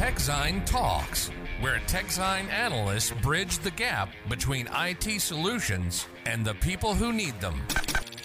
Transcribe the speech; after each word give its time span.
TechZine 0.00 0.64
Talks, 0.64 1.30
where 1.60 1.78
TechZine 1.86 2.48
analysts 2.48 3.12
bridge 3.20 3.58
the 3.58 3.70
gap 3.70 4.08
between 4.30 4.66
IT 4.72 5.20
solutions 5.20 6.06
and 6.24 6.42
the 6.42 6.54
people 6.54 6.94
who 6.94 7.12
need 7.12 7.38
them. 7.40 7.60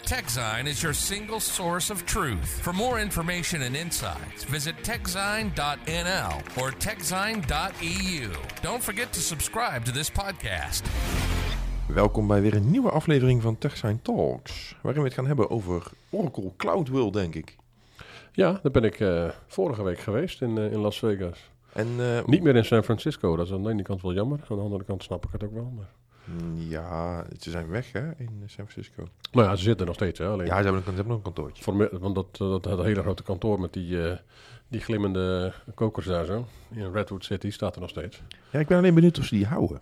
TechZine 0.06 0.68
is 0.68 0.82
your 0.82 0.94
single 0.94 1.42
source 1.42 1.90
of 1.90 2.06
truth. 2.06 2.62
For 2.62 2.74
more 2.74 3.02
information 3.02 3.62
and 3.62 3.76
insights, 3.76 4.46
visit 4.46 4.76
techzine.nl 4.84 6.34
or 6.56 6.72
techzine.eu. 6.72 8.32
Don't 8.62 8.84
forget 8.84 9.12
to 9.12 9.20
subscribe 9.20 9.84
to 9.86 9.92
this 9.92 10.10
podcast. 10.10 10.84
Welkom 11.88 12.28
bij 12.28 12.42
weer 12.42 12.56
een 12.56 12.72
nieuwe 12.72 12.90
aflevering 12.90 13.42
van 13.42 13.58
TechSign 13.58 14.00
Talks, 14.02 14.76
waarin 14.82 15.02
we 15.02 15.08
het 15.08 15.18
gaan 15.18 15.28
hebben 15.28 15.50
over 15.50 15.84
Oracle 16.10 16.52
Cloud 16.58 16.88
World, 16.88 17.14
denk 17.14 17.36
ik. 17.36 17.56
Ja, 18.32 18.60
daar 18.64 18.72
ben 18.72 18.84
ik 18.84 19.00
eh, 19.00 19.30
vorige 19.48 19.84
week 19.84 20.00
geweest 20.00 20.42
in, 20.42 20.58
eh, 20.58 20.72
in 20.72 20.80
Las 20.80 21.00
Vegas. 21.00 21.54
En, 21.76 21.88
uh, 22.00 22.26
Niet 22.26 22.44
meer 22.44 22.56
in 22.56 22.66
San 22.66 22.84
Francisco, 22.84 23.36
dat 23.36 23.46
is 23.46 23.54
aan 23.54 23.64
de 23.64 23.70
ene 23.70 23.82
kant 23.82 24.02
wel 24.02 24.14
jammer. 24.14 24.40
Aan 24.50 24.58
de 24.58 24.64
andere 24.64 24.84
kant 24.84 25.04
snap 25.04 25.26
ik 25.26 25.32
het 25.32 25.44
ook 25.44 25.54
wel. 25.54 25.74
Maar... 25.76 25.90
Ja, 26.54 27.26
ze 27.40 27.50
zijn 27.50 27.68
weg 27.68 27.92
hè, 27.92 28.12
in 28.18 28.44
San 28.46 28.68
Francisco. 28.68 29.08
Nou 29.32 29.48
ja, 29.48 29.56
ze 29.56 29.64
zitten 29.64 29.86
nog 29.86 29.96
steeds. 29.96 30.20
Hè, 30.20 30.28
alleen 30.28 30.46
Ja, 30.46 30.58
ze 30.58 30.64
hebben, 30.64 30.76
een, 30.76 30.84
ze 30.84 30.94
hebben 30.94 31.08
nog 31.08 31.18
een 31.18 31.34
kantoortje. 31.34 32.00
Want 32.00 32.16
dat, 32.16 32.38
dat, 32.38 32.64
dat 32.64 32.84
hele 32.84 33.02
grote 33.02 33.24
kantoor 33.24 33.60
met 33.60 33.74
die, 33.74 34.08
eh, 34.10 34.18
die 34.68 34.80
glimmende 34.80 35.54
kokers 35.74 36.06
daar 36.06 36.26
zo, 36.26 36.46
in 36.72 36.92
Redwood 36.92 37.26
City, 37.26 37.50
staat 37.50 37.76
er 37.76 37.82
nog 37.82 37.90
steeds. 37.90 38.22
Ja, 38.52 38.60
ik 38.60 38.68
ben 38.68 38.78
alleen 38.78 38.94
benieuwd 38.94 39.18
of 39.18 39.26
ze 39.26 39.36
die 39.36 39.46
houden. 39.46 39.82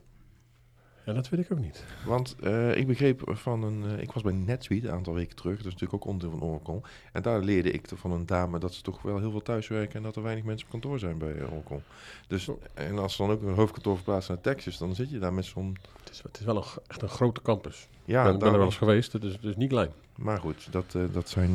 Ja, 1.05 1.13
dat 1.13 1.29
weet 1.29 1.39
ik 1.39 1.51
ook 1.51 1.59
niet. 1.59 1.83
Want 2.05 2.35
eh, 2.43 2.77
ik 2.77 2.87
begreep 2.87 3.21
van 3.25 3.63
een... 3.63 3.83
eh, 3.95 4.01
ik 4.01 4.11
was 4.11 4.23
bij 4.23 4.33
NetSuite 4.33 4.87
een 4.87 4.93
aantal 4.93 5.13
weken 5.13 5.35
terug, 5.35 5.57
dat 5.57 5.65
is 5.65 5.71
natuurlijk 5.71 6.03
ook 6.03 6.05
onderdeel 6.09 6.37
van 6.39 6.47
Oracle. 6.47 6.81
En 7.11 7.21
daar 7.21 7.39
leerde 7.41 7.71
ik 7.71 7.87
van 7.95 8.11
een 8.11 8.25
dame 8.25 8.59
dat 8.59 8.73
ze 8.73 8.81
toch 8.81 9.01
wel 9.01 9.19
heel 9.19 9.31
veel 9.31 9.41
thuiswerken 9.41 9.95
en 9.95 10.03
dat 10.03 10.15
er 10.15 10.23
weinig 10.23 10.43
mensen 10.43 10.65
op 10.65 10.71
kantoor 10.71 10.99
zijn 10.99 11.17
bij 11.17 11.33
Oracle. 11.51 11.79
Dus, 12.27 12.47
en 12.73 12.97
als 12.99 13.15
ze 13.15 13.21
dan 13.21 13.31
ook 13.31 13.41
een 13.41 13.53
hoofdkantoor 13.53 13.95
verplaatsen 13.95 14.33
naar 14.33 14.43
Texas, 14.43 14.77
dan 14.77 14.95
zit 14.95 15.09
je 15.09 15.19
daar 15.19 15.33
met 15.33 15.45
zo'n... 15.45 15.77
Het 15.99 16.09
is, 16.11 16.21
het 16.23 16.39
is 16.39 16.45
wel 16.45 16.57
een, 16.57 16.63
echt 16.87 17.01
een 17.01 17.09
grote 17.09 17.41
campus. 17.41 17.87
Ja, 18.05 18.23
ik 18.23 18.29
ben, 18.29 18.39
ben 18.39 18.51
er 18.51 18.57
wel 18.57 18.65
eens 18.65 18.77
geweest, 18.77 19.13
het 19.13 19.23
is, 19.23 19.33
het 19.33 19.43
is 19.43 19.55
niet 19.55 19.69
klein. 19.69 19.89
Maar 20.15 20.39
goed, 20.39 20.67
dat, 20.71 20.95
eh, 20.95 21.01
dat 21.11 21.29
zijn... 21.29 21.51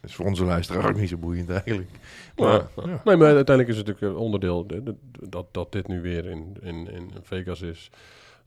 is 0.00 0.14
voor 0.14 0.26
onze 0.26 0.44
luisteraar 0.44 0.88
ook 0.90 0.96
niet 0.96 1.08
zo 1.08 1.16
boeiend 1.16 1.50
eigenlijk. 1.50 1.90
Maar, 2.36 2.66
ja. 2.76 3.00
Nee, 3.04 3.16
maar 3.16 3.34
uiteindelijk 3.34 3.68
is 3.68 3.76
het 3.76 3.86
natuurlijk 3.86 4.14
een 4.14 4.22
onderdeel 4.22 4.66
de- 4.66 4.82
de- 4.82 4.94
dat, 5.28 5.46
dat 5.50 5.72
dit 5.72 5.88
nu 5.88 6.00
weer 6.00 6.24
in, 6.26 6.56
in, 6.60 6.90
in 6.90 7.10
Vegas 7.22 7.60
is. 7.62 7.90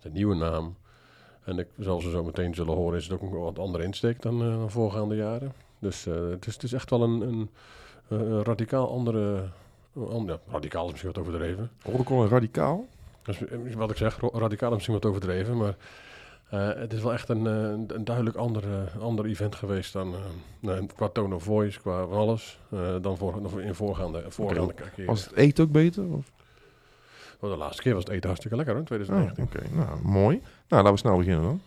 De 0.01 0.09
nieuwe 0.09 0.35
naam. 0.35 0.75
En 1.43 1.59
ik, 1.59 1.67
zoals 1.79 2.03
we 2.03 2.09
zo 2.09 2.23
meteen 2.23 2.55
zullen 2.55 2.75
horen, 2.75 2.97
is 2.97 3.03
het 3.07 3.13
ook 3.13 3.21
een 3.21 3.39
wat 3.39 3.59
andere 3.59 3.83
insteek 3.83 4.21
dan, 4.21 4.41
eh, 4.41 4.47
dan 4.47 4.71
voorgaande 4.71 5.15
jaren. 5.15 5.53
Dus 5.79 6.05
eh, 6.05 6.13
het, 6.29 6.47
is, 6.47 6.53
het 6.53 6.63
is 6.63 6.73
echt 6.73 6.89
wel 6.89 7.01
een, 7.03 7.21
een, 7.21 7.49
een 8.07 8.43
radicaal 8.43 8.91
andere... 8.91 9.43
ander- 10.09 10.39
ja, 10.45 10.51
radicaal 10.53 10.85
is 10.85 10.91
misschien 10.91 11.11
wat 11.13 11.21
overdreven. 11.21 11.71
Oracle 11.85 12.15
en 12.23 12.29
radicaal. 12.29 12.85
Dus, 13.23 13.45
eh, 13.45 13.73
wat 13.75 13.91
ik 13.91 13.97
zeg, 13.97 14.19
radicaal 14.33 14.69
is 14.69 14.75
misschien 14.75 14.93
wat 14.95 15.05
overdreven, 15.05 15.57
maar... 15.57 15.75
eh, 16.49 16.79
het 16.81 16.93
is 16.93 17.01
wel 17.01 17.13
echt 17.13 17.29
een, 17.29 17.47
eh, 17.47 17.95
een 17.97 18.03
duidelijk 18.05 18.35
ander, 18.35 18.63
eh, 18.63 19.01
ander 19.01 19.25
event 19.25 19.55
geweest 19.55 19.93
dan 19.93 20.13
eh, 20.61 20.77
qua 20.95 21.07
tone 21.09 21.35
of 21.35 21.43
voice, 21.43 21.79
qua 21.79 22.01
alles, 22.01 22.59
eh, 22.69 22.95
dan 23.01 23.17
voor, 23.17 23.61
in 23.61 23.75
voorgaande, 23.75 24.23
voorgaande 24.27 24.73
keren. 24.73 25.05
Was 25.05 25.23
het 25.25 25.33
eten 25.35 25.63
ook 25.63 25.71
beter? 25.71 26.03
Of? 26.13 26.31
Oh, 27.43 27.49
de 27.49 27.57
laatste 27.57 27.81
keer 27.81 27.93
was 27.93 28.03
het 28.03 28.11
eten 28.13 28.25
hartstikke 28.27 28.57
lekker 28.57 28.75
hoor, 28.75 28.83
in 28.85 28.91
Oh, 28.91 28.99
2019. 29.05 29.43
Oké, 29.43 29.75
nou 29.75 30.01
mooi. 30.13 30.41
Nou, 30.67 30.83
laten 30.83 30.91
we 30.91 30.97
snel 30.97 31.17
beginnen 31.17 31.43
dan. 31.43 31.61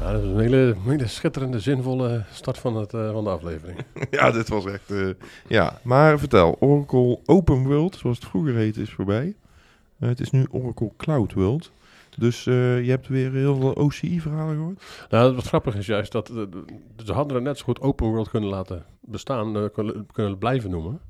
Ja, 0.00 0.12
dat 0.12 0.22
is 0.22 0.28
een 0.28 0.38
hele, 0.40 0.74
hele 0.84 1.06
schitterende, 1.06 1.60
zinvolle 1.60 2.24
start 2.32 2.58
van, 2.58 2.76
het, 2.76 2.94
eh, 2.94 3.12
van 3.12 3.24
de 3.24 3.30
aflevering. 3.30 3.78
ja, 4.10 4.30
dit 4.30 4.48
was 4.48 4.64
echt... 4.66 4.90
eh, 4.90 5.08
ja, 5.48 5.78
maar 5.82 6.18
vertel. 6.18 6.56
Oracle 6.60 7.18
Open 7.26 7.66
World, 7.66 7.96
zoals 7.96 8.18
het 8.18 8.28
vroeger 8.28 8.54
heette, 8.54 8.82
is 8.82 8.90
voorbij. 8.90 9.34
Eh, 9.98 10.08
het 10.08 10.20
is 10.20 10.30
nu 10.30 10.46
Oracle 10.50 10.90
Cloud 10.96 11.32
World. 11.32 11.70
Dus 12.18 12.44
je 12.44 12.84
hebt 12.86 13.08
weer 13.08 13.32
heel 13.32 13.56
veel 13.56 13.72
OCI-verhalen 13.72 14.56
gehoord. 14.56 14.82
nou, 15.10 15.34
wat 15.34 15.46
grappig 15.46 15.74
is 15.76 15.86
juist 15.86 16.12
dat 16.12 16.30
ze 17.04 17.12
hadden 17.12 17.36
er 17.36 17.42
net 17.42 17.58
zo 17.58 17.64
goed 17.64 17.80
open 17.80 18.06
world 18.06 18.28
kunnen 18.28 18.50
laten 18.50 18.84
bestaan, 19.00 19.70
kunnen, 19.72 20.06
kunnen 20.12 20.38
blijven 20.38 20.70
noemen. 20.70 21.00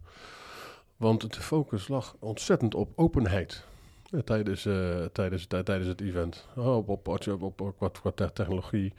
Want 0.97 1.35
de 1.35 1.41
focus 1.41 1.89
lag 1.89 2.17
ontzettend 2.19 2.75
op 2.75 2.93
openheid 2.95 3.65
eh, 4.11 4.21
tijdens, 4.21 4.67
eh, 4.67 5.05
tijdens, 5.13 5.47
tij- 5.47 5.63
tijdens 5.63 5.89
het 5.89 6.01
event. 6.01 6.49
Oh, 6.57 6.77
op, 6.77 6.89
op, 6.89 7.09
op, 7.29 7.61
op, 7.61 7.75
qua, 7.77 7.89
qua 7.93 8.11
te- 8.11 8.33
technologie, 8.33 8.93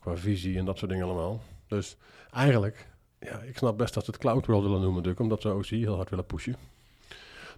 qua 0.00 0.16
visie 0.16 0.58
en 0.58 0.64
dat 0.64 0.78
soort 0.78 0.90
dingen 0.90 1.06
allemaal. 1.06 1.40
Dus 1.68 1.96
eigenlijk, 2.32 2.88
ja, 3.20 3.38
ik 3.40 3.56
snap 3.56 3.78
best 3.78 3.94
dat 3.94 4.04
ze 4.04 4.10
het 4.10 4.20
Cloud 4.20 4.46
World 4.46 4.62
willen 4.62 4.80
noemen 4.80 4.94
natuurlijk, 4.96 5.20
omdat 5.20 5.42
ze 5.42 5.54
OC 5.54 5.66
heel 5.66 5.94
hard 5.96 6.10
willen 6.10 6.26
pushen. 6.26 6.56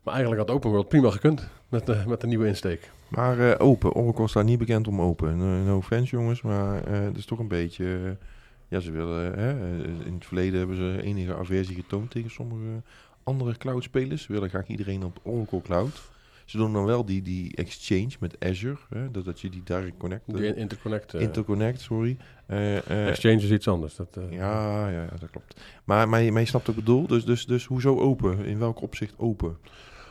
Maar 0.03 0.15
eigenlijk 0.15 0.47
had 0.47 0.57
Open 0.57 0.71
World 0.71 0.89
prima 0.89 1.11
gekund 1.11 1.49
met 1.69 1.87
de, 1.87 2.03
met 2.07 2.21
de 2.21 2.27
nieuwe 2.27 2.47
insteek. 2.47 2.91
Maar 3.09 3.51
eh, 3.51 3.67
open. 3.67 3.93
Oracle 3.93 4.29
staat 4.29 4.45
niet 4.45 4.59
bekend 4.59 4.89
om 4.89 5.01
open. 5.01 5.37
No, 5.37 5.81
no 5.81 5.97
jongens, 6.05 6.43
maar 6.43 6.85
eh, 6.85 7.01
het 7.01 7.17
is 7.17 7.25
toch 7.25 7.39
een 7.39 7.49
beetje... 7.49 7.85
eh, 8.05 8.27
ja, 8.69 8.81
ze 8.81 8.91
willen... 8.91 9.37
eh, 9.37 10.07
in 10.07 10.15
het 10.15 10.27
verleden 10.27 10.59
hebben 10.59 10.77
ze 10.77 11.03
enige 11.03 11.35
aversie 11.35 11.75
getoond 11.75 12.11
tegen 12.11 12.31
sommige 12.31 12.83
andere 13.29 13.57
cloud-spelers. 13.57 14.27
Willen 14.27 14.49
graag 14.49 14.67
iedereen 14.67 15.05
op 15.05 15.21
Oracle 15.23 15.63
Cloud. 15.63 16.01
Ze 16.45 16.57
doen 16.57 16.73
dan 16.73 16.85
wel 16.85 17.05
die, 17.05 17.23
die 17.23 17.57
exchange 17.57 18.11
met 18.21 18.37
Azure. 18.45 18.79
Hè, 18.89 19.11
dat, 19.11 19.25
dat 19.25 19.41
je 19.41 19.49
die 19.51 19.63
direct 19.65 19.97
connect... 19.97 20.23
Die 20.27 20.47
in- 20.47 20.57
interconnect. 20.57 21.15
eh, 21.15 21.21
interconnect, 21.21 21.81
sorry. 21.81 22.17
Eh, 22.47 22.77
eh, 22.77 23.09
exchange 23.09 23.37
is 23.37 23.51
iets 23.51 23.69
anders. 23.69 23.97
Dat, 23.97 24.19
ja, 24.31 24.89
ja, 24.91 25.03
ja, 25.03 25.09
dat 25.21 25.31
klopt. 25.31 25.61
Maar, 25.85 26.09
maar, 26.09 26.21
je, 26.21 26.33
maar 26.33 26.41
je 26.41 26.47
snapt 26.47 26.67
wat 26.67 26.77
ik 26.77 26.85
bedoel. 26.85 27.07
Dus, 27.07 27.25
dus, 27.25 27.47
dus 27.47 27.65
hoezo 27.65 27.99
open? 27.99 28.45
In 28.45 28.59
welk 28.59 28.83
opzicht 28.83 29.15
open? 29.17 29.57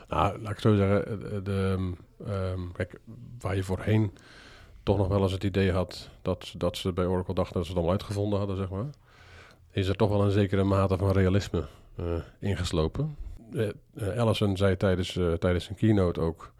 Nou, 0.09 0.41
laat 0.41 0.51
ik 0.51 0.59
zo 0.59 0.75
zeggen. 0.75 1.19
De, 1.19 1.41
de, 1.41 1.75
ehm, 1.77 1.91
ehm, 2.31 2.71
kijk, 2.73 2.99
waar 3.39 3.55
je 3.55 3.63
voorheen 3.63 4.11
toch 4.83 4.97
nog 4.97 5.07
wel 5.07 5.21
eens 5.21 5.31
het 5.31 5.43
idee 5.43 5.71
had 5.71 6.09
dat, 6.21 6.53
dat 6.57 6.77
ze 6.77 6.93
bij 6.93 7.05
Oracle 7.05 7.33
dachten 7.33 7.53
dat 7.53 7.63
ze 7.63 7.69
het 7.69 7.77
allemaal 7.77 7.97
uitgevonden 7.97 8.39
hadden, 8.39 8.57
zeg 8.57 8.69
maar. 8.69 8.89
Is 9.71 9.87
er 9.87 9.95
toch 9.95 10.09
wel 10.09 10.23
een 10.23 10.31
zekere 10.31 10.63
mate 10.63 10.97
van 10.97 11.11
realisme 11.11 11.65
ingeslopen. 12.39 13.15
Eh, 13.53 13.69
eh, 13.95 14.17
Allison 14.17 14.57
zei 14.57 14.77
tijdens, 14.77 15.15
eh, 15.15 15.33
tijdens 15.33 15.69
een 15.69 15.75
keynote 15.75 16.19
ook 16.19 16.51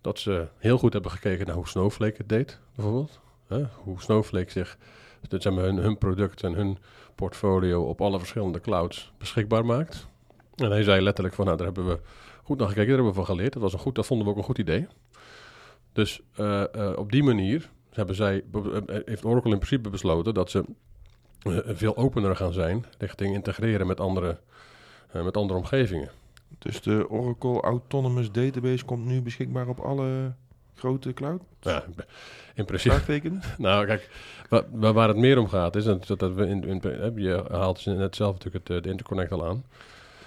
dat 0.00 0.18
ze 0.18 0.46
heel 0.58 0.78
goed 0.78 0.92
hebben 0.92 1.10
gekeken 1.10 1.46
naar 1.46 1.54
hoe 1.54 1.68
Snowflake 1.68 2.16
het 2.16 2.28
deed, 2.28 2.58
bijvoorbeeld. 2.74 3.20
Hoe 3.82 4.00
Snowflake 4.00 4.50
zich, 4.50 4.78
dus 5.28 5.42
zeg 5.42 5.54
hun, 5.54 5.76
hun 5.76 5.98
product 5.98 6.42
en 6.42 6.52
hun 6.52 6.78
portfolio 7.14 7.82
op 7.82 8.00
alle 8.00 8.18
verschillende 8.18 8.60
clouds 8.60 9.12
beschikbaar 9.18 9.64
maakt. 9.64 10.06
En 10.54 10.70
hij 10.70 10.82
zei 10.82 11.02
letterlijk 11.02 11.34
van, 11.34 11.44
nou, 11.44 11.56
daar 11.56 11.66
hebben 11.66 11.86
we 11.86 12.00
goed 12.42 12.58
naar 12.58 12.68
gekeken, 12.68 12.88
daar 12.88 12.96
hebben 12.96 13.20
we 13.20 13.26
van 13.26 13.36
geleerd. 13.36 13.52
Dat, 13.52 13.62
was 13.62 13.72
een 13.72 13.78
goed, 13.78 13.94
dat 13.94 14.06
vonden 14.06 14.26
we 14.26 14.32
ook 14.32 14.38
een 14.38 14.44
goed 14.44 14.58
idee. 14.58 14.86
Dus 15.92 16.20
eh, 16.34 16.74
eh, 16.74 16.98
op 16.98 17.12
die 17.12 17.22
manier 17.22 17.70
hebben 17.90 18.14
zij, 18.14 18.44
eh, 18.52 19.00
heeft 19.04 19.24
Oracle 19.24 19.52
in 19.52 19.58
principe 19.58 19.90
besloten 19.90 20.34
dat 20.34 20.50
ze 20.50 20.58
eh, 20.58 20.64
veel 21.66 21.96
opener 21.96 22.36
gaan 22.36 22.52
zijn 22.52 22.84
richting 22.98 23.34
integreren 23.34 23.86
met 23.86 24.00
andere, 24.00 24.38
eh, 25.10 25.24
met 25.24 25.36
andere 25.36 25.58
omgevingen. 25.58 26.10
Dus 26.58 26.80
de 26.82 27.10
Oracle 27.10 27.60
Autonomous 27.60 28.30
Database 28.32 28.84
komt 28.84 29.04
nu 29.04 29.22
beschikbaar 29.22 29.68
op 29.68 29.78
alle 29.80 30.32
grote 30.74 31.12
cloud? 31.12 31.42
Ja, 31.60 31.84
in 32.54 32.64
principe. 32.64 33.30
Nou, 33.58 33.86
kijk, 33.86 34.10
wa- 34.48 34.64
wa- 34.72 34.92
waar 34.92 35.08
het 35.08 35.16
meer 35.16 35.38
om 35.38 35.48
gaat 35.48 35.76
is 35.76 35.84
dat, 35.84 36.06
dat 36.06 36.32
we 36.32 36.46
in, 36.46 36.64
in, 36.64 36.80
eh, 36.82 37.10
je 37.16 37.44
haalt 37.50 37.86
net 37.86 38.16
zelf 38.16 38.32
natuurlijk 38.32 38.68
het, 38.68 38.76
eh, 38.76 38.82
de 38.82 38.90
interconnect 38.90 39.32
al 39.32 39.46
aan. 39.46 39.64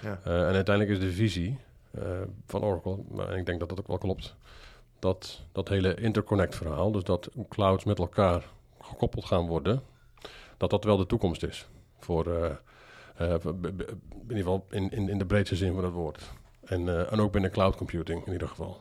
Ja. 0.02 0.20
Eh, 0.24 0.48
en 0.48 0.54
uiteindelijk 0.54 0.98
is 0.98 1.04
de 1.04 1.12
visie 1.12 1.58
eh, 1.90 2.02
van 2.46 2.62
Oracle, 2.62 2.96
maar 3.10 3.36
ik 3.36 3.46
denk 3.46 3.60
dat 3.60 3.68
dat 3.68 3.78
ook 3.80 3.86
wel 3.86 3.98
klopt, 3.98 4.34
dat 4.98 5.42
dat 5.52 5.68
hele 5.68 5.94
interconnect 5.94 6.54
verhaal, 6.56 6.92
dus 6.92 7.02
dat 7.04 7.30
clouds 7.48 7.84
met 7.84 7.98
elkaar 7.98 8.44
gekoppeld 8.80 9.24
gaan 9.24 9.46
worden, 9.46 9.82
dat 10.56 10.70
dat 10.70 10.84
wel 10.84 10.96
de 10.96 11.06
toekomst 11.06 11.42
is. 11.42 11.68
Voor, 11.98 12.26
eh, 12.26 12.50
eh, 13.16 13.44
in 13.44 13.88
ieder 14.22 14.36
geval 14.36 14.66
in, 14.70 14.90
in, 14.90 15.08
in 15.08 15.18
de 15.18 15.26
breedste 15.26 15.56
zin 15.56 15.74
van 15.74 15.84
het 15.84 15.92
woord. 15.92 16.22
En, 16.64 16.88
eh, 16.88 17.12
en 17.12 17.20
ook 17.20 17.32
binnen 17.32 17.50
cloud 17.50 17.76
computing 17.76 18.26
in 18.26 18.32
ieder 18.32 18.48
geval. 18.48 18.80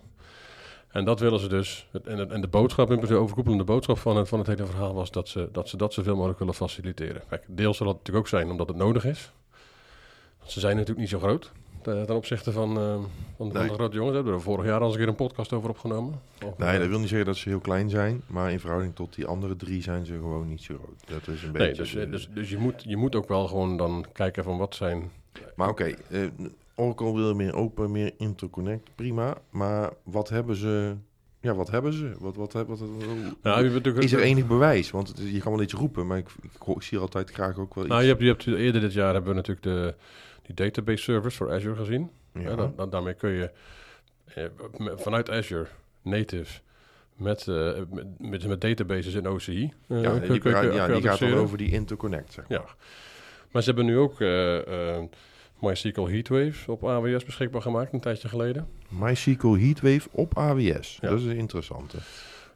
En 0.87 1.05
dat 1.05 1.19
willen 1.19 1.39
ze 1.39 1.47
dus. 1.47 1.87
En, 2.03 2.31
en 2.31 2.41
de 2.41 2.47
boodschap, 2.47 2.91
in 2.91 2.99
de 2.99 3.15
overkoepelende 3.15 3.63
boodschap 3.63 3.97
van 3.97 4.17
het, 4.17 4.27
van 4.27 4.39
het 4.39 4.47
hele 4.47 4.65
verhaal 4.65 4.93
was 4.93 5.11
dat 5.11 5.27
ze, 5.27 5.49
dat 5.51 5.69
ze 5.69 5.77
dat 5.77 5.93
zoveel 5.93 6.15
mogelijk 6.15 6.39
willen 6.39 6.53
faciliteren. 6.53 7.21
Kijk, 7.29 7.43
deels 7.47 7.77
zal 7.77 7.85
dat 7.85 7.95
natuurlijk 7.95 8.25
ook 8.25 8.31
zijn 8.39 8.51
omdat 8.51 8.67
het 8.67 8.77
nodig 8.77 9.05
is. 9.05 9.31
Ze 10.43 10.59
zijn 10.59 10.73
natuurlijk 10.73 10.99
niet 10.99 11.09
zo 11.09 11.19
groot. 11.19 11.51
Ten, 11.85 12.05
ten 12.05 12.15
opzichte 12.15 12.51
van, 12.51 12.77
eh, 12.77 12.93
van, 12.93 13.47
de- 13.47 13.53
van 13.53 13.61
Nee. 13.61 13.67
de 13.67 13.73
grote 13.73 13.95
jongens. 13.95 14.15
Hebben 14.15 14.33
we 14.33 14.39
vorig 14.39 14.65
jaar 14.65 14.79
al 14.79 14.85
eens 14.85 14.93
een 14.93 14.99
keer 14.99 15.07
een 15.09 15.15
podcast 15.15 15.53
over 15.53 15.69
opgenomen. 15.69 16.13
Nee, 16.57 16.69
eh, 16.69 16.79
dat 16.79 16.87
wil 16.87 16.99
niet 16.99 17.07
zeggen 17.07 17.27
dat 17.27 17.35
ze 17.37 17.49
heel 17.49 17.59
klein 17.59 17.89
zijn, 17.89 18.21
maar 18.27 18.51
in 18.51 18.59
verhouding 18.59 18.95
tot 18.95 19.15
die 19.15 19.25
andere 19.25 19.55
drie 19.55 19.81
zijn 19.81 20.05
ze 20.05 20.13
gewoon 20.13 20.47
niet 20.47 20.61
zo 20.61 20.75
groot. 20.83 21.03
Dat 21.25 21.35
is 21.35 21.43
een 21.43 21.51
beetje... 21.51 21.67
Nee, 21.67 21.75
dus, 21.75 21.91
de- 21.91 22.01
eh, 22.01 22.11
dus, 22.11 22.29
dus 22.33 22.49
je, 22.49 22.57
moet, 22.57 22.83
je 22.87 22.97
moet 22.97 23.15
ook 23.15 23.27
wel 23.27 23.47
gewoon 23.47 23.77
dan 23.77 24.05
kijken 24.13 24.43
van 24.43 24.57
wat 24.57 24.75
zijn... 24.75 25.11
Maar 25.55 25.69
oké, 25.69 25.83
eh, 26.09 26.21
Oracle 26.75 27.13
wil 27.13 27.33
meer 27.35 27.55
open, 27.55 27.91
meer 27.91 28.11
interconnect, 28.17 28.89
prima. 28.95 29.37
Maar 29.49 29.91
wat 30.03 30.29
hebben 30.29 30.55
ze... 30.55 30.95
Ja, 31.39 31.55
wat 31.55 31.69
hebben 31.71 31.93
ze? 31.93 32.11
Wat, 32.19 32.35
wat, 32.35 32.53
wat, 32.53 32.81
Nou, 33.41 33.81
is 33.99 34.13
er 34.13 34.19
enig 34.21 34.47
bewijs? 34.47 34.91
Want 34.91 35.13
je 35.31 35.39
kan 35.39 35.51
wel 35.51 35.61
iets 35.61 35.73
roepen, 35.73 36.07
maar 36.07 36.17
ik, 36.17 36.27
ik, 36.41 36.81
zie 36.81 36.97
altijd 36.97 37.31
graag 37.31 37.57
ook 37.57 37.73
wel 37.75 37.83
iets. 37.83 37.93
Nou, 37.93 38.03
je 38.05 38.09
hebt, 38.09 38.21
je 38.21 38.27
hebt, 38.27 38.45
eerder 38.47 38.81
dit 38.81 38.93
jaar 38.93 39.13
hebben 39.13 39.29
we 39.29 39.35
natuurlijk 39.35 39.65
de, 39.65 39.95
die 40.45 40.55
database 40.55 41.03
service 41.03 41.37
voor 41.37 41.51
Azure 41.53 41.75
gezien. 41.75 42.09
Ja. 42.33 42.41
Ja, 42.41 42.55
dan, 42.55 42.73
dan- 42.75 42.89
daarmee 42.89 43.13
kun 43.13 43.29
je 43.29 43.51
eh, 44.33 44.43
vanuit 44.95 45.29
Azure 45.29 45.67
native 46.01 46.59
met, 47.15 47.47
eh, 47.47 47.71
met, 47.91 48.05
met, 48.19 48.47
met 48.47 48.61
databases 48.61 49.13
in 49.13 49.27
OCI. 49.27 49.73
eh, 49.87 50.01
Ja, 50.01 50.13
die, 50.13 50.27
kun- 50.27 50.39
kun- 50.53 50.73
ja, 50.73 50.85
kun 50.85 50.95
die 51.01 51.09
gaat 51.09 51.19
dan 51.19 51.33
over 51.33 51.57
die 51.57 51.71
interconnect, 51.71 52.33
zeg 52.33 52.47
maar. 52.49 52.57
Ja. 52.59 52.65
Maar 53.51 53.61
ze 53.63 53.67
hebben 53.67 53.85
nu 53.85 53.97
ook 53.97 54.19
MySQL 55.59 56.07
Heatwave 56.07 56.71
op 56.71 56.85
AWS 56.87 57.25
beschikbaar 57.25 57.61
gemaakt 57.61 57.93
een 57.93 57.99
tijdje 57.99 58.27
geleden. 58.29 58.67
MySQL 58.89 59.55
Heatwave 59.57 60.09
op 60.11 60.37
AWS. 60.37 60.97
Ja. 61.01 61.09
Dat 61.09 61.19
is 61.19 61.25
een 61.25 61.35
interessante. 61.37 61.97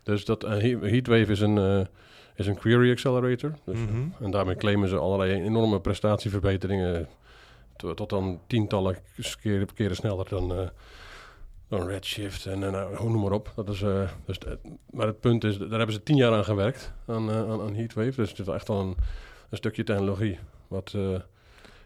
Dus 0.04 0.26
dat 0.26 0.42
He- 0.42 0.78
Heatwave 0.82 1.32
is 1.32 1.40
een, 1.40 1.88
is 2.36 2.48
een 2.48 2.56
query 2.58 2.92
accelerator. 2.92 3.52
Dus, 3.66 3.78
Mhm. 3.78 4.24
En 4.24 4.32
daarmee 4.32 4.56
claimen 4.56 4.90
ze 4.90 4.98
allerlei 4.98 5.42
enorme 5.44 5.80
prestatieverbeteringen. 5.82 7.08
Tot, 7.80 7.98
tot 7.98 8.10
dan 8.10 8.40
tientallen 8.48 8.98
keren, 9.42 9.74
keren 9.74 9.96
sneller 9.96 10.30
dan, 10.30 10.52
eh, 10.56 10.68
dan 11.68 11.88
Redshift 11.88 12.46
en 12.46 12.64
eh, 12.64 12.98
hoe 12.98 13.10
noem 13.10 13.22
maar 13.22 13.32
op. 13.32 13.52
Dat 13.56 13.70
is, 13.70 13.82
eh, 13.82 14.10
dus, 14.26 14.38
eh, 14.38 14.52
maar 14.92 15.08
het 15.08 15.20
punt 15.20 15.44
is, 15.44 15.58
daar 15.58 15.70
hebben 15.70 15.94
ze 15.94 16.04
tien 16.04 16.16
jaar 16.16 16.32
aan 16.34 16.44
gewerkt, 16.44 16.94
aan, 17.08 17.30
eh, 17.30 17.36
aan, 17.38 17.62
aan 17.62 17.76
Heatwave. 17.76 18.16
Dus 18.16 18.30
het 18.30 18.40
is 18.40 18.48
echt 18.48 18.68
wel 18.68 18.80
een, 18.80 18.96
een 19.50 19.58
stukje 19.58 19.84
technologie. 19.84 20.40
Wat, 20.68 20.92
eh, 20.96 21.02
Maar 21.02 21.22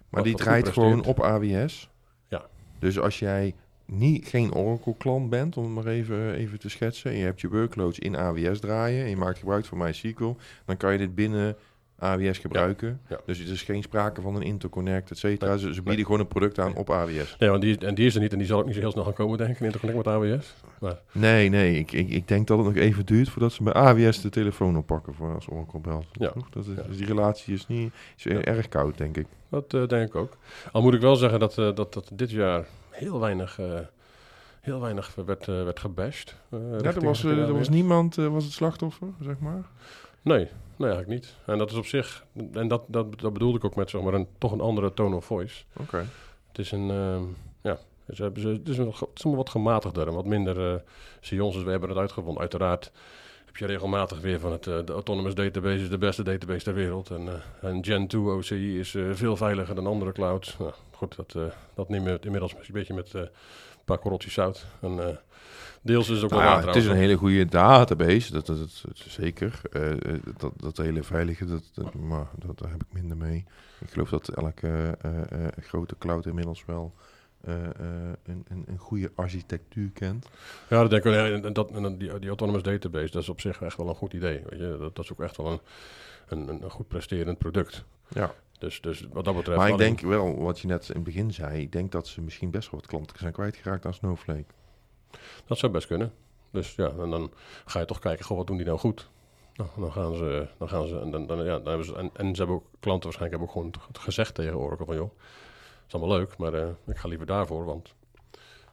wat- 0.09 0.23
die 0.23 0.31
wat 0.33 0.41
draait 0.41 0.69
gewoon 0.69 1.05
op 1.05 1.19
AWS. 1.23 1.89
Ja. 2.27 2.45
Dus 2.79 2.99
als 2.99 3.19
jij 3.19 3.55
niet, 3.85 4.27
geen 4.27 4.53
Oracle-klant 4.53 5.29
bent, 5.29 5.57
om 5.57 5.63
het 5.63 5.73
maar 5.85 5.93
even, 5.93 6.33
even 6.33 6.59
te 6.59 6.69
schetsen, 6.69 7.11
en 7.11 7.17
je 7.17 7.23
hebt 7.23 7.41
je 7.41 7.49
workloads 7.49 7.99
in 7.99 8.15
AWS 8.17 8.59
draaien 8.59 9.03
en 9.03 9.09
je 9.09 9.17
maakt 9.17 9.37
gebruik 9.37 9.65
van 9.65 9.77
MySQL, 9.77 10.35
dan 10.65 10.77
kan 10.77 10.91
je 10.91 10.97
dit 10.97 11.15
binnen 11.15 11.55
AWS 12.03 12.37
gebruiken. 12.37 12.99
ja. 13.09 13.19
Dus 13.25 13.39
er 13.39 13.51
is 13.51 13.61
geen 13.61 13.83
sprake 13.83 14.21
van 14.21 14.35
een 14.35 14.41
interconnect, 14.41 15.11
et 15.11 15.17
cetera. 15.17 15.49
Nee, 15.51 15.59
Ze, 15.59 15.65
ze 15.67 15.73
nee. 15.73 15.83
bieden 15.83 16.05
gewoon 16.05 16.19
een 16.19 16.27
product 16.27 16.59
aan 16.59 16.67
Nee. 16.67 16.75
op 16.75 16.89
AWS. 16.89 17.35
Nee, 17.39 17.49
want 17.49 17.61
die, 17.61 17.77
en 17.77 17.95
die 17.95 18.05
is 18.05 18.15
er 18.15 18.21
niet 18.21 18.31
en 18.31 18.37
die 18.37 18.47
zal 18.47 18.59
ook 18.59 18.65
niet 18.65 18.73
zo 18.75 18.79
heel 18.79 18.91
snel 18.91 19.03
gaan 19.03 19.13
komen, 19.13 19.37
denk 19.37 19.49
ik, 19.49 19.59
in 19.59 19.65
interconnect 19.65 20.05
met 20.05 20.13
AWS. 20.15 20.53
Maar 20.79 20.99
Nee, 21.11 21.49
nee, 21.49 21.79
ik, 21.79 21.91
ik, 21.91 22.09
ik 22.09 22.27
denk 22.27 22.47
dat 22.47 22.57
het 22.57 22.67
nog 22.67 22.75
even 22.75 23.05
duurt 23.05 23.29
voordat 23.29 23.51
ze 23.53 23.63
bij 23.63 23.73
AWS 23.73 24.21
de 24.21 24.29
telefoon 24.29 24.77
oppakken 24.77 25.13
voor 25.13 25.33
als 25.33 25.47
Oracle 25.49 25.79
belt. 25.79 26.05
Ja. 26.11 26.29
Toch? 26.31 26.49
Dat 26.49 26.65
is, 26.65 26.75
dus 26.87 26.97
die 26.97 27.05
relatie 27.05 27.53
is, 27.53 27.67
niet, 27.67 27.93
is 28.17 28.25
erg 28.25 28.69
koud, 28.69 28.97
denk 28.97 29.17
ik. 29.17 29.25
dat 29.49 29.73
eh, 29.73 29.87
denk 29.87 30.07
ik 30.07 30.15
ook. 30.15 30.37
Al 30.71 30.81
moet 30.81 30.93
ik 30.93 31.01
wel 31.01 31.15
zeggen 31.15 31.39
dat, 31.39 31.57
eh, 31.57 31.75
dat, 31.75 31.93
dat 31.93 32.09
dit 32.13 32.31
jaar 32.31 32.65
heel 32.89 33.19
weinig, 33.19 33.59
eh, 33.59 33.79
heel 34.61 34.79
weinig 34.81 35.15
werd, 35.25 35.45
werd 35.45 35.79
gebashed. 35.79 36.35
Ja, 36.51 36.57
er 36.81 37.03
was, 37.03 37.23
er 37.23 37.53
was 37.53 37.69
niemand 37.69 38.15
was 38.15 38.43
het 38.43 38.53
slachtoffer, 38.53 39.07
zeg 39.21 39.39
maar. 39.39 39.63
Nee, 40.21 40.47
nee, 40.83 40.91
eigenlijk 40.91 41.21
niet. 41.21 41.35
En 41.45 41.57
dat 41.57 41.71
is 41.71 41.77
op 41.77 41.85
zich, 41.85 42.25
en 42.53 42.67
dat, 42.67 42.83
dat, 42.87 43.19
dat 43.19 43.33
bedoelde 43.33 43.57
ik 43.57 43.63
ook 43.65 43.75
met 43.75 43.89
zeg 43.89 44.01
maar 44.01 44.13
een, 44.13 44.27
toch 44.37 44.51
een 44.51 44.61
andere 44.61 44.93
tone 44.93 45.15
of 45.15 45.25
voice. 45.25 45.63
Oké. 45.79 46.05
Het 46.47 46.59
is 46.59 46.71
een, 46.71 46.89
ehm, 46.89 47.23
ja, 47.61 47.77
ze 48.13 48.23
hebben 48.23 48.41
ze, 48.41 48.47
het 48.47 48.69
is 48.69 48.77
een, 48.77 48.87
het 48.87 49.09
is 49.13 49.23
een 49.23 49.35
wat 49.35 49.49
gematigder 49.49 50.07
en 50.07 50.13
wat 50.13 50.25
minder 50.25 50.73
uh, 50.73 50.79
sions. 51.19 51.53
Dus 51.53 51.63
we 51.63 51.71
hebben 51.71 51.89
het 51.89 51.97
uitgevonden. 51.97 52.41
Uiteraard 52.41 52.91
heb 53.45 53.57
je 53.57 53.65
regelmatig 53.65 54.19
weer 54.19 54.39
van 54.39 54.51
het, 54.51 54.67
eh, 54.67 54.79
de 54.85 54.93
Autonomous 54.93 55.35
Database 55.35 55.83
is 55.83 55.89
de 55.89 55.97
beste 55.97 56.23
database 56.23 56.63
ter 56.63 56.73
wereld. 56.73 57.09
En, 57.09 57.27
eh, 57.27 57.69
en 57.69 57.85
Gen 57.85 58.07
2 58.07 58.21
OCI 58.21 58.79
is 58.79 58.95
eh, 58.95 59.03
veel 59.11 59.37
veiliger 59.37 59.75
dan 59.75 59.87
andere 59.87 60.11
clouds. 60.11 60.57
Nou, 60.57 60.71
goed, 61.03 61.15
dat, 61.15 61.35
eh, 61.35 61.53
dat 61.73 61.89
nemen 61.89 62.13
we 62.13 62.19
inmiddels 62.21 62.53
een 62.53 62.73
beetje 62.73 62.93
met 62.93 63.13
eh, 63.13 63.21
een 63.83 63.93
paar 63.93 64.03
korreltjes 64.03 64.33
zout. 64.33 64.65
En, 64.81 65.07
eh, 65.07 65.15
deels 65.81 66.09
is 66.09 66.15
het 66.15 66.23
ook 66.23 66.29
Nou 66.29 66.43
wel 66.43 66.59
ja, 66.59 66.65
het 66.65 66.75
is 66.75 66.85
een 66.85 66.95
hele 66.95 67.15
goede 67.15 67.45
database, 67.45 68.31
dat, 68.31 68.45
dat, 68.45 68.57
dat, 68.57 68.83
zeker. 68.95 69.61
Eh, 69.71 69.91
eh, 69.91 69.97
dat, 70.37 70.53
dat 70.55 70.77
hele 70.77 71.03
veilige, 71.03 71.45
dat, 71.45 71.63
dat, 71.73 71.93
maar 71.93 72.27
dat, 72.45 72.59
daar 72.59 72.71
heb 72.71 72.83
ik 72.83 72.93
minder 72.93 73.17
mee. 73.17 73.45
Ik 73.79 73.89
geloof 73.89 74.09
dat 74.09 74.27
elke 74.27 74.97
grote 75.59 75.95
cloud 75.97 76.25
inmiddels 76.25 76.65
wel 76.65 76.93
een, 77.41 78.45
een, 78.47 78.63
een 78.67 78.77
goede 78.77 79.11
architectuur 79.15 79.89
kent. 79.89 80.29
Ja, 80.69 80.81
dat 80.81 80.89
denk 80.89 81.03
ik 81.03 81.11
wel. 81.11 81.25
En 81.25 81.53
dat, 81.53 81.71
en 81.71 81.97
die, 81.97 82.19
die 82.19 82.27
Autonomous 82.27 82.63
Database, 82.63 83.11
dat 83.11 83.21
is 83.21 83.29
op 83.29 83.41
zich 83.41 83.61
echt 83.61 83.77
wel 83.77 83.89
een 83.89 83.95
goed 83.95 84.13
idee. 84.13 84.41
Weet 84.49 84.59
je? 84.59 84.77
Dat, 84.79 84.95
dat 84.95 85.05
is 85.05 85.11
ook 85.11 85.21
echt 85.21 85.37
wel 85.37 85.61
een, 86.27 86.49
een, 86.49 86.63
een 86.63 86.69
goed 86.69 86.87
presterend 86.87 87.37
product. 87.37 87.83
Ja. 88.07 88.33
Dus, 88.63 88.81
dus 88.81 89.07
wat 89.11 89.25
dat 89.25 89.35
betreft... 89.35 89.57
Maar 89.57 89.69
ik 89.69 89.77
denk 89.77 89.99
wel, 89.99 90.41
wat 90.41 90.59
je 90.59 90.67
net 90.67 90.89
in 90.89 90.95
het 90.95 91.03
begin 91.03 91.33
zei, 91.33 91.61
ik 91.61 91.71
denk 91.71 91.91
dat 91.91 92.07
ze 92.07 92.21
misschien 92.21 92.51
best 92.51 92.71
wel 92.71 92.79
wat 92.79 92.89
klanten 92.89 93.17
zijn 93.17 93.31
kwijtgeraakt 93.31 93.85
aan 93.85 93.93
Snowflake. 93.93 94.45
Dat 95.45 95.57
zou 95.57 95.71
best 95.71 95.87
kunnen. 95.87 96.13
Dus 96.51 96.75
ja, 96.75 96.89
en 96.89 97.09
dan 97.09 97.31
ga 97.65 97.79
je 97.79 97.85
toch 97.85 97.99
kijken, 97.99 98.25
goh, 98.25 98.37
wat 98.37 98.47
doen 98.47 98.57
die 98.57 98.65
nou 98.65 98.77
goed? 98.79 99.09
Nou, 99.55 99.69
dan 99.77 99.91
gaan 99.91 100.15
ze, 100.15 100.47
dan 100.57 100.69
gaan 100.69 100.87
ze, 100.87 100.99
en, 100.99 101.11
dan, 101.11 101.27
dan, 101.27 101.37
ja, 101.37 101.59
dan 101.59 101.67
hebben 101.67 101.85
ze, 101.85 101.95
en, 101.95 102.09
en 102.13 102.35
ze 102.35 102.37
hebben 102.37 102.55
ook, 102.55 102.65
klanten 102.79 103.03
waarschijnlijk 103.03 103.41
hebben 103.41 103.47
ook 103.47 103.79
gewoon 103.81 104.01
gezegd 104.03 104.35
tegen 104.35 104.57
Oracle 104.57 104.85
van, 104.85 104.95
joh, 104.95 105.11
is 105.87 105.93
allemaal 105.93 106.17
leuk, 106.17 106.37
maar 106.37 106.53
eh, 106.53 106.69
ik 106.85 106.97
ga 106.97 107.07
liever 107.07 107.25
daarvoor, 107.25 107.65
want 107.65 107.95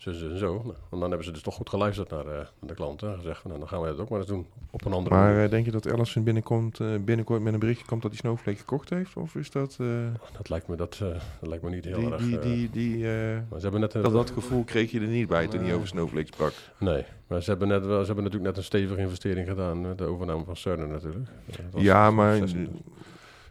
zo, 0.01 0.13
zo 0.13 0.37
zo. 0.37 0.53
Nou, 0.55 0.67
en 0.69 0.75
dan 0.91 1.01
hebben 1.01 1.25
ze 1.25 1.33
dus 1.33 1.43
toch 1.43 1.55
goed 1.55 1.69
geluisterd 1.69 2.11
naar, 2.11 2.27
eh, 2.27 2.33
naar 2.35 2.47
de 2.61 2.75
klanten 2.75 3.09
en 3.11 3.17
gezegd, 3.17 3.45
nou, 3.45 3.59
dan 3.59 3.69
gaan 3.69 3.81
wij 3.81 3.91
dat 3.91 3.99
ook 4.01 4.09
maar 4.09 4.19
eens 4.19 4.29
doen, 4.29 4.47
op 4.71 4.85
een 4.85 4.93
andere 4.93 5.15
Maar 5.15 5.29
manier. 5.29 5.45
eh, 5.45 5.51
denk 5.51 5.65
je 5.65 5.71
dat 5.71 5.93
Allison 5.93 6.23
binnenkomt, 6.25 6.81
eh, 6.81 6.87
binnenkort 7.05 7.43
met 7.43 7.53
een 7.53 7.59
berichtje 7.59 7.87
komt 7.87 8.03
dat 8.03 8.11
hij 8.11 8.21
Snowflake 8.21 8.59
gekocht 8.59 8.91
heeft? 8.91 9.17
Of 9.17 9.35
is 9.35 9.51
dat... 9.51 9.77
Dat 10.37 10.49
lijkt 10.49 10.69
me, 10.69 10.77
dat, 10.77 10.97
dat 11.41 11.49
lijkt 11.49 11.65
me 11.65 11.71
niet 11.71 11.85
heel 11.85 12.01
die, 12.01 12.11
erg... 12.13 12.23
die, 12.23 12.39
die, 12.39 12.71
die, 12.71 13.05
maar 13.05 13.59
ze 13.59 13.61
hebben 13.61 13.81
net... 13.81 13.95
een- 13.95 14.03
dat, 14.03 14.13
dat 14.13 14.31
gevoel 14.31 14.65
kreeg 14.65 14.91
je 14.91 15.01
er 15.01 15.07
niet 15.07 15.29
bij 15.29 15.47
toen 15.47 15.61
hij 15.65 15.75
over 15.75 15.89
Snowflake 15.89 16.27
sprak. 16.27 16.53
Nee, 16.79 17.05
maar 17.27 17.43
ze 17.43 17.51
hebben, 17.51 17.69
net, 17.69 17.87
wel- 17.87 18.01
ze 18.01 18.07
hebben 18.07 18.25
natuurlijk 18.25 18.51
net 18.51 18.57
een 18.59 18.67
stevige 18.69 19.01
investering 19.01 19.49
gedaan, 19.49 19.81
met 19.81 19.99
de 19.99 20.05
overname 20.05 20.45
van 20.45 20.57
Cerner 20.57 20.89
natuurlijk. 20.89 21.29
Ja, 21.77 22.11
maar, 22.11 22.39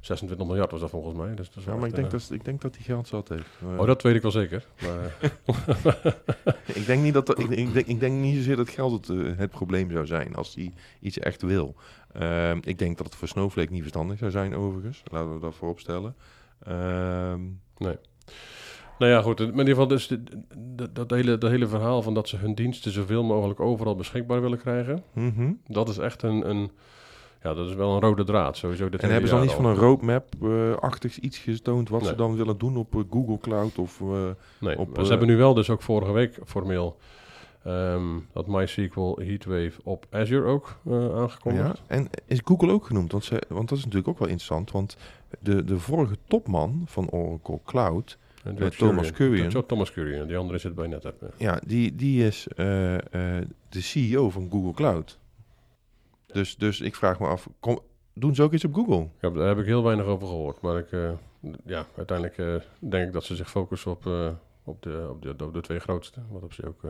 26, 0.01 0.05
26 0.37 0.47
miljard 0.47 0.71
was 0.71 0.79
dat 0.81 0.89
volgens 0.89 1.15
mij. 1.15 1.35
Dus 1.35 1.47
dat 1.47 1.57
is 1.57 1.63
ja, 1.63 1.75
maar 1.75 1.87
ik, 1.87 1.95
denk 1.95 2.11
een, 2.11 2.19
dat, 2.19 2.29
ik 2.31 2.45
denk 2.45 2.61
dat 2.61 2.75
hij 2.75 2.83
geld 2.83 3.07
zat 3.07 3.29
heeft. 3.29 3.47
Eh, 3.61 3.79
Oh, 3.79 3.85
dat 3.85 4.01
weet 4.01 4.15
ik 4.15 4.21
wel 4.21 4.31
zeker. 4.31 4.65
Maar, 4.81 5.15
ik, 6.79 6.85
denk 6.85 7.03
niet 7.03 7.13
dat, 7.13 7.25
dat- 7.25 7.39
ik, 7.39 7.49
ik, 7.49 7.73
denk, 7.73 7.87
ik 7.87 7.99
denk 7.99 8.19
niet 8.19 8.35
zozeer 8.35 8.55
dat 8.55 8.69
geld 8.69 9.07
het, 9.07 9.17
eh, 9.19 9.37
het 9.37 9.49
probleem 9.49 9.91
zou 9.91 10.05
zijn 10.05 10.35
als 10.35 10.55
hij 10.55 10.73
iets 10.99 11.19
echt 11.19 11.41
wil. 11.41 11.75
Ehm, 12.13 12.57
ik 12.63 12.77
denk 12.79 12.97
dat 12.97 13.05
het 13.05 13.15
voor 13.15 13.27
Snowflake 13.27 13.71
niet 13.71 13.81
verstandig 13.81 14.17
zou 14.17 14.31
zijn 14.31 14.55
overigens. 14.55 15.03
Laten 15.11 15.33
we 15.33 15.39
dat 15.39 15.55
voorop 15.55 15.79
stellen. 15.79 16.15
Ehm, 16.63 17.41
nou 17.77 19.11
ja, 19.11 19.21
goed. 19.21 19.39
In 19.39 19.47
ieder 19.49 19.65
geval, 19.67 19.87
dus 19.87 20.07
de- 20.07 20.23
de- 20.75 20.91
dat, 20.91 21.09
hele, 21.11 21.37
dat 21.37 21.49
hele 21.51 21.67
verhaal 21.67 22.01
van 22.01 22.13
dat 22.13 22.27
ze 22.29 22.35
hun 22.37 22.55
diensten 22.55 22.91
zoveel 22.91 23.23
mogelijk 23.23 23.59
overal 23.59 23.95
beschikbaar 23.95 24.41
willen 24.41 24.57
krijgen. 24.57 25.03
mhm. 25.13 25.51
Dat 25.67 25.89
is 25.89 25.97
echt 25.97 26.21
een, 26.23 26.49
een 26.49 26.71
ja, 27.43 27.53
dat 27.53 27.67
is 27.67 27.73
wel 27.73 27.93
een 27.93 28.01
rode 28.01 28.23
draad. 28.23 28.57
Sowieso 28.57 28.89
dit 28.89 29.01
En 29.01 29.09
hebben 29.11 29.29
ze 29.29 29.35
dan 29.35 29.43
iets 29.43 29.53
van 29.53 29.65
een 29.65 29.75
roadmap-achtig 29.75 31.17
iets 31.17 31.37
getoond 31.37 31.89
wat 31.89 32.05
ze 32.05 32.15
dan 32.15 32.35
willen 32.35 32.57
doen 32.57 32.77
op 32.77 32.95
eh, 32.95 33.01
Google 33.09 33.37
Cloud 33.37 33.77
of... 33.77 34.01
eh, 34.01 34.07
Nee, 34.59 34.77
op, 34.79 34.89
ze 34.95 35.01
eh, 35.01 35.09
hebben 35.09 35.27
nu 35.27 35.37
wel 35.37 35.53
dus 35.53 35.69
ook 35.69 35.81
vorige 35.81 36.11
week 36.11 36.39
formeel 36.45 36.97
ehm, 37.63 38.19
dat 38.33 38.47
MySQL 38.47 39.15
Heatwave 39.15 39.71
op 39.83 40.05
Azure 40.09 40.45
ook 40.45 40.79
aangekondigd. 41.15 41.77
ja? 41.77 41.95
En 41.95 42.09
is 42.25 42.41
Google 42.43 42.71
ook 42.71 42.85
genoemd? 42.85 43.11
Want, 43.11 43.23
ze, 43.23 43.43
want 43.47 43.69
dat 43.69 43.77
is 43.77 43.83
natuurlijk 43.83 44.09
ook 44.09 44.19
wel 44.19 44.27
interessant, 44.27 44.71
want 44.71 44.97
de, 45.39 45.63
de 45.63 45.79
vorige 45.79 46.17
topman 46.27 46.83
van 46.85 47.09
Oracle 47.09 47.59
Cloud... 47.65 48.17
Thomas 48.77 49.11
Kurian. 49.11 49.51
Zo, 49.51 49.65
Thomas 49.65 49.91
Kurian, 49.91 50.27
die 50.27 50.37
andere 50.37 50.57
zit 50.57 50.75
bij 50.75 50.87
NetApp. 50.87 51.33
ja. 51.37 51.61
Die, 51.65 51.95
die 51.95 52.25
is 52.25 52.47
de 53.69 53.81
CEO 53.81 54.29
van 54.29 54.47
Google 54.51 54.73
Cloud. 54.73 55.18
Dus, 56.33 56.57
dus 56.57 56.81
ik 56.81 56.95
vraag 56.95 57.19
me 57.19 57.27
af, 57.27 57.47
kom, 57.59 57.79
doen 58.13 58.35
ze 58.35 58.43
ook 58.43 58.53
iets 58.53 58.65
op 58.65 58.73
Google? 58.73 59.07
Ja, 59.21 59.29
daar 59.29 59.47
heb 59.47 59.59
ik 59.59 59.65
heel 59.65 59.83
weinig 59.83 60.05
over 60.05 60.27
gehoord. 60.27 60.61
Maar 60.61 60.77
ik, 60.77 60.91
eh, 60.91 61.09
ja, 61.65 61.85
uiteindelijk 61.97 62.37
eh, 62.37 62.55
denk 62.89 63.07
ik 63.07 63.13
dat 63.13 63.23
ze 63.23 63.35
zich 63.35 63.49
focussen 63.49 63.91
op, 63.91 64.05
eh, 64.07 64.29
op, 64.63 64.81
de, 64.81 65.07
op, 65.09 65.21
de, 65.21 65.45
op 65.45 65.53
de 65.53 65.61
twee 65.61 65.79
grootste. 65.79 66.19
Wat 66.29 66.43
op 66.43 66.53
zich 66.53 66.65
ook, 66.65 66.81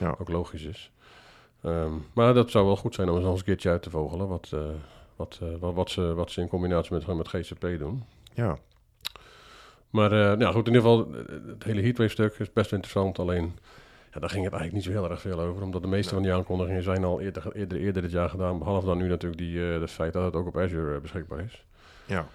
Ja. 0.00 0.14
ook 0.18 0.28
logisch 0.28 0.62
is. 0.64 0.90
Ehm, 1.62 1.92
maar 2.12 2.34
dat 2.34 2.50
zou 2.50 2.66
wel 2.66 2.76
goed 2.76 2.94
zijn 2.94 3.08
om 3.08 3.14
eens 3.16 3.24
nog 3.24 3.36
een 3.38 3.44
keertje 3.44 3.70
uit 3.70 3.82
te 3.82 3.90
vogelen. 3.90 4.28
Wat, 4.28 4.54
wat, 5.16 5.40
wat, 5.58 5.74
wat, 5.74 5.90
ze, 5.90 6.14
wat 6.14 6.30
ze 6.30 6.40
in 6.40 6.48
combinatie 6.48 6.92
met, 6.94 7.06
met 7.06 7.28
GCP 7.28 7.78
doen. 7.78 8.04
Ja, 8.34 8.58
Maar 9.90 10.10
nou 10.10 10.52
goed, 10.54 10.66
in 10.68 10.74
ieder 10.74 10.90
geval, 10.90 11.12
het 11.46 11.64
hele 11.64 11.80
Heatwave-stuk 11.82 12.34
is 12.38 12.52
best 12.52 12.72
interessant. 12.72 13.18
Alleen, 13.18 13.58
ja, 14.12 14.20
daar 14.20 14.30
ging 14.30 14.44
het 14.44 14.52
eigenlijk 14.52 14.72
niet 14.72 14.94
zo 14.94 15.00
heel 15.02 15.10
erg 15.10 15.20
veel 15.20 15.40
over. 15.40 15.62
Omdat 15.62 15.82
de 15.82 15.88
meeste 15.88 16.14
van 16.14 16.22
die 16.22 16.32
aankondigingen 16.32 16.82
zijn 16.82 17.04
al 17.04 17.20
eerder, 17.20 17.52
eerder, 17.56 17.78
eerder 17.78 18.02
dit 18.02 18.10
jaar 18.10 18.28
gedaan. 18.28 18.58
Behalve 18.58 18.86
dan 18.86 18.98
nu 18.98 19.08
natuurlijk 19.08 19.40
die, 19.40 19.72
eh 19.74 19.80
het 19.80 19.90
feit 19.90 20.12
dat 20.12 20.24
het 20.24 20.34
ook 20.34 20.46
op 20.46 20.58
Azure 20.58 20.94
eh, 20.94 21.00
beschikbaar 21.00 21.40
is. 21.40 21.64
ja. 22.04 22.26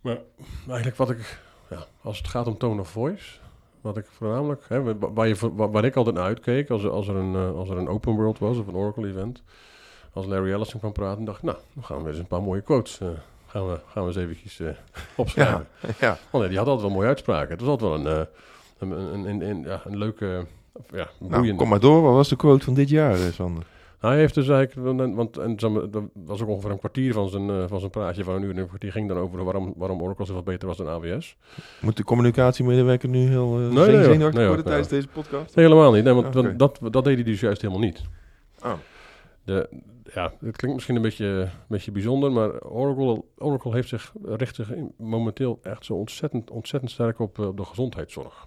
Maar 0.00 0.18
eigenlijk 0.66 0.96
wat 0.96 1.10
ik, 1.10 1.38
ja, 1.70 1.86
als 2.02 2.18
het 2.18 2.28
gaat 2.28 2.46
om 2.46 2.58
tone 2.58 2.80
of 2.80 2.88
voice, 2.90 3.38
wat 3.80 3.96
ik 3.96 4.06
voornamelijk, 4.06 4.64
hè, 4.68 4.82
wa- 4.98 5.12
waar, 5.12 5.28
je, 5.28 5.36
waar, 5.54 5.70
waar 5.70 5.84
ik 5.84 5.96
altijd 5.96 6.14
naar 6.16 6.24
uitkeek 6.24 6.70
als, 6.70 6.82
er- 6.84 6.90
als, 6.90 7.08
er 7.08 7.16
een, 7.16 7.34
eh, 7.34 7.54
als 7.56 7.68
er 7.68 7.76
een 7.76 7.88
open 7.88 8.12
world 8.14 8.38
was 8.38 8.58
of 8.58 8.66
een 8.66 8.74
Oracle 8.74 9.08
event, 9.08 9.42
als 10.12 10.26
Larry 10.26 10.52
Ellison 10.52 10.80
kwam 10.80 10.92
praten, 10.92 11.24
dacht 11.24 11.38
ik, 11.38 11.44
nou, 11.44 11.56
dan 11.72 11.84
gaan 11.84 12.02
we 12.02 12.08
eens 12.08 12.18
een 12.18 12.26
paar 12.26 12.42
mooie 12.42 12.60
quotes, 12.60 13.00
gaan, 13.46 13.66
we, 13.68 13.78
gaan 13.86 14.02
we 14.02 14.08
eens 14.08 14.16
eventjes 14.18 14.60
eh, 14.60 14.68
opschrijven. 15.16 15.66
ja. 16.00 16.18
Nee, 16.32 16.48
die 16.48 16.58
had 16.58 16.66
altijd 16.66 16.86
wel 16.86 16.96
mooie 16.96 17.08
uitspraken. 17.08 17.50
Het 17.50 17.60
was 17.60 17.68
altijd 17.68 17.90
wel 18.02 18.12
een, 18.12 18.26
een, 18.78 18.90
een, 18.90 19.24
een, 19.28 19.40
een- 19.48 19.62
ja, 19.62 19.80
een 19.84 19.98
leuke, 19.98 20.46
ja, 20.92 21.08
Nou, 21.18 21.54
kom 21.54 21.68
maar 21.68 21.80
door, 21.80 22.02
wat 22.02 22.12
was 22.14 22.28
de 22.28 22.36
quote 22.36 22.64
van 22.64 22.74
dit 22.74 22.88
jaar, 22.88 23.14
eh, 23.14 23.32
Sander? 23.32 23.66
Hij 23.98 24.16
heeft 24.16 24.34
dus 24.34 24.48
eigenlijk, 24.48 24.96
want- 24.98 25.14
want 25.14 25.36
en, 25.36 25.56
dat 25.90 26.02
was 26.12 26.42
ook 26.42 26.48
ongeveer 26.48 26.70
een 26.70 26.78
kwartier 26.78 27.12
van 27.12 27.28
zijn, 27.28 27.50
eh, 27.50 27.64
van 27.66 27.78
zijn 27.78 27.90
praatje 27.90 28.24
van 28.24 28.34
een 28.34 28.42
uur 28.42 28.50
en 28.50 28.56
een 28.56 28.66
kwartier 28.66 28.92
ging 28.92 29.08
dan 29.08 29.16
over 29.18 29.44
waarom, 29.44 29.72
waarom 29.76 30.02
Oracle 30.02 30.24
zoveel 30.24 30.42
beter 30.42 30.68
was 30.68 30.76
dan 30.76 30.88
AWS. 30.88 31.36
Moet 31.80 31.96
de 31.96 32.04
communicatiemedewerker 32.04 33.08
nu 33.08 33.28
heel 33.28 33.60
uh, 33.60 33.68
nee, 33.68 34.16
Nee, 34.16 34.46
worden 34.46 34.64
tijdens 34.64 34.88
deze 34.88 35.08
podcast? 35.08 35.56
Nee, 35.56 35.64
helemaal 35.66 35.92
niet. 35.92 36.04
Nee, 36.04 36.14
want 36.14 36.34
want 36.34 36.58
dat, 36.58 36.78
dat 36.90 37.04
deed 37.04 37.14
hij 37.14 37.24
dus 37.24 37.40
juist 37.40 37.60
helemaal 37.62 37.82
niet. 37.82 38.02
Oh. 38.64 38.72
De, 39.44 39.68
ja, 40.14 40.22
het 40.40 40.56
klinkt 40.56 40.74
misschien 40.74 40.96
een 40.96 41.02
beetje, 41.02 41.26
een 41.26 41.50
beetje 41.68 41.90
bijzonder, 41.92 42.32
maar 42.32 42.60
Oracle, 42.62 43.22
Oracle 43.38 43.72
heeft 43.72 43.88
zich, 43.88 44.12
richt 44.24 44.54
zich 44.54 44.70
momenteel 44.96 45.58
echt 45.62 45.84
zo 45.84 45.94
ontzettend, 45.94 46.50
ontzettend 46.50 46.92
sterk 46.92 47.18
op, 47.18 47.38
op 47.38 47.56
de 47.56 47.64
gezondheidszorg. 47.64 48.46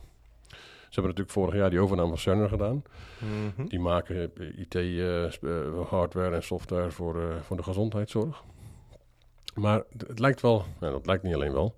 Ze 0.92 1.00
hebben 1.00 1.16
natuurlijk 1.16 1.30
vorig 1.46 1.56
jaar 1.60 1.70
die 1.70 1.80
overname 1.80 2.08
van 2.10 2.18
Cerner 2.18 2.50
gedaan. 2.50 2.84
Mhm. 3.20 3.68
Die 3.68 3.80
maken 3.80 4.32
IT-hardware 4.58 6.30
eh, 6.30 6.36
en 6.36 6.44
software 6.44 6.92
voor, 6.92 7.22
eh, 7.22 7.36
voor 7.42 7.58
de 7.58 7.64
gezondheidszorg. 7.64 8.44
Maar 9.56 9.84
het, 10.08 10.20
lijkt 10.20 10.42
wel, 10.42 10.66
nou, 10.80 10.94
dat 10.94 11.06
lijkt 11.06 11.24
niet 11.24 11.34
alleen 11.34 11.54
wel, 11.54 11.76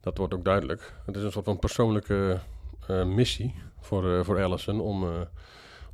dat 0.00 0.18
wordt 0.18 0.34
ook 0.34 0.44
duidelijk. 0.44 0.94
Het 1.06 1.16
is 1.16 1.22
een 1.22 1.32
soort 1.32 1.44
van 1.44 1.58
persoonlijke 1.58 2.38
eh, 2.86 3.04
missie 3.04 3.54
voor, 3.80 4.14
eh, 4.18 4.24
voor 4.24 4.42
Allison 4.42 4.80
om, 4.80 5.04
eh, 5.04 5.20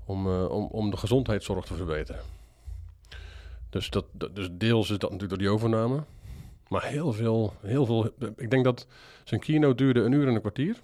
om, 0.04 0.26
eh, 0.26 0.50
om, 0.50 0.64
om 0.70 0.90
de 0.90 0.96
gezondheidszorg 0.96 1.64
te 1.64 1.74
verbeteren. 1.74 2.20
Dus, 3.70 3.90
dat, 3.90 4.04
dat- 4.12 4.36
dus 4.36 4.48
deels 4.52 4.90
is 4.90 4.98
dat 4.98 5.10
natuurlijk 5.10 5.28
door 5.28 5.38
die 5.48 5.50
overname. 5.50 6.04
Maar 6.68 6.84
heel 6.84 7.12
veel, 7.12 7.52
heel 7.60 7.86
veel. 7.86 8.10
Ik 8.36 8.50
denk 8.50 8.64
dat 8.64 8.86
zijn 9.24 9.40
keynote 9.40 9.74
duurde 9.74 10.00
een 10.00 10.12
uur 10.12 10.28
en 10.28 10.34
een 10.34 10.40
kwartier. 10.40 10.76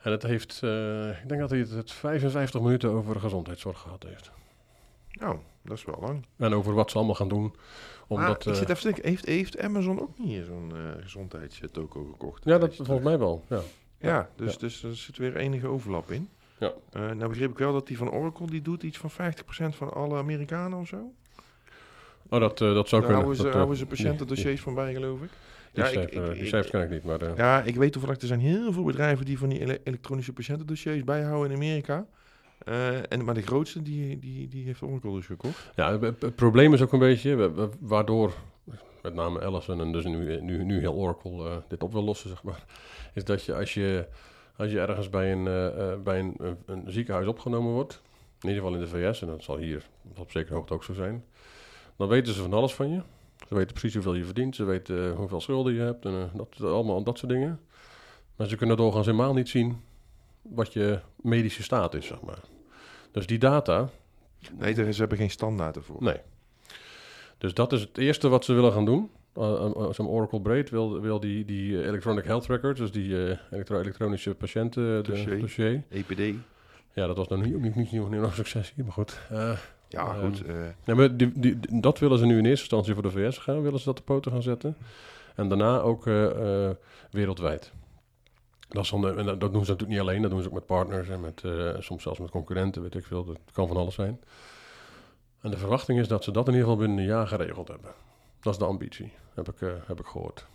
En 0.00 0.10
het 0.12 0.22
heeft, 0.22 0.60
eh, 0.62 1.08
ik 1.22 1.28
denk 1.28 1.40
dat 1.40 1.50
hij 1.50 1.58
het, 1.58 1.70
het 1.70 1.92
55 1.92 2.60
minuten 2.60 2.90
over 2.90 3.14
de 3.14 3.20
gezondheidszorg 3.20 3.78
gehad 3.80 4.02
heeft. 4.02 4.30
Oh, 5.22 5.38
dat 5.62 5.76
is 5.76 5.84
wel 5.84 5.98
lang. 6.00 6.26
En 6.36 6.54
over 6.54 6.74
wat 6.74 6.90
ze 6.90 6.96
allemaal 6.96 7.14
gaan 7.14 7.28
doen. 7.28 7.42
Maar 8.08 8.18
Omdat, 8.18 8.46
ik 8.46 8.52
eh, 8.52 8.58
zit 8.58 8.68
even 8.68 8.76
te 8.82 8.86
denken, 8.86 9.08
heeft, 9.08 9.26
heeft 9.26 9.58
Amazon 9.58 10.00
ook 10.00 10.18
niet 10.18 10.44
zo'n 10.46 10.72
eh 10.74 11.02
gezondheidstoko 11.02 12.04
gekocht? 12.04 12.44
ja, 12.44 12.58
dat 12.58 12.74
volgens 12.76 13.02
mij 13.02 13.18
wel. 13.18 13.44
Ja. 13.48 13.60
Ja, 13.98 14.28
dus, 14.36 14.52
Ja. 14.52 14.58
dus 14.58 14.82
er 14.82 14.96
zit 14.96 15.16
weer 15.16 15.36
enige 15.36 15.66
overlap 15.66 16.10
in. 16.10 16.28
Ja. 16.58 16.72
Eh, 16.92 17.00
nou 17.02 17.28
begreep 17.28 17.50
ik 17.50 17.58
wel 17.58 17.72
dat 17.72 17.86
die 17.86 17.96
van 17.96 18.10
Oracle, 18.10 18.46
die 18.46 18.62
doet 18.62 18.82
iets 18.82 18.98
van 18.98 19.10
50% 19.10 19.76
van 19.76 19.92
alle 19.92 20.16
Amerikanen 20.16 20.78
of 20.78 20.86
zo. 20.86 21.12
Oh, 22.28 22.40
dat, 22.40 22.60
eh, 22.60 22.74
dat 22.74 22.88
zou 22.88 23.02
Daar 23.02 23.10
kunnen. 23.10 23.14
houden 23.14 23.36
ze, 23.36 23.42
Dat, 23.42 23.50
eh, 23.50 23.56
houden 23.56 23.76
ze 23.76 23.86
patiëntendossiers 23.94 24.60
van 24.60 24.74
bij, 24.74 24.94
geloof 24.94 25.22
ik. 25.22 25.30
Die, 25.72 25.84
Ja, 25.84 25.90
ik- 25.90 26.10
ik- 26.10 26.46
cijfers 26.46 26.70
ken 26.70 26.82
ik 26.82 26.90
niet, 26.90 27.04
maar... 27.04 27.20
eh, 27.22 27.36
Ja, 27.36 27.62
ik 27.62 27.74
weet 27.76 27.92
toevallig, 27.92 28.20
er 28.20 28.26
zijn 28.26 28.40
heel 28.40 28.72
veel 28.72 28.84
bedrijven 28.84 29.24
die 29.24 29.38
van 29.38 29.48
die 29.48 29.60
ele- 29.60 29.78
elektronische 29.84 30.32
patiëntendossiers 30.32 31.04
bijhouden 31.04 31.50
in 31.50 31.56
Amerika. 31.56 32.06
Eh, 32.64 33.12
en, 33.12 33.24
maar 33.24 33.34
de 33.34 33.42
grootste, 33.42 33.82
die, 33.82 34.18
die, 34.18 34.48
die 34.48 34.64
heeft 34.64 34.82
Oracle 34.82 35.12
dus 35.14 35.26
gekocht. 35.26 35.70
Ja, 35.74 35.98
het, 36.00 36.34
probleem 36.36 36.72
is 36.74 36.82
ook 36.82 36.92
een 36.92 36.98
beetje, 36.98 37.50
waardoor 37.80 38.32
met 39.02 39.14
name 39.14 39.40
Allison 39.40 39.80
en 39.80 39.92
dus 39.92 40.04
nu, 40.04 40.40
nu, 40.40 40.64
nu 40.64 40.78
heel 40.80 40.94
Oracle 40.94 41.48
eh, 41.48 41.56
dit 41.68 41.82
op 41.82 41.92
wil 41.92 42.02
lossen, 42.04 42.28
zeg 42.30 42.42
maar, 42.42 42.64
is 43.14 43.24
dat 43.24 43.44
je 43.44 43.54
als 43.54 43.74
je, 43.74 44.06
als 44.56 44.70
je 44.70 44.80
ergens 44.80 45.10
bij, 45.10 45.32
een, 45.32 45.46
eh, 45.46 45.92
eh, 45.92 45.98
bij 46.00 46.18
een, 46.18 46.34
een, 46.38 46.56
een 46.66 46.82
ziekenhuis 46.86 47.26
opgenomen 47.26 47.72
wordt, 47.72 48.02
in 48.40 48.48
ieder 48.48 48.62
geval 48.62 48.78
in 48.78 48.84
de 48.84 48.88
VS, 48.88 49.22
en 49.22 49.28
dat 49.28 49.42
zal 49.42 49.56
hier 49.58 49.86
op 50.16 50.30
zekere 50.30 50.54
hoogte 50.54 50.74
ook 50.74 50.84
zo 50.84 50.92
zijn, 50.92 51.24
dan 51.96 52.08
weten 52.08 52.34
ze 52.34 52.42
van 52.42 52.52
alles 52.52 52.74
van 52.74 52.90
je. 52.90 53.00
Ze 53.48 53.54
weten 53.54 53.72
precies 53.72 53.94
hoeveel 53.94 54.14
je 54.14 54.24
verdient, 54.24 54.56
ze 54.56 54.64
weten 54.64 55.10
eh, 55.10 55.16
hoeveel 55.16 55.40
schulden 55.40 55.72
je 55.74 55.80
hebt 55.80 56.04
en 56.04 56.12
eh, 56.12 56.34
dat, 56.34 56.60
allemaal 56.70 57.02
dat 57.02 57.18
soort 57.18 57.32
dingen. 57.32 57.60
Maar 58.36 58.46
ze 58.46 58.56
kunnen 58.56 58.76
doorgaans 58.76 59.06
helemaal 59.06 59.34
niet 59.34 59.48
zien 59.48 59.80
wat 60.42 60.72
je 60.72 61.00
medische 61.16 61.62
staat 61.62 61.94
is, 61.94 62.06
zeg 62.06 62.20
maar. 62.20 62.38
Dus 63.10 63.26
die 63.26 63.38
data, 63.38 63.88
Nee, 64.58 64.74
er- 64.74 64.92
ze 64.92 65.00
hebben 65.00 65.18
geen 65.18 65.30
standaard 65.30 65.76
ervoor. 65.76 66.02
Nee. 66.02 66.16
Dus 67.38 67.54
dat 67.54 67.72
is 67.72 67.80
het 67.80 67.98
eerste 67.98 68.28
wat 68.28 68.44
ze 68.44 68.52
willen 68.52 68.72
gaan 68.72 68.84
doen. 68.84 69.10
Uh, 69.38 69.44
uh, 69.76 69.92
Zo'n 69.92 70.06
Oracle 70.08 70.40
Braid 70.40 70.70
wil, 70.70 71.00
wil 71.00 71.20
die, 71.20 71.44
die 71.44 71.84
Electronic 71.86 72.24
Health 72.24 72.46
Records, 72.46 72.80
dus 72.80 72.92
die 72.92 73.36
elektro- 73.50 73.80
elektronische 73.80 74.34
patiënten 74.34 75.04
Dossier. 75.04 75.40
dossier. 75.40 75.82
EPD. 75.88 76.34
Ja, 76.92 77.06
dat 77.06 77.16
was 77.16 77.28
dan 77.28 77.40
niet, 77.42 77.60
niet, 77.60 77.74
niet, 77.74 77.92
niet, 77.92 78.10
nog 78.10 78.34
succes 78.34 78.72
hier, 78.74 78.84
maar 78.84 78.92
goed. 78.92 79.18
Ja, 79.96 80.14
Ehm, 80.14 80.20
goed. 80.20 80.44
eh, 80.44 80.54
ja, 80.84 80.94
maar 80.94 81.16
die, 81.16 81.32
die, 81.34 81.58
dat 81.80 81.98
willen 81.98 82.18
ze 82.18 82.26
nu 82.26 82.32
in 82.38 82.44
eerste 82.44 82.60
instantie 82.60 82.94
voor 82.94 83.02
de 83.02 83.10
VS 83.10 83.38
gaan, 83.38 83.62
willen 83.62 83.78
ze 83.78 83.84
dat 83.84 83.96
de 83.96 84.02
poten 84.02 84.32
gaan 84.32 84.42
zetten. 84.42 84.76
En 85.34 85.48
daarna 85.48 85.78
ook 85.78 86.06
eh, 86.06 86.66
eh, 86.68 86.74
wereldwijd. 87.10 87.72
Dat, 88.68 88.84
is 88.84 88.90
dan, 88.90 89.00
de- 89.00 89.14
en 89.14 89.24
dat 89.24 89.40
doen 89.40 89.64
ze 89.64 89.70
natuurlijk 89.70 89.88
niet 89.88 89.98
alleen, 90.00 90.22
dat 90.22 90.30
doen 90.30 90.40
ze 90.42 90.48
ook 90.48 90.54
met 90.54 90.66
partners 90.66 91.08
en 91.08 91.20
met, 91.20 91.42
soms 91.78 92.02
zelfs 92.02 92.18
met 92.18 92.30
concurrenten, 92.30 92.82
weet 92.82 92.94
ik 92.94 93.04
veel. 93.06 93.24
Dat 93.24 93.38
kan 93.52 93.68
van 93.68 93.76
alles 93.76 93.94
zijn. 93.94 94.20
En 95.40 95.50
de 95.50 95.56
verwachting 95.58 95.98
is 95.98 96.08
dat 96.08 96.24
ze 96.24 96.30
dat 96.30 96.46
in 96.48 96.52
ieder 96.52 96.68
geval 96.68 96.80
binnen 96.84 96.98
een 97.04 97.10
jaar 97.10 97.26
geregeld 97.26 97.68
hebben. 97.68 97.90
Dat 98.40 98.52
is 98.52 98.58
de 98.58 98.64
ambitie, 98.64 99.12
heb 99.34 99.48
ik, 99.48 99.56
heb 99.86 100.00
ik 100.00 100.06
gehoord. 100.06 100.46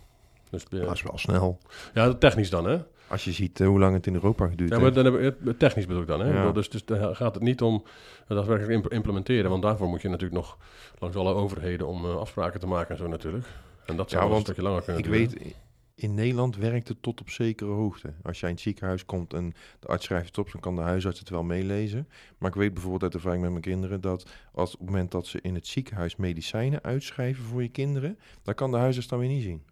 Dus, 0.52 0.64
eh, 0.80 0.80
dat 0.86 0.92
is 0.94 1.02
wel 1.02 1.18
snel. 1.18 1.58
ja, 1.94 2.14
technisch 2.14 2.50
dan, 2.50 2.64
hè? 2.66 2.78
Als 3.08 3.24
je 3.24 3.32
ziet 3.32 3.60
eh, 3.60 3.66
hoe 3.66 3.78
lang 3.78 3.94
het 3.94 4.06
in 4.06 4.14
Europa 4.14 4.48
geduurd 4.48 4.70
Ja, 4.70 4.74
maar 4.76 4.84
heeft. 4.84 4.94
dan 4.94 5.04
hebben 5.04 5.34
we, 5.42 5.48
het- 5.50 5.58
technisch 5.58 5.86
bedoel 5.86 6.02
ik 6.02 6.08
dan. 6.08 6.20
Hè? 6.20 6.26
Ja. 6.26 6.32
Ik 6.32 6.36
bedoel, 6.38 6.52
Dus, 6.52 6.70
dus 6.70 6.84
daar 6.84 7.16
gaat 7.16 7.34
het 7.34 7.42
niet 7.42 7.62
om 7.62 7.82
daadwerkelijk 8.28 8.72
imp- 8.72 8.92
implementeren. 8.92 9.50
Want 9.50 9.62
daarvoor 9.62 9.88
moet 9.88 10.02
je 10.02 10.08
natuurlijk 10.08 10.40
nog 10.40 10.58
langs 10.98 11.16
alle 11.16 11.34
overheden 11.34 11.86
om 11.86 12.04
eh, 12.04 12.16
afspraken 12.16 12.60
te 12.60 12.66
maken 12.66 12.90
en 12.90 12.96
zo 12.96 13.06
natuurlijk. 13.08 13.46
En 13.86 13.96
dat 13.96 14.10
zou 14.10 14.22
Ja, 14.22 14.28
wel 14.28 14.36
een 14.38 14.42
stukje 14.44 14.62
langer 14.62 14.82
kunnen 14.82 15.02
Ik 15.04 15.10
duren. 15.10 15.28
weet, 15.40 15.54
in 15.94 16.14
Nederland 16.14 16.56
werkt 16.56 16.88
het 16.88 17.02
tot 17.02 17.20
op 17.20 17.30
zekere 17.30 17.70
hoogte. 17.70 18.12
Als 18.22 18.40
jij 18.40 18.48
in 18.48 18.54
het 18.54 18.64
ziekenhuis 18.64 19.04
komt 19.04 19.34
en 19.34 19.54
de 19.80 19.86
arts 19.86 20.04
schrijft 20.04 20.26
het 20.26 20.38
op, 20.38 20.52
dan 20.52 20.60
kan 20.60 20.76
de 20.76 20.82
huisarts 20.82 21.18
het 21.18 21.28
wel 21.28 21.42
meelezen. 21.42 22.08
Maar 22.38 22.48
ik 22.50 22.56
weet 22.56 22.72
bijvoorbeeld 22.72 23.02
uit 23.02 23.14
ervaring 23.14 23.42
met 23.42 23.50
mijn 23.50 23.62
kinderen 23.62 24.00
dat 24.00 24.30
als 24.52 24.72
op 24.72 24.78
het 24.80 24.88
moment 24.88 25.10
dat 25.10 25.26
ze 25.26 25.38
in 25.42 25.54
het 25.54 25.66
ziekenhuis 25.66 26.16
medicijnen 26.16 26.82
uitschrijven 26.82 27.44
voor 27.44 27.62
je 27.62 27.68
kinderen, 27.68 28.18
dan 28.42 28.54
kan 28.54 28.70
de 28.70 28.76
huisarts 28.76 29.08
dan 29.08 29.18
weer 29.18 29.28
niet 29.28 29.42
zien. 29.42 29.62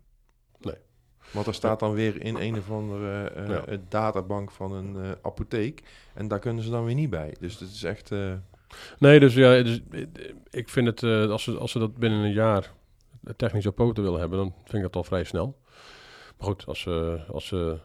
Nee. 0.61 0.77
Want 1.31 1.47
er 1.47 1.55
staat 1.55 1.81
dan 1.81 1.93
weer 1.93 2.23
in 2.23 2.37
een 2.37 2.59
of 2.59 2.71
andere 2.71 3.29
eh, 3.29 3.49
Ja. 3.49 3.65
eh, 3.65 3.79
databank 3.89 4.51
van 4.51 4.73
een 4.73 5.05
eh, 5.05 5.11
apotheek. 5.23 5.83
En 6.15 6.29
daar 6.29 6.39
kunnen 6.39 6.65
ze 6.65 6.71
dan 6.71 6.85
weer 6.85 6.95
niet 6.95 7.11
bij. 7.11 7.35
Dus 7.41 7.59
het 7.59 7.71
is 7.71 7.83
echt. 7.83 8.11
Nee, 8.99 9.21
dus 9.21 9.35
ja, 9.35 9.63
dus, 9.63 9.81
ik 10.51 10.69
vind 10.69 10.87
het, 10.87 11.03
als, 11.31 11.43
ze, 11.43 11.59
als 11.59 11.71
ze 11.71 11.79
dat 11.79 11.97
binnen 11.97 12.19
een 12.19 12.33
jaar 12.33 12.73
technisch 13.37 13.67
op 13.67 13.75
poten 13.75 14.03
willen 14.03 14.21
hebben, 14.21 14.39
dan 14.39 14.55
vind 14.63 14.75
ik 14.75 14.83
dat 14.83 14.97
al 14.97 15.05
vrij 15.05 15.25
snel. 15.25 15.59
Maar 16.39 16.49
goed, 16.49 16.67
als 16.67 16.81
ze, 16.81 17.21
als 17.33 17.47
ze, 17.47 17.79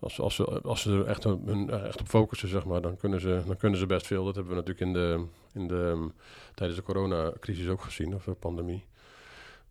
als 0.00 0.14
ze, 0.14 0.22
als 0.22 0.34
ze, 0.34 0.44
als 0.62 0.82
ze 0.82 0.92
er 0.92 1.06
echt, 1.06 1.24
hun, 1.24 1.70
echt 1.70 2.00
op 2.00 2.08
focussen, 2.08 2.48
zeg 2.48 2.64
maar, 2.64 2.80
dan 2.80 2.96
kunnen, 2.96 3.20
ze, 3.20 3.42
dan 3.46 3.56
kunnen 3.56 3.78
ze 3.78 3.86
best 3.86 4.06
veel. 4.06 4.24
Dat 4.24 4.34
hebben 4.34 4.54
we 4.54 4.60
natuurlijk 4.60 4.86
in 4.86 4.92
de, 4.92 5.26
in 5.52 5.68
de, 5.68 6.10
tijdens 6.54 6.78
de 6.78 6.84
coronacrisis 6.84 7.68
ook 7.68 7.82
gezien, 7.82 8.14
of 8.14 8.24
de 8.24 8.32
pandemie. 8.32 8.84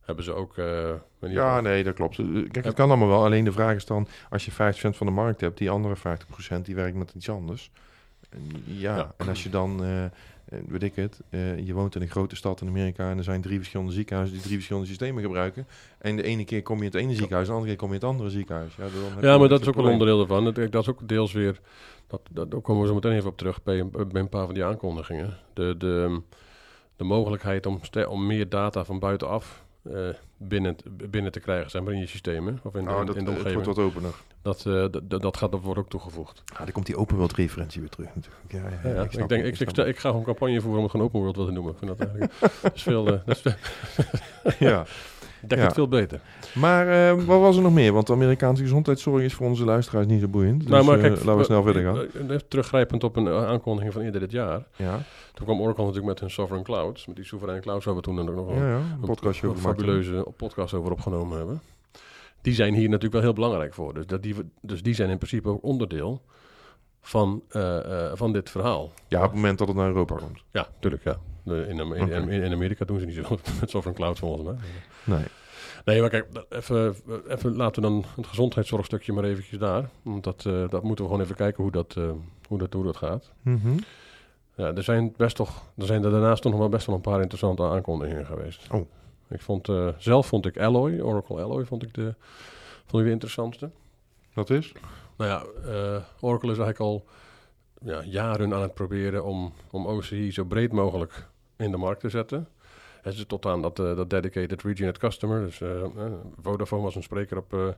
Hebben 0.10 0.26
ze 0.26 0.34
ook... 0.34 0.58
eh, 0.58 0.90
ja, 1.20 1.62
nee, 1.62 1.84
dat 1.84 1.94
klopt. 1.94 2.16
Kijk, 2.52 2.66
het 2.66 2.74
kan 2.74 2.88
allemaal 2.90 3.08
wel. 3.08 3.24
Alleen 3.24 3.44
de 3.44 3.52
vraag 3.52 3.76
is 3.76 3.86
dan, 3.86 4.08
als 4.30 4.46
je 4.46 4.52
50% 4.52 4.56
van 4.98 5.08
de 5.08 5.14
markt 5.14 5.42
hebt, 5.42 5.58
die 5.58 5.70
andere 5.70 5.96
50% 5.98 6.62
die 6.62 6.76
werkt 6.76 6.96
met 6.98 7.14
iets 7.16 7.30
anders. 7.30 7.72
Ja, 8.66 8.96
Ja. 8.96 9.14
en 9.18 9.28
als 9.28 9.44
je 9.44 9.50
dan, 9.50 9.84
eh, 9.84 10.04
eh, 10.06 10.12
weet 10.68 10.84
ik 10.84 10.96
het, 10.96 11.20
eh, 11.30 11.60
je 11.68 11.74
woont 11.74 11.96
in 11.96 12.02
een 12.02 12.08
grote 12.10 12.36
stad 12.36 12.62
in 12.62 12.68
Amerika 12.68 13.10
en 13.10 13.18
er 13.18 13.24
zijn 13.24 13.42
drie 13.42 13.58
verschillende 13.58 13.92
ziekenhuizen 13.92 14.34
die 14.36 14.44
drie 14.44 14.56
verschillende 14.56 14.88
systemen 14.88 15.24
gebruiken. 15.24 15.68
En 15.98 16.16
de 16.16 16.24
ene 16.24 16.46
keer 16.46 16.62
kom 16.62 16.78
je 16.78 16.84
in 16.86 16.92
het 16.92 17.02
ene 17.02 17.14
ziekenhuis, 17.16 17.48
de 17.48 17.54
andere 17.54 17.70
keer 17.72 17.80
kom 17.80 17.88
je 17.90 17.94
in 17.96 18.02
het 18.02 18.10
andere 18.10 18.30
ziekenhuis. 18.30 18.76
Ja, 18.76 18.84
dan 18.84 19.30
Ja, 19.32 19.38
maar 19.38 19.48
dat 19.50 19.60
is 19.60 19.66
een 19.66 19.68
ook 19.68 19.74
probleem. 19.74 19.94
onderdeel 19.94 20.22
ervan. 20.22 20.44
Dat, 20.44 20.56
dat 20.72 20.82
is 20.82 20.90
ook 20.90 21.08
deels 21.08 21.32
weer... 21.34 21.60
Dat, 22.08 22.22
dat, 22.32 22.52
daar 22.52 22.62
komen 22.62 22.82
we 22.82 22.88
zo 22.88 22.94
meteen 22.94 23.12
even 23.14 23.30
op 23.30 23.38
terug 23.38 23.64
bij 23.64 23.80
een, 23.80 23.90
bij 23.92 24.22
een 24.22 24.30
paar 24.30 24.46
van 24.46 24.54
die 24.54 24.64
aankondigingen. 24.64 25.38
De, 25.54 25.76
de, 25.78 26.22
de 26.96 27.04
mogelijkheid 27.04 27.66
om, 27.66 27.80
om 28.10 28.26
meer 28.26 28.50
data 28.50 28.86
van 28.86 29.00
buitenaf 29.00 29.64
eh, 29.84 30.10
binnen, 30.38 30.76
binnen 31.10 31.32
te 31.32 31.40
krijgen, 31.40 31.84
maar, 31.84 31.94
in 31.94 32.00
je 32.00 32.08
systemen 32.08 32.60
of 32.64 32.76
in, 32.76 32.84
de- 32.86 32.90
in, 33.00 33.06
dat, 33.06 33.16
in 33.16 33.24
de 33.26 33.30
het 33.32 33.40
omgeving. 33.40 33.64
wordt 33.66 33.80
wat 33.80 33.86
opener. 33.86 34.14
Dat, 34.42 34.66
eh, 34.66 34.86
dat, 35.10 35.22
dat, 35.22 35.38
gaat, 35.38 35.52
dat 35.52 35.62
wordt 35.62 35.80
ook 35.80 35.90
toegevoegd. 35.90 36.44
Ja, 36.46 36.58
dan 36.58 36.72
komt 36.72 36.86
die 36.86 36.96
open 36.98 37.16
world 37.16 37.34
referentie 37.34 37.82
weer 37.82 37.90
terug 37.90 38.10
natuurlijk. 38.16 38.44
Ja, 38.48 38.60
ja, 38.60 38.90
Ja, 38.90 38.96
ja, 38.96 39.02
ik, 39.04 39.12
denk, 39.30 39.32
ik, 39.32 39.46
ik, 39.46 39.56
snap 39.56 39.70
stel- 39.70 39.86
ik 39.88 39.96
ga 39.96 40.02
gewoon 40.02 40.20
een 40.20 40.26
campagne 40.26 40.60
voeren 40.62 40.78
om 40.78 40.84
het 40.84 40.92
gewoon 40.92 41.06
open 41.06 41.20
world 41.20 41.36
wat 41.36 41.46
te 41.46 41.52
noemen. 41.52 41.72
Ik 41.72 41.78
vind 41.80 41.98
dat 41.98 42.00
eigenlijk 42.08 42.40
dat 42.62 42.76
is 42.76 42.82
veel, 42.84 43.08
eh, 43.08 43.20
dat 43.26 43.42
is. 43.46 43.54
Ja. 44.60 44.86
dekt 45.48 45.62
Ja. 45.62 45.68
het 45.68 45.74
veel 45.76 45.88
beter. 45.88 46.22
Maar 46.56 46.88
eh, 46.88 47.24
wat 47.24 47.40
was 47.40 47.56
er 47.56 47.62
nog 47.62 47.74
meer? 47.74 47.94
Want 47.94 48.08
de 48.08 48.14
Amerikaanse 48.14 48.62
gezondheidszorg 48.62 49.24
is 49.24 49.34
voor 49.34 49.48
onze 49.48 49.66
luisteraars 49.66 50.06
niet 50.08 50.22
zo 50.22 50.28
boeiend. 50.28 50.60
Dus 50.62 50.70
nou, 50.70 50.86
maar 50.86 51.00
eh, 51.00 51.10
laten 51.12 51.38
we 51.38 51.44
snel 51.44 51.64
verder 51.64 51.84
gaan. 51.84 52.40
Teruggrijpend 52.48 53.04
op 53.04 53.16
een 53.16 53.28
eh, 53.28 53.46
aankondiging 53.48 53.94
van 53.94 54.02
eerder 54.02 54.20
dit 54.22 54.32
jaar. 54.32 54.64
Ja, 54.76 55.00
Toen 55.34 55.46
kwam 55.46 55.60
Oracle 55.62 55.84
natuurlijk 55.84 56.08
met 56.08 56.20
hun 56.20 56.30
Sovereign 56.30 56.66
Clouds. 56.66 57.06
Met 57.06 57.16
die 57.16 57.26
soevereine 57.26 57.64
clouds 57.64 57.86
waar 57.86 57.96
we 57.96 58.02
toen 58.02 58.20
ook 58.30 58.36
nog 58.36 58.46
wel 58.46 58.56
ja, 58.56 58.70
ja. 58.70 58.76
een 58.76 59.00
podcastje 59.00 59.44
een 59.44 59.50
over 59.50 59.62
gemaakt. 59.62 59.80
fabuleuze 59.80 60.26
podcast 60.38 60.74
over 60.74 60.92
opgenomen 60.92 61.38
hebben. 61.38 61.62
Die 62.42 62.54
zijn 62.54 62.74
hier 62.74 62.86
natuurlijk 62.88 63.14
wel 63.14 63.22
heel 63.22 63.34
belangrijk 63.34 63.74
voor. 63.74 63.94
Dus, 63.94 64.06
dat 64.06 64.24
die, 64.24 64.36
dus 64.62 64.84
die 64.84 64.94
zijn 64.94 65.10
in 65.10 65.18
principe 65.18 65.50
ook 65.50 65.64
onderdeel 65.64 66.22
van, 67.02 67.42
van 68.14 68.34
dit 68.34 68.50
verhaal. 68.50 68.92
Ja, 69.08 69.18
op 69.18 69.24
het 69.24 69.34
moment 69.34 69.58
dat 69.58 69.68
het 69.68 69.78
naar 69.78 69.88
Europa 69.88 70.16
komt. 70.16 70.44
Ja, 70.52 70.68
tuurlijk, 70.80 71.04
ja. 71.04 71.18
In, 71.46 72.30
in, 72.30 72.54
Amerika 72.54 72.86
doen 72.86 73.00
ze 73.00 73.06
niet 73.06 73.16
zo 73.16 73.38
met 73.60 73.70
Sovereign 73.70 73.94
Clouds 73.94 74.20
volgens 74.20 74.44
mij. 74.44 74.56
Nee. 75.04 75.26
Nee, 75.86 76.02
maar 76.02 76.10
kijk, 76.10 76.26
even, 76.50 76.96
even 77.28 77.56
laten 77.56 77.82
we 77.82 77.90
dan 77.90 78.06
het 78.16 78.28
gezondheidszorgstukje 78.28 79.14
maar 79.14 79.24
eventjes 79.24 79.60
daar. 79.60 79.90
Want 80.02 80.24
dat, 80.24 80.46
eh, 80.46 80.70
dat 80.70 80.84
moeten 80.84 81.06
we 81.06 81.12
gewoon 81.12 81.26
even 81.26 81.36
kijken 81.36 81.64
hoe 81.64 81.72
dat, 81.72 81.96
eh, 81.98 82.10
hoe 82.48 82.58
dat, 82.58 82.74
hoe 82.74 82.84
dat 82.84 82.98
gaat. 82.98 83.32
Mhm. 83.42 83.78
Ja, 84.56 84.74
er 84.74 84.84
zijn 84.84 85.14
best 85.18 85.36
toch, 85.36 85.64
er 85.78 85.86
zijn 85.86 86.04
er 86.04 86.12
daarnaast 86.12 86.42
toch 86.42 86.52
nog 86.52 86.62
wel 86.62 86.70
best 86.70 86.86
wel 86.86 86.96
een 86.96 87.02
paar 87.02 87.22
interessante 87.22 87.64
aankondigingen 87.64 88.26
geweest. 88.26 88.68
Oh. 88.72 88.88
Ik 89.30 89.42
vond, 89.42 89.70
eh, 89.70 89.88
zelf 89.98 90.28
vond 90.28 90.46
ik 90.46 90.58
Alloy, 90.58 91.00
Oracle 91.00 91.42
Alloy, 91.42 91.66
vond 91.66 91.84
ik 91.84 91.94
de, 91.94 92.14
vond 92.86 93.02
ik 93.02 93.08
de 93.08 93.14
interessantste. 93.14 93.70
Dat 94.34 94.50
is? 94.50 94.72
Nou 95.18 95.30
ja, 95.30 95.44
eh, 95.72 96.04
Oracle 96.20 96.52
is 96.52 96.58
eigenlijk 96.58 96.80
al 96.80 97.06
ja, 97.86 98.04
jaren 98.04 98.54
aan 98.54 98.62
het 98.62 98.74
proberen 98.74 99.24
om, 99.24 99.54
om 99.72 99.86
OCI 99.86 100.32
zo 100.32 100.44
breed 100.44 100.72
mogelijk 100.72 101.28
in 101.58 101.72
de 101.72 101.78
markt 101.78 102.00
te 102.00 102.10
zetten. 102.10 102.48
Het 103.02 103.14
is 103.14 103.26
tot 103.28 103.46
aan 103.46 103.62
dat, 103.62 103.80
eh, 103.80 103.96
dat 103.96 104.10
dedicated 104.10 104.62
region 104.62 104.92
customer. 104.92 105.42
Dus 105.42 105.62
eh, 105.62 105.82
eh, 105.82 105.90
Vodafone 106.42 106.84
was 106.84 106.96
een 106.96 107.04
spreker 107.04 107.38
op, 107.38 107.76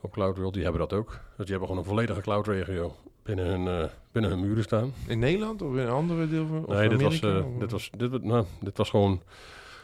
op 0.00 0.12
CloudWorld, 0.12 0.54
die 0.54 0.62
hebben 0.62 0.80
dat 0.80 0.92
ook. 0.92 1.08
Dus 1.08 1.46
die 1.46 1.46
hebben 1.46 1.68
gewoon 1.68 1.78
een 1.78 1.88
volledige 1.88 2.20
cloud-regio 2.20 2.94
binnen 3.22 3.46
hun, 3.46 3.90
binnen 4.12 4.30
hun 4.30 4.40
muren 4.40 4.62
staan. 4.62 4.92
In 5.06 5.18
Nederland 5.18 5.62
of 5.62 5.72
in 5.72 5.78
een 5.78 5.88
andere 5.88 6.28
deel 6.28 6.46
van 6.46 6.64
nee, 6.68 6.88
dit 6.88 7.02
was, 7.02 7.20
dit, 7.58 7.70
was, 7.70 7.90
dit, 7.96 8.22
nou, 8.22 8.44
dit 8.60 8.76
was 8.76 8.90
gewoon 8.90 9.22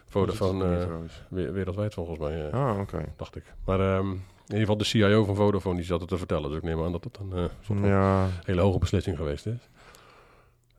Vodafone 0.05 0.89
wereldwijd 1.29 1.95
volgens 1.95 2.19
mij, 2.19 2.51
Ah, 2.51 2.79
oké. 2.81 3.05
dacht 3.17 3.37
ik. 3.37 3.45
Maar 3.65 3.81
ehm, 3.81 4.15
in 4.53 4.59
ieder 4.59 4.75
geval 4.75 4.77
de 4.77 4.85
CIO 4.85 5.25
van 5.25 5.37
Vodafone 5.37 5.77
die 5.77 5.85
zat 5.85 6.01
het 6.01 6.09
te 6.09 6.19
vertellen. 6.19 6.49
Dus 6.49 6.59
ik 6.59 6.65
neem 6.65 6.83
aan 6.83 6.93
dat 6.93 7.03
dat 7.03 7.19
een 7.21 7.33
eh, 7.33 7.39
soort 7.39 7.79
van 7.79 7.89
Ja, 7.89 8.29
hele 8.45 8.61
hoge 8.61 8.79
beslissing 8.79 9.17
geweest 9.17 9.47
is. 9.47 9.69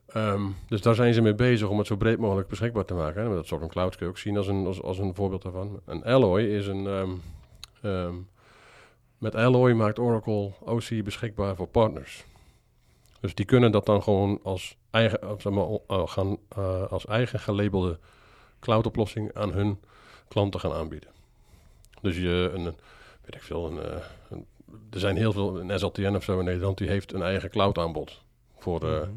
Ehm, 0.06 0.42
dus 0.68 0.82
daar 0.82 0.94
zijn 0.94 1.14
ze 1.14 1.20
mee 1.20 1.34
bezig 1.34 1.68
om 1.68 1.78
het 1.78 1.86
zo 1.86 1.96
breed 1.96 2.18
mogelijk 2.18 2.48
beschikbaar 2.48 2.84
te 2.84 2.94
maken. 2.94 3.22
Hè. 3.22 3.28
Dat 3.28 3.46
Sovereign 3.46 3.72
Cloud 3.72 3.96
kun 3.96 4.06
je 4.06 4.12
ook 4.12 4.18
zien 4.18 4.36
als 4.36 4.46
een, 4.46 4.66
als, 4.66 4.82
als 4.82 4.98
een 4.98 5.14
voorbeeld 5.14 5.42
daarvan. 5.42 5.80
En 5.86 6.02
Alloy 6.04 6.42
is 6.42 6.66
een... 6.66 6.86
ehm, 6.86 7.10
ehm, 7.82 8.14
met 9.18 9.34
Alloy 9.34 9.72
maakt 9.72 9.98
Oracle 9.98 10.52
OC 10.60 11.04
beschikbaar 11.04 11.56
voor 11.56 11.66
partners. 11.66 12.24
Dus 13.20 13.34
die 13.34 13.44
kunnen 13.44 13.72
dat 13.72 13.86
dan 13.86 14.02
gewoon 14.02 14.40
als 14.42 14.76
eigen, 14.90 15.20
eh, 15.20 15.30
zeg 15.38 15.52
maar, 15.52 15.66
eh, 15.86 16.06
gaan, 16.06 16.38
als 16.88 17.06
eigen 17.06 17.40
gelabelde 17.40 17.98
cloud-oplossing 18.60 19.34
aan 19.34 19.52
hun 19.52 19.80
klanten 20.28 20.60
gaan 20.60 20.72
aanbieden. 20.72 21.10
Dus 22.00 22.16
je, 22.16 22.50
een, 22.54 22.74
weet 23.24 23.34
ik 23.34 23.42
veel, 23.42 23.66
een, 23.70 23.78
eh, 23.82 23.96
een- 24.30 24.46
er 24.90 24.98
zijn 25.00 25.16
heel 25.16 25.32
veel, 25.32 25.60
een 25.60 25.78
SLTN 25.78 26.14
of 26.16 26.24
zo 26.24 26.38
in 26.38 26.44
Nederland, 26.44 26.78
die 26.78 26.88
heeft 26.88 27.12
een 27.12 27.22
eigen 27.22 27.50
cloud 27.50 27.78
aanbod. 27.78 28.22
Voor, 28.58 28.82
eh, 28.82 29.00
Mhm. 29.00 29.10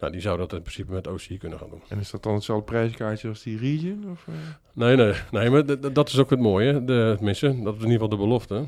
nou, 0.00 0.12
die 0.12 0.20
zou 0.20 0.38
dat 0.38 0.52
in 0.52 0.60
principe 0.62 0.92
met 0.92 1.06
OC 1.06 1.38
kunnen 1.38 1.58
gaan 1.58 1.70
doen. 1.70 1.82
En 1.88 1.98
is 1.98 2.10
dat 2.10 2.22
dan 2.22 2.34
hetzelfde 2.34 2.64
prijskaartje 2.64 3.28
als 3.28 3.42
die 3.42 3.58
region? 3.58 4.10
Of, 4.10 4.26
eh? 4.28 4.34
Nee, 4.72 4.96
nee, 4.96 5.14
nee, 5.30 5.50
maar 5.50 5.92
dat 5.92 6.08
is 6.08 6.18
ook 6.18 6.30
het 6.30 6.40
mooie. 6.40 6.84
De, 6.84 7.12
tenminste, 7.16 7.46
dat 7.46 7.74
is 7.74 7.82
in 7.82 7.90
ieder 7.90 7.90
geval 7.92 8.08
de 8.08 8.16
belofte. 8.16 8.64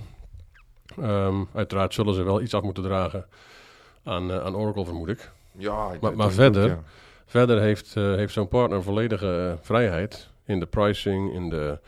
Ehm, 1.01 1.45
uiteraard 1.55 1.95
zullen 1.95 2.15
ze 2.15 2.23
wel 2.23 2.41
iets 2.41 2.55
af 2.55 2.63
moeten 2.63 2.83
dragen 2.83 3.27
aan, 4.05 4.33
aan 4.33 4.57
Oracle, 4.57 4.85
vermoed 4.85 5.09
ik. 5.09 5.31
Ja, 5.53 5.93
ik- 5.93 6.01
Maar- 6.01 6.17
maar 6.17 6.31
verder- 6.31 6.63
goed, 6.69 6.71
ja. 6.71 6.83
Verder 7.27 7.61
heeft, 7.61 7.95
heeft 7.95 8.33
zo'n 8.33 8.49
partner 8.49 8.83
volledige 8.83 9.59
vrijheid 9.61 10.29
in 10.45 10.61
de 10.61 10.67
pricing, 10.67 11.33
in 11.35 11.49
de, 11.49 11.79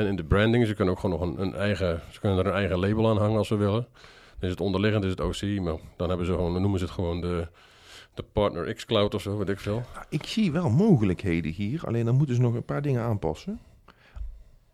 en 0.00 0.06
in 0.06 0.16
de 0.16 0.24
branding. 0.24 0.66
Ze 0.66 0.74
kunnen 0.74 0.94
ook 0.94 1.00
gewoon 1.00 1.18
nog 1.20 1.28
een, 1.28 1.42
een 1.42 1.54
eigen, 1.54 2.00
ze 2.10 2.20
kunnen 2.20 2.38
er 2.38 2.46
een 2.46 2.52
eigen 2.52 2.78
label 2.78 3.08
aan 3.08 3.18
hangen 3.18 3.38
als 3.38 3.48
ze 3.48 3.56
willen. 3.56 3.86
Dan 4.38 4.48
is 4.48 4.50
het 4.50 4.60
onderliggend, 4.60 5.04
is 5.04 5.10
het 5.10 5.20
OC, 5.20 5.60
maar 5.60 5.76
dan 5.96 6.08
hebben 6.08 6.26
ze 6.26 6.32
gewoon, 6.32 6.52
dan 6.52 6.60
noemen 6.62 6.78
ze 6.78 6.84
het 6.84 6.94
gewoon 6.94 7.20
de, 7.20 7.48
de 8.14 8.22
Partner 8.32 8.74
X 8.74 8.84
Cloud 8.84 9.14
of 9.14 9.22
zo, 9.22 9.36
weet 9.38 9.48
ik 9.48 9.60
veel. 9.60 9.82
Nou, 9.94 10.06
ik 10.08 10.26
zie 10.26 10.52
wel 10.52 10.70
mogelijkheden 10.70 11.52
hier, 11.52 11.86
alleen 11.86 12.04
dan 12.04 12.16
moeten 12.16 12.34
ze 12.34 12.40
nog 12.40 12.54
een 12.54 12.64
paar 12.64 12.82
dingen 12.82 13.02
aanpassen. 13.02 13.60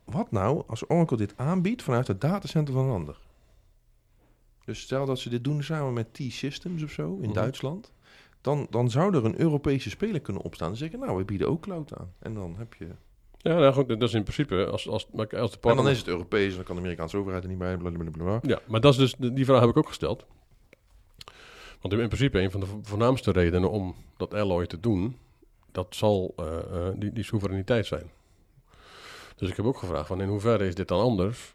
Wat 0.04 0.30
nou 0.30 0.62
als 0.66 0.90
Oracle 0.90 1.16
dit 1.16 1.33
aanbiedt 1.37 1.83
vanuit 1.83 2.06
het 2.06 2.21
datacenter 2.21 2.75
van 2.75 2.85
een 2.85 2.95
ander? 2.95 3.18
Dus 4.64 4.80
stel 4.80 5.06
dat 5.06 5.18
ze 5.18 5.28
dit 5.28 5.45
doen 5.45 5.62
samen 5.62 5.92
met 5.92 6.14
T-Systems 6.14 6.83
of 6.83 6.90
zo 6.90 7.14
in 7.16 7.21
Mhm. 7.28 7.33
Duitsland. 7.33 7.92
Dan, 8.40 8.66
dan 8.71 8.90
zou 8.90 9.16
er 9.16 9.25
een 9.25 9.40
Europese 9.40 9.90
speler 9.90 10.21
kunnen 10.21 10.42
opstaan 10.42 10.71
en 10.71 10.76
zeggen, 10.76 10.99
nou, 10.99 11.16
we 11.16 11.25
bieden 11.25 11.49
ook 11.49 11.61
cloud 11.62 11.99
aan. 11.99 12.12
En 12.18 12.35
dan 12.35 12.54
heb 12.59 12.75
je... 12.75 12.87
Ja, 13.38 13.55
nou 13.59 13.73
goed, 13.73 13.88
dat 13.88 14.02
is 14.02 14.14
in 14.14 14.23
principe, 14.23 14.66
als, 14.66 14.88
als, 14.88 15.07
maar 15.12 15.26
als 15.26 15.50
de 15.50 15.55
En 15.57 15.61
partner... 15.61 15.85
dan 15.85 15.93
is 15.93 15.99
het 15.99 16.09
Europees 16.09 16.50
en 16.50 16.55
dan 16.57 16.64
kan 16.64 16.75
de 16.75 16.81
Amerikaanse 16.81 17.16
overheid 17.16 17.43
er 17.43 17.49
niet 17.49 17.59
bij, 17.59 17.76
blablabla. 17.76 18.38
Ja, 18.43 18.59
maar 18.66 18.81
dat 18.81 18.93
is 18.93 18.99
dus, 18.99 19.31
die 19.33 19.45
vraag 19.45 19.61
heb 19.61 19.69
ik 19.69 19.76
ook 19.76 19.88
gesteld. 19.88 20.25
Want 21.81 21.95
in 21.95 22.07
principe 22.09 22.40
een 22.40 22.50
van 22.50 22.61
de 22.61 22.66
vo- 22.66 22.78
voornaamste 22.83 23.31
redenen 23.31 23.71
om 23.71 23.95
dat 24.16 24.35
Alloy 24.35 24.66
te 24.66 24.81
doen, 24.81 25.16
dat 25.73 25.87
zal 25.95 26.32
eh, 26.37 26.58
eh, 26.58 26.95
die, 26.97 27.13
die 27.13 27.25
soevereiniteit 27.25 27.87
zijn. 27.87 28.10
Dus 29.37 29.49
ik 29.50 29.56
heb 29.56 29.67
ook 29.67 29.78
gevraagd 29.78 30.06
van 30.06 30.21
in 30.21 30.28
hoeverre 30.28 30.67
is 30.67 30.75
dit 30.75 30.89
dan 30.89 31.00
anders 31.00 31.54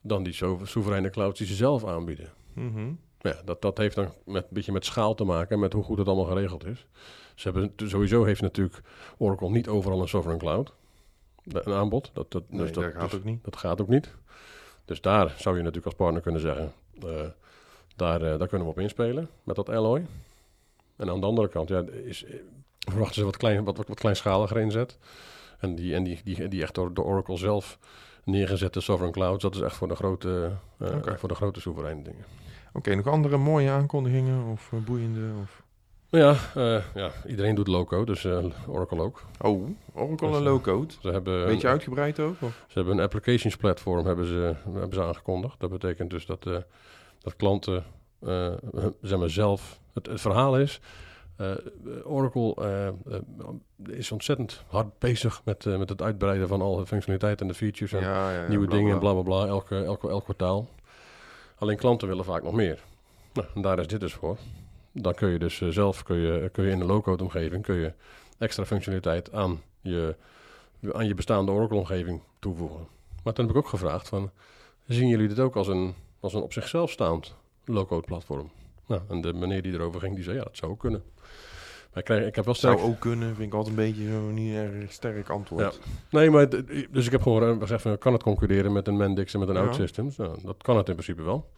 dan 0.00 0.22
die 0.22 0.32
so- 0.32 0.60
soevereine 0.62 1.10
clouds 1.10 1.38
die 1.38 1.46
ze 1.48 1.54
zelf 1.54 1.84
aanbieden. 1.84 2.32
Mhm. 2.52 2.92
Ja, 3.20 3.40
dat, 3.44 3.62
dat 3.62 3.78
heeft 3.78 3.94
dan 3.94 4.12
met, 4.24 4.42
een 4.42 4.48
beetje 4.50 4.72
met 4.72 4.84
schaal 4.84 5.14
te 5.14 5.24
maken, 5.24 5.58
met 5.58 5.72
hoe 5.72 5.82
goed 5.82 5.98
het 5.98 6.06
allemaal 6.06 6.24
geregeld 6.24 6.66
is. 6.66 6.86
Ze 7.34 7.50
hebben, 7.50 7.72
sowieso 7.88 8.24
heeft 8.24 8.40
natuurlijk 8.40 8.80
Oracle 9.18 9.50
niet 9.50 9.68
overal 9.68 10.00
een 10.00 10.08
sovereign 10.08 10.44
cloud. 10.44 10.72
Een 11.52 11.72
aanbod. 11.72 12.10
Dat, 12.12 12.30
dat, 12.30 12.42
Nee, 12.48 12.60
dus 12.60 12.72
dat, 12.72 12.84
dat 12.84 12.92
gaat 12.92 13.10
dus- 13.10 13.18
ook 13.18 13.24
niet. 13.24 13.44
dat 13.44 13.56
gaat 13.56 13.80
ook 13.80 13.88
niet. 13.88 14.14
Dus 14.84 15.00
daar 15.00 15.34
zou 15.38 15.56
je 15.56 15.60
natuurlijk 15.60 15.86
als 15.86 15.94
partner 15.94 16.22
kunnen 16.22 16.40
zeggen, 16.40 16.72
eh, 17.02 17.08
daar, 17.96 18.22
eh, 18.22 18.38
daar 18.38 18.48
kunnen 18.48 18.66
we 18.66 18.72
op 18.72 18.80
inspelen 18.80 19.28
met 19.42 19.56
dat 19.56 19.68
alloy. 19.68 20.06
En 20.96 21.10
aan 21.10 21.20
de 21.20 21.26
andere 21.26 21.48
kant 21.48 21.68
ja, 21.68 21.84
is, 22.04 22.24
eh, 22.24 22.34
verwachten 22.78 23.14
ze 23.14 23.24
wat, 23.24 23.36
klein, 23.36 23.64
wat, 23.64 23.76
wat, 23.76 23.88
wat 23.88 24.00
kleinschaliger 24.00 24.58
inzet. 24.58 24.98
En 25.58 25.74
die, 25.74 25.94
en 25.94 26.02
die, 26.04 26.20
die, 26.24 26.48
die 26.48 26.62
echt 26.62 26.74
door 26.74 26.94
de 26.94 27.02
Oracle 27.02 27.36
zelf 27.36 27.78
neergezette 28.24 28.80
sovereign 28.80 29.18
clouds, 29.18 29.42
dat 29.42 29.54
is 29.54 29.60
echt 29.60 29.76
voor 29.76 29.88
de 29.88 29.96
grote, 29.96 30.52
Oké. 30.78 31.18
voor 31.18 31.28
de 31.28 31.34
grote 31.34 31.60
soevereine 31.60 32.02
dingen. 32.02 32.24
Oké, 32.72 32.94
nog 32.94 33.06
andere 33.06 33.36
mooie 33.36 33.70
aankondigingen 33.70 34.44
of 34.44 34.72
boeiende? 34.84 35.32
Of... 35.42 35.62
Nou 36.10 36.24
ja, 36.24 36.36
eh, 36.54 36.84
ja, 36.94 37.10
iedereen 37.26 37.54
doet 37.54 37.66
loco, 37.66 38.04
dus 38.04 38.24
eh, 38.24 38.44
Oracle 38.66 39.02
ook. 39.02 39.22
Oh, 39.40 39.68
Oracle 39.94 40.28
Dus, 40.28 40.36
en 40.36 40.44
eh, 40.44 40.50
low-code. 40.50 40.94
Ze 41.00 41.08
hebben, 41.10 41.46
Beetje 41.46 41.68
uitgebreid 41.68 42.20
ook? 42.20 42.36
Of? 42.40 42.64
Ze 42.66 42.78
hebben 42.78 42.98
een 42.98 43.04
applications 43.04 43.56
platform 43.56 44.06
hebben 44.06 44.26
ze, 44.26 44.54
hebben 44.72 44.94
ze 44.94 45.02
aangekondigd. 45.02 45.60
Dat 45.60 45.70
betekent 45.70 46.10
dus 46.10 46.26
dat, 46.26 46.42
dat 47.18 47.36
klanten 47.36 47.84
zeg 49.00 49.18
maar 49.18 49.30
zelf... 49.30 49.80
Het, 49.92 50.06
het 50.06 50.20
verhaal 50.20 50.58
is, 50.58 50.80
Oracle 52.04 52.94
is 53.86 54.12
ontzettend 54.12 54.64
hard 54.68 54.98
bezig 54.98 55.40
met, 55.44 55.64
met 55.64 55.88
het 55.88 56.02
uitbreiden 56.02 56.48
van 56.48 56.60
al 56.60 56.76
de 56.76 56.86
functionaliteit 56.86 57.40
en 57.40 57.48
de 57.48 57.54
features 57.54 57.92
en 57.92 58.00
Ja, 58.00 58.30
ja, 58.30 58.42
ja, 58.42 58.48
nieuwe 58.48 58.66
bla, 58.66 58.76
dingen 58.76 58.92
en 58.92 58.98
bla. 58.98 59.12
bla 59.12 59.22
bla 59.22 59.44
bla, 59.44 59.46
elke, 59.46 59.84
elke, 59.84 60.08
elk 60.08 60.24
kwartaal. 60.24 60.68
Alleen 61.58 61.76
klanten 61.76 62.08
willen 62.08 62.24
vaak 62.24 62.42
nog 62.42 62.52
meer. 62.52 62.82
Nou, 63.32 63.46
en 63.54 63.62
daar 63.62 63.78
is 63.78 63.86
dit 63.86 64.00
dus 64.00 64.12
voor. 64.12 64.36
Dan 65.00 65.14
kun 65.14 65.28
je 65.28 65.38
dus 65.38 65.60
eh, 65.60 65.68
zelf 65.68 66.02
kun 66.02 66.16
je, 66.16 66.48
kun 66.52 66.64
je 66.64 66.70
in 66.70 66.78
de 66.78 66.84
low-code 66.84 67.22
omgeving 67.22 67.62
kun 67.62 67.74
je 67.74 67.92
extra 68.38 68.64
functionaliteit 68.64 69.32
aan 69.32 69.62
je, 69.80 70.14
aan 70.92 71.06
je 71.06 71.14
bestaande 71.14 71.52
Oracle-omgeving 71.52 72.20
toevoegen. 72.38 72.86
Maar 73.24 73.32
toen 73.32 73.46
heb 73.46 73.56
ik 73.56 73.62
ook 73.62 73.68
gevraagd 73.68 74.08
van, 74.08 74.30
zien 74.86 75.08
jullie 75.08 75.28
dit 75.28 75.38
ook 75.38 75.56
als 75.56 75.68
een, 75.68 75.94
als 76.20 76.34
een 76.34 76.42
op 76.42 76.52
zichzelf 76.52 76.90
staand 76.90 77.34
low-code 77.64 78.06
platform? 78.06 78.50
Nou, 78.86 79.02
en 79.08 79.20
de 79.20 79.32
meneer 79.32 79.62
die 79.62 79.72
erover 79.72 80.00
ging, 80.00 80.14
die 80.14 80.24
zei 80.24 80.36
ja, 80.36 80.42
dat 80.42 80.56
zou 80.56 80.72
ook 80.72 80.78
kunnen. 80.78 81.02
Maar 81.90 81.98
ik, 81.98 82.04
krijg, 82.04 82.26
ik 82.26 82.34
heb 82.34 82.44
wel 82.44 82.54
sterk... 82.54 82.78
Zou 82.78 82.90
ook 82.90 83.00
kunnen, 83.00 83.34
vind 83.34 83.48
ik 83.48 83.54
altijd 83.54 83.76
een 83.76 83.84
beetje 83.84 84.10
zo 84.10 84.30
niet 84.30 84.54
erg 84.54 84.92
sterk 84.92 85.28
antwoord. 85.28 85.80
Nee, 86.10 86.30
maar 86.30 86.48
dus 86.90 87.06
ik 87.06 87.12
heb 87.12 87.22
gewoon 87.22 87.60
gezegd 87.60 87.82
van, 87.82 87.98
kan 87.98 88.12
het 88.12 88.22
concurreren 88.22 88.72
met 88.72 88.88
een 88.88 88.96
Mendix 88.96 89.34
en 89.34 89.40
met 89.40 89.48
een 89.48 89.54
Ja. 89.54 89.60
OutSystems? 89.60 90.16
Nou, 90.16 90.38
dat 90.44 90.56
kan 90.62 90.76
het 90.76 90.88
in 90.88 90.94
principe 90.94 91.22
wel. 91.22 91.50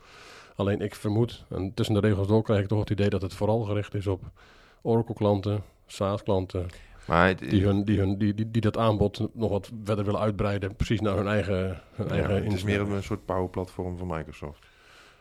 Alleen 0.59 0.81
ik 0.81 0.95
vermoed, 0.95 1.45
en 1.49 1.75
tussen 1.75 1.95
de 1.95 2.01
regels 2.01 2.27
door 2.29 2.43
krijg 2.43 2.61
ik 2.61 2.69
toch 2.69 2.79
het 2.79 2.91
idee 2.91 3.09
dat 3.09 3.23
het 3.23 3.35
vooral 3.35 3.61
gericht 3.61 3.95
is 3.95 4.07
op 4.07 4.23
Oracle-klanten, 4.83 5.63
SaaS-klanten, 5.87 6.67
Maar 7.07 7.27
het, 7.27 7.39
die, 7.39 7.65
hun, 7.65 7.85
die, 7.85 7.99
hun, 7.99 8.19
die, 8.19 8.35
die, 8.35 8.51
die 8.51 8.61
dat 8.61 8.77
aanbod 8.77 9.29
nog 9.35 9.51
wat 9.51 9.71
verder 9.85 10.05
willen 10.05 10.21
uitbreiden, 10.21 10.77
precies 10.77 11.01
naar 11.01 11.17
hun 11.17 11.27
eigen, 11.29 11.81
hun 11.95 12.07
ja, 12.07 12.13
eigen 12.13 12.45
het 12.45 12.53
is 12.53 12.63
meer 12.65 12.81
een 12.81 13.03
soort 13.03 13.25
power-platform 13.25 13.99
van 13.99 14.07
Microsoft. 14.07 14.59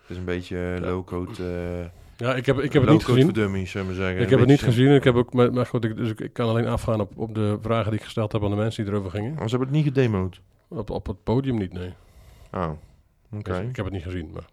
Het 0.02 0.10
is 0.10 0.17
een 0.17 0.26
beetje 0.26 0.58
eh, 0.58 0.78
Ja. 0.78 0.86
low-code... 0.86 1.32
eh 1.32 2.26
Ja, 2.28 2.36
ik 2.36 2.45
heb, 2.45 2.60
ik 2.60 2.73
heb 2.73 2.82
het 2.82 2.91
niet 2.91 3.06
gezien. 3.06 3.23
voor 3.23 3.34
dummies, 3.34 3.71
zullen 3.71 3.88
we 3.88 3.93
zeggen. 3.93 4.21
Ik 4.21 4.30
heb 4.30 4.39
het 4.39 4.47
niet 4.50 4.62
gezien. 4.62 4.91
Ik 4.95 5.04
heb 5.04 5.15
ook, 5.15 5.34
maar, 5.34 5.54
maar 5.54 5.65
goed, 5.65 5.84
ik, 5.86 5.95
dus 5.95 6.10
ik, 6.10 6.19
ik 6.19 6.34
kan 6.34 6.50
alleen 6.50 6.67
afgaan 6.67 7.00
op, 7.02 7.12
op 7.17 7.36
de 7.36 7.58
vragen 7.62 7.91
die 7.91 8.00
ik 8.00 8.06
gesteld 8.06 8.32
heb 8.32 8.43
aan 8.43 8.50
de 8.50 8.56
mensen 8.56 8.84
die 8.84 8.93
erover 8.93 9.12
gingen. 9.12 9.34
Maar 9.34 9.50
ze 9.50 9.56
hebben 9.58 9.67
het 9.76 9.86
niet 9.86 9.93
gedemoed. 9.93 10.41
Op, 10.67 10.89
op 10.89 11.08
het 11.08 11.23
podium 11.23 11.58
niet, 11.58 11.73
nee. 11.73 11.93
Oh, 12.54 12.69
oké. 13.32 13.52
Dus 13.52 13.60
ik 13.60 13.76
heb 13.76 13.86
het 13.86 13.93
niet 13.93 14.04
gezien, 14.04 14.30
maar 14.34 14.45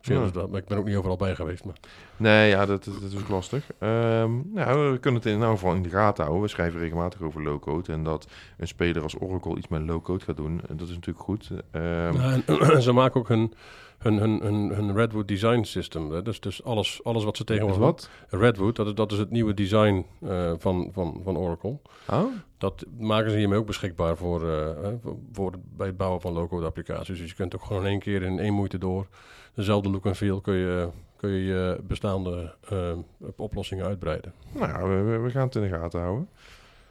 misschien 0.00 0.22
is 0.22 0.32
dat, 0.32 0.50
maar 0.50 0.60
ik 0.60 0.66
ben 0.66 0.78
ook 0.78 0.84
niet 0.84 0.96
overal 0.96 1.16
bij 1.16 1.34
geweest. 1.34 1.64
Maar. 1.64 1.76
Nee, 2.16 2.48
ja, 2.48 2.66
dat, 2.66 2.84
dat, 2.84 2.94
dat 2.94 3.12
is 3.12 3.18
ook 3.18 3.28
lastig. 3.28 3.70
Ehm, 3.78 4.30
nou, 4.52 4.92
we 4.92 4.98
kunnen 4.98 5.20
het 5.20 5.30
in 5.30 5.34
ieder 5.34 5.50
geval 5.50 5.74
in 5.74 5.82
de 5.82 5.88
gaten 5.88 6.22
houden. 6.22 6.42
We 6.44 6.50
schrijven 6.50 6.80
regelmatig 6.80 7.22
over 7.22 7.42
low-code. 7.42 7.92
En 7.92 8.04
dat 8.04 8.26
een 8.56 8.68
speler 8.68 9.02
als 9.02 9.20
Oracle 9.20 9.56
iets 9.56 9.68
met 9.68 9.82
low-code 9.82 10.24
gaat 10.24 10.36
doen, 10.36 10.60
eh, 10.60 10.76
dat 10.76 10.88
is 10.88 10.94
natuurlijk 10.94 11.24
goed. 11.24 11.50
Ehm, 11.70 12.42
en, 12.72 12.82
ze 12.82 12.92
maken 12.92 13.20
ook 13.20 13.28
hun, 13.28 13.54
hun, 13.98 14.16
hun, 14.16 14.40
hun, 14.42 14.70
hun 14.74 14.94
Redwood 14.94 15.28
Design 15.28 15.62
System. 15.62 16.10
Hè. 16.10 16.22
Dus, 16.22 16.40
dus 16.40 16.64
alles, 16.64 17.00
alles 17.04 17.24
wat 17.24 17.36
ze 17.36 17.44
tegenwoordig... 17.44 17.80
wat? 17.80 18.10
Redwood, 18.28 18.76
dat 18.76 18.86
is, 18.86 18.94
dat 18.94 19.12
is 19.12 19.18
het 19.18 19.30
nieuwe 19.30 19.54
design 19.54 20.06
eh, 20.20 20.52
van, 20.58 20.90
van, 20.92 21.20
van 21.24 21.36
Oracle. 21.36 21.78
Oh? 22.10 22.24
Dat 22.58 22.84
maken 22.98 23.30
ze 23.30 23.36
hiermee 23.36 23.58
ook 23.58 23.66
beschikbaar 23.66 24.16
voor, 24.16 24.50
eh, 24.50 24.88
voor, 25.02 25.16
voor 25.32 25.52
bij 25.76 25.86
het 25.86 25.96
bouwen 25.96 26.20
van 26.20 26.32
low-code 26.32 26.66
applicaties. 26.66 27.18
Dus 27.18 27.28
je 27.28 27.36
kunt 27.36 27.54
ook 27.54 27.64
gewoon 27.64 27.82
in 27.82 27.88
één 27.88 27.98
keer 27.98 28.22
in 28.22 28.38
één 28.38 28.54
moeite 28.54 28.78
door 28.78 29.06
dezelfde 29.54 29.90
look 29.90 30.06
en 30.06 30.16
feel 30.16 30.40
kun 30.40 30.54
je, 30.54 30.88
kun 31.16 31.30
je 31.30 31.44
je 31.44 31.78
bestaande 31.82 32.54
eh, 32.68 32.92
oplossingen 33.36 33.84
uitbreiden. 33.84 34.32
Nou 34.52 34.68
ja, 34.68 34.82
we, 35.04 35.18
we- 35.18 35.30
gaan 35.30 35.46
het 35.46 35.54
in 35.54 35.62
de 35.62 35.68
gaten 35.68 36.00
houden. 36.00 36.28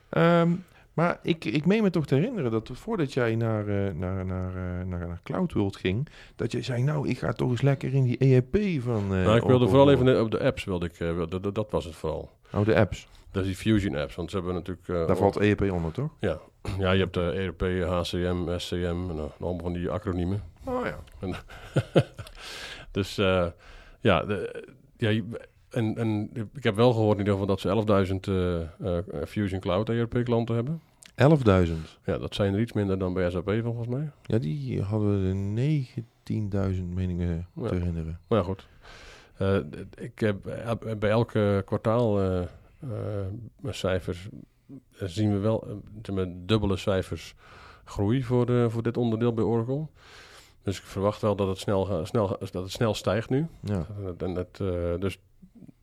Ehm, 0.09 0.51
maar 0.93 1.19
ik, 1.23 1.45
ik 1.45 1.65
meen 1.65 1.83
me 1.83 1.89
toch 1.89 2.05
te 2.05 2.15
herinneren 2.15 2.51
dat 2.51 2.69
voordat 2.73 3.13
jij 3.13 3.35
naar, 3.35 3.67
eh, 3.67 3.93
naar, 3.93 4.25
naar, 4.25 4.49
eh, 4.55 4.85
naar, 4.87 5.07
naar 5.07 5.19
CloudWorld 5.23 5.75
ging, 5.77 6.07
dat 6.35 6.51
je 6.51 6.61
zei, 6.61 6.83
nou, 6.83 7.07
ik 7.09 7.17
ga 7.19 7.31
toch 7.33 7.49
eens 7.49 7.61
lekker 7.61 7.93
in 7.93 8.03
die 8.03 8.17
ERP 8.17 8.81
van... 8.81 9.07
nou, 9.07 9.35
ik 9.35 9.43
wilde 9.43 9.67
vooral 9.67 9.91
even 9.91 10.21
op 10.21 10.31
de 10.31 10.39
apps, 10.43 10.63
wilde 10.63 10.85
ik, 10.85 11.29
dat- 11.29 11.55
dat 11.55 11.71
was 11.71 11.85
het 11.85 11.95
vooral. 11.95 12.31
Oh, 12.53 12.65
de 12.65 12.75
apps. 12.75 13.07
Dat 13.31 13.45
is 13.45 13.47
die 13.47 13.57
Fusion 13.73 13.95
apps, 13.95 14.15
want 14.15 14.29
ze 14.29 14.35
hebben 14.37 14.53
natuurlijk... 14.53 14.87
eh, 14.87 15.07
Daar 15.07 15.17
valt 15.17 15.37
ERP 15.37 15.61
onder, 15.71 15.91
toch? 15.91 16.09
Ja, 16.19 16.39
ja, 16.79 16.91
je 16.91 16.99
hebt 16.99 17.13
de 17.13 17.21
ERP, 17.31 17.61
HCM, 17.87 18.57
SCM, 18.57 18.75
en, 19.09 19.09
eh, 19.17 19.23
allemaal 19.41 19.59
van 19.63 19.73
die 19.73 19.89
acroniemen. 19.89 20.43
Oh 20.65 20.85
ja. 20.85 20.99
Dus 22.91 23.17
eh, 23.17 23.45
ja, 23.99 24.23
de, 24.25 24.65
ja 24.97 25.21
en, 25.69 25.97
en 25.97 26.29
ik 26.55 26.63
heb 26.63 26.75
wel 26.75 26.91
gehoord 26.93 27.13
in 27.19 27.25
ieder 27.25 27.33
geval 27.39 27.47
dat 27.47 27.59
ze 27.59 28.07
11.000 28.07 28.19
eh, 28.19 28.61
eh, 28.97 29.25
Fusion 29.27 29.59
Cloud 29.59 29.89
ERP 29.89 30.23
klanten 30.23 30.55
hebben. 30.55 30.81
11.000. 31.67 31.73
Ja, 32.05 32.17
dat 32.17 32.35
zijn 32.35 32.53
er 32.53 32.59
iets 32.59 32.73
minder 32.73 32.99
dan 32.99 33.13
bij 33.13 33.29
SAP 33.31 33.51
volgens 33.63 33.87
mij. 33.87 34.09
Ja, 34.23 34.37
die 34.37 34.81
hadden 34.81 35.21
we 35.27 35.51
de 35.53 36.73
19.000 36.77 36.83
meningen 36.93 37.47
Ja. 37.55 37.67
te 37.67 37.75
herinneren. 37.75 38.19
Maar 38.27 38.37
ja, 38.39 38.43
goed. 38.45 38.67
Eh, 39.37 39.57
ik 39.97 40.19
heb 40.19 40.45
eh, 40.47 40.71
bij 40.99 41.09
elke 41.09 41.61
kwartaal 41.65 42.21
eh, 42.21 42.37
eh, 42.41 42.47
cijfers 43.69 44.29
eh, 44.97 45.07
zien 45.07 45.31
we 45.31 45.37
wel 45.37 45.67
eh, 46.15 46.23
dubbele 46.27 46.77
cijfers 46.77 47.35
groei 47.83 48.23
voor, 48.23 48.45
de, 48.45 48.65
voor 48.69 48.83
dit 48.83 48.97
onderdeel 48.97 49.33
bij 49.33 49.43
Oracle. 49.43 49.87
Dus 50.63 50.77
ik 50.77 50.83
verwacht 50.83 51.21
wel 51.21 51.35
dat 51.35 51.47
het 51.47 51.57
snel, 51.57 52.05
snel, 52.05 52.27
dat 52.27 52.53
het 52.53 52.71
snel 52.71 52.93
stijgt 52.93 53.29
nu. 53.29 53.47
Ja. 53.63 53.85
En 54.17 54.33
dat, 54.33 54.59
eh, 54.61 54.99
dus, 54.99 55.19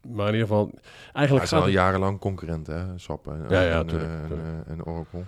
maar 0.09 0.27
in 0.27 0.33
ieder 0.33 0.49
geval, 0.49 0.71
eigenlijk 1.13 1.47
is 1.47 1.53
al 1.53 1.69
jarenlang 1.69 2.19
concurrent, 2.19 2.67
hè? 2.67 2.99
SAP 2.99 3.27
en, 3.27 3.47
Ja, 3.49 3.63
ja, 3.63 3.79
en, 3.79 3.87
tuurlijk, 3.87 4.11
en, 4.11 4.27
tuurlijk. 4.27 4.67
en 4.67 4.85
Oracle. 4.85 5.23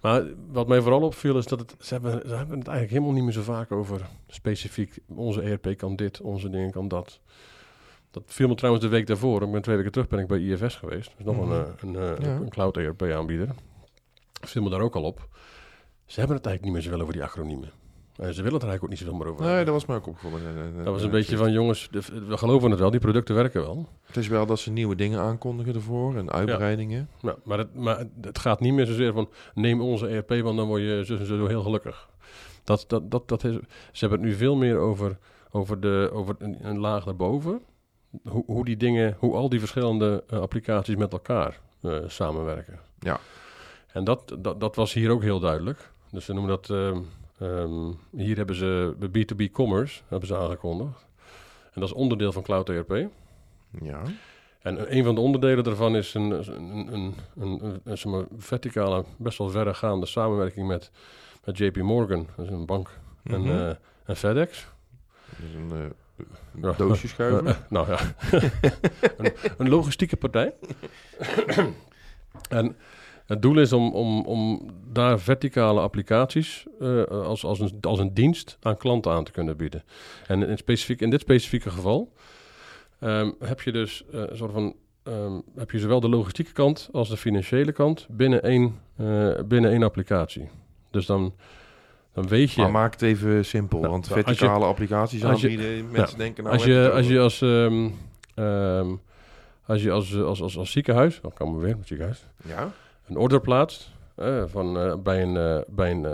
Maar 0.00 0.24
wat 0.50 0.68
mij 0.68 0.80
vooral 0.80 1.00
opviel 1.02 1.38
is 1.38 1.46
dat 1.46 1.58
het, 1.58 1.74
ze, 1.78 1.92
hebben, 1.92 2.12
ze 2.28 2.34
hebben 2.34 2.58
het 2.58 2.68
eigenlijk 2.68 2.90
helemaal 2.90 3.12
niet 3.12 3.24
meer 3.24 3.32
zo 3.32 3.52
vaak 3.52 3.72
over 3.72 4.06
specifiek 4.26 4.98
onze 5.06 5.42
ERP 5.42 5.76
kan 5.76 5.96
dit, 5.96 6.20
onze 6.20 6.50
dingen 6.50 6.70
kan 6.70 6.88
dat. 6.88 7.20
Dat 8.10 8.22
viel 8.26 8.48
me 8.48 8.54
trouwens 8.54 8.84
de 8.84 8.90
week 8.90 9.06
daarvoor. 9.06 9.42
Ik 9.42 9.50
ben 9.52 9.62
twee 9.62 9.76
weken 9.76 9.92
terug 9.92 10.08
ben 10.08 10.18
ik 10.18 10.26
bij 10.26 10.38
IFS 10.38 10.74
geweest. 10.76 11.12
Dus 11.16 11.26
nog 11.26 11.36
Mhm. 11.36 11.50
een, 11.52 11.64
eh, 11.64 11.72
een, 11.80 11.96
eh, 12.18 12.24
Ja. 12.26 12.34
een 12.36 12.48
cloud 12.48 12.76
ERP 12.76 13.02
aanbieder. 13.02 13.48
viel 14.40 14.62
me 14.62 14.70
daar 14.70 14.80
ook 14.80 14.94
al 14.96 15.02
op. 15.02 15.28
Ze 16.06 16.18
hebben 16.18 16.36
het 16.36 16.46
eigenlijk 16.46 16.62
niet 16.64 16.72
meer 16.72 16.82
zoveel 16.82 17.00
over 17.00 17.12
die 17.12 17.22
acroniemen. 17.22 17.70
En 18.16 18.34
ze 18.34 18.42
willen 18.42 18.52
het 18.58 18.62
er 18.62 18.68
eigenlijk 18.68 18.82
ook 18.82 18.88
niet 18.88 18.98
zoveel 18.98 19.14
meer 19.14 19.26
over 19.26 19.44
Nee, 19.44 19.64
dat 19.64 19.74
was 19.74 19.86
mij 19.86 19.96
ook 19.96 20.06
opgevallen. 20.06 20.46
Eh, 20.56 20.66
eh, 20.68 20.76
Dat 20.76 20.84
was 20.84 20.98
eh, 20.98 21.04
een 21.04 21.10
beetje 21.10 21.36
van, 21.36 21.52
jongens, 21.52 21.88
de- 21.90 22.24
we 22.28 22.36
geloven 22.36 22.70
het 22.70 22.80
wel, 22.80 22.90
die 22.90 23.00
producten 23.00 23.34
werken 23.34 23.60
wel. 23.60 23.88
Het 24.02 24.16
is 24.16 24.28
wel 24.28 24.46
dat 24.46 24.58
ze 24.58 24.70
nieuwe 24.70 24.94
dingen 24.94 25.20
aankondigen 25.20 25.74
ervoor 25.74 26.16
en 26.16 26.30
uitbreidingen. 26.32 27.08
Ja, 27.20 27.36
maar, 27.44 27.58
het, 27.58 27.74
maar 27.74 27.98
het- 27.98 28.08
het 28.20 28.38
gaat 28.38 28.60
niet 28.60 28.72
meer 28.72 28.86
zozeer 28.86 29.12
van 29.12 29.28
neem 29.54 29.80
onze 29.80 30.06
ERP, 30.08 30.28
want 30.42 30.56
dan 30.56 30.66
word 30.66 30.80
je 30.82 31.02
zo, 31.04 31.16
zo, 31.16 31.24
zo 31.24 31.46
heel 31.46 31.62
gelukkig. 31.62 32.08
Dat, 32.64 32.84
dat, 32.88 33.10
dat, 33.10 33.28
dat 33.28 33.44
is, 33.44 33.54
ze 33.92 33.98
hebben 34.06 34.18
het 34.18 34.28
nu 34.28 34.34
veel 34.34 34.56
meer 34.56 34.76
over, 34.78 35.18
over, 35.50 35.80
de, 35.80 36.10
over 36.12 36.34
een, 36.38 36.56
een 36.60 36.78
laag 36.78 37.04
daarboven. 37.04 37.60
Hoe, 38.28 38.42
hoe 38.46 38.64
die 38.64 38.76
dingen, 38.76 39.16
hoe 39.18 39.34
al 39.34 39.48
die 39.48 39.58
verschillende 39.58 40.24
eh, 40.28 40.38
applicaties 40.40 40.96
met 40.96 41.12
elkaar 41.12 41.58
eh, 41.80 41.98
samenwerken. 42.06 42.78
Ja. 42.98 43.20
En 43.92 44.04
dat, 44.04 44.36
dat, 44.38 44.60
dat 44.60 44.76
was 44.76 44.92
hier 44.92 45.10
ook 45.10 45.22
heel 45.22 45.40
duidelijk. 45.40 45.90
Dus 46.10 46.24
ze 46.24 46.32
noemen 46.32 46.50
dat, 46.50 46.70
ehm, 46.70 46.98
ehm, 47.38 47.90
hier 48.16 48.36
hebben 48.36 48.56
ze 48.56 48.94
B2B 49.10 49.50
commerce, 49.52 50.00
hebben 50.08 50.28
ze 50.28 50.36
aangekondigd. 50.36 51.06
En 51.72 51.80
dat 51.80 51.88
is 51.88 51.92
onderdeel 51.94 52.32
van 52.32 52.42
Cloud 52.42 52.68
ERP. 52.68 53.08
Ja. 53.82 54.02
En 54.60 54.96
een 54.96 55.04
van 55.04 55.14
de 55.14 55.20
onderdelen 55.20 55.64
daarvan 55.64 55.96
is 55.96 56.14
een, 56.14 56.30
een, 56.30 56.92
een, 56.94 57.14
een, 57.36 57.64
een, 57.64 57.80
een, 57.84 57.98
zeg 57.98 58.12
maar, 58.12 58.24
verticale, 58.38 59.04
best 59.16 59.38
wel 59.38 59.50
verregaande 59.50 60.06
samenwerking 60.06 60.66
met, 60.68 60.90
met 61.44 61.58
JP 61.58 61.76
Morgan, 61.76 62.26
dat 62.36 62.46
is 62.46 62.52
een 62.52 62.66
bank, 62.66 62.90
en, 63.24 63.40
Mhm. 63.40 63.50
eh, 63.50 63.68
en 64.04 64.16
FedEx. 64.16 64.66
Dus 65.36 65.54
een 65.54 65.70
eh, 65.72 65.84
Ja. 66.60 66.72
doosje 66.72 67.08
schuiven. 67.08 67.56
Nou 67.68 67.90
ja, 67.90 67.98
een, 69.16 69.32
een 69.58 69.68
logistieke 69.68 70.16
partij. 70.16 70.54
en 72.48 72.76
het 73.30 73.42
doel 73.42 73.58
is 73.58 73.72
om, 73.72 73.92
om, 73.92 74.24
om 74.24 74.70
daar 74.92 75.20
verticale 75.20 75.80
applicaties 75.80 76.66
eh, 76.80 77.04
als, 77.04 77.44
als, 77.44 77.60
een, 77.60 77.72
als 77.80 77.98
een 77.98 78.14
dienst 78.14 78.56
aan 78.60 78.76
klanten 78.76 79.12
aan 79.12 79.24
te 79.24 79.32
kunnen 79.32 79.56
bieden. 79.56 79.82
En 80.26 80.48
in, 80.48 80.58
specifiek, 80.58 81.00
in 81.00 81.10
dit 81.10 81.20
specifieke 81.20 81.70
geval 81.70 82.12
ehm, 82.98 83.30
heb 83.38 83.60
je 83.60 83.72
dus 83.72 84.04
eh, 84.12 84.20
een 84.20 84.36
soort 84.36 84.52
van. 84.52 84.74
ehm, 85.02 85.40
heb 85.54 85.70
je 85.70 85.78
zowel 85.78 86.00
de 86.00 86.08
logistieke 86.08 86.52
kant 86.52 86.88
als 86.92 87.08
de 87.08 87.16
financiële 87.16 87.72
kant 87.72 88.06
binnen 88.10 88.42
één, 88.42 88.78
eh, 88.96 89.30
binnen 89.46 89.70
één 89.70 89.82
applicatie. 89.82 90.48
Dus 90.90 91.06
dan, 91.06 91.34
dan 92.12 92.28
weet 92.28 92.52
je. 92.52 92.60
Maar 92.60 92.70
maak 92.70 92.92
het 92.92 93.02
even 93.02 93.44
simpel, 93.44 93.78
Nou, 93.78 93.90
want 93.92 94.08
nou, 94.08 94.18
je- 94.18 94.24
verticale 94.24 94.64
applicaties 94.64 95.24
als 95.24 95.40
je- 95.40 95.48
aanbieden, 95.48 95.90
mensen 95.90 96.18
denken 96.18 96.42
nou... 96.44 96.54
als 96.56 96.64
je, 96.64 96.90
als 96.94 97.06
je 97.06 97.20
als, 97.20 97.40
ehm, 97.42 97.88
ehm, 98.34 98.88
als 99.66 99.82
je 99.82 99.90
als, 99.90 100.16
als, 100.16 100.42
als, 100.42 100.56
als 100.58 100.70
ziekenhuis, 100.72 101.20
dan 101.20 101.32
kan 101.32 101.52
maar 101.52 101.60
weer, 101.60 101.76
het 101.76 101.86
ziekenhuis, 101.86 102.26
Ja? 102.46 102.72
een 103.08 103.16
order 103.16 103.40
plaatst 103.40 103.90
eh, 104.14 104.42
van, 104.46 104.78
eh, 104.78 104.94
bij, 104.96 105.22
een, 105.22 105.36
eh, 105.36 105.58
bij 105.68 105.90
een, 105.90 106.04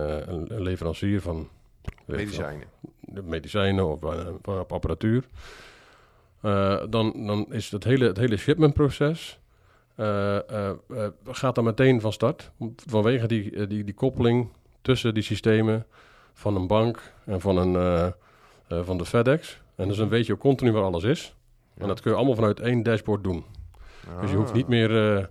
een, 0.50 0.62
leverancier 0.62 1.20
van 1.20 1.48
Medicijnen. 2.04 2.66
de 3.00 3.22
medicijnen 3.22 3.86
of 3.86 4.00
van 4.42 4.66
apparatuur, 4.68 5.24
dan, 6.90 7.12
dan 7.26 7.46
is 7.50 7.70
het 7.70 7.84
hele, 7.84 8.06
het 8.06 8.16
hele 8.16 8.36
shipmentproces 8.36 9.38
gaat 11.26 11.54
dan 11.54 11.64
meteen 11.64 12.00
van 12.00 12.12
start. 12.12 12.50
Vanwege 12.86 13.26
die, 13.26 13.66
die, 13.66 13.84
die 13.84 13.94
koppeling 13.94 14.48
tussen 14.86 15.14
die 15.14 15.22
systemen 15.22 15.86
van 16.32 16.56
een 16.56 16.66
bank 16.66 17.12
en 17.24 17.40
van, 17.40 17.56
een, 17.56 17.74
eh, 17.76 18.06
eh, 18.68 18.84
van 18.84 18.98
de 18.98 19.04
FedEx. 19.04 19.60
En 19.76 19.88
dus 19.88 19.96
dan 19.96 20.08
weet 20.08 20.26
je 20.26 20.32
ook 20.32 20.38
continu 20.40 20.72
waar 20.72 20.82
alles 20.82 21.02
is. 21.04 21.34
En 21.78 21.88
dat 21.88 22.00
kun 22.00 22.10
je 22.10 22.16
allemaal 22.16 22.34
vanuit 22.34 22.60
één 22.60 22.82
dashboard 22.82 23.24
doen. 23.24 23.44
Dus 24.20 24.30
je 24.30 24.36
hoeft 24.36 24.52
niet 24.52 24.68
meer, 24.68 24.90
eh, 24.90 25.24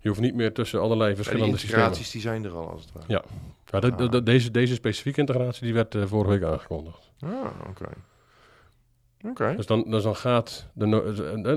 je 0.00 0.08
hoeft 0.08 0.20
niet 0.20 0.34
meer 0.34 0.52
tussen 0.52 0.80
allerlei 0.80 1.08
die 1.14 1.16
verschillende 1.22 1.58
systemen. 1.58 1.76
integraties 1.84 2.10
die 2.12 2.20
zijn 2.20 2.44
er 2.44 2.52
al 2.52 2.70
als 2.70 2.82
het 2.82 2.92
ware. 2.92 3.04
Ja. 3.08 3.22
Ja, 3.66 3.80
de- 3.80 3.94
de- 3.94 4.08
de- 4.08 4.22
deze, 4.22 4.50
deze 4.50 4.74
specifieke 4.74 5.20
integratie 5.20 5.64
die 5.64 5.74
werd 5.74 5.96
vorige 6.04 6.30
week 6.38 6.42
aangekondigd. 6.42 7.10
Ah, 7.20 7.30
oké. 7.68 7.88
Dus 9.56 9.66
dan, 9.66 9.84
dus 9.88 10.02
dan 10.02 10.16
gaat 10.16 10.66
de 10.72 10.86
no- 10.86 11.02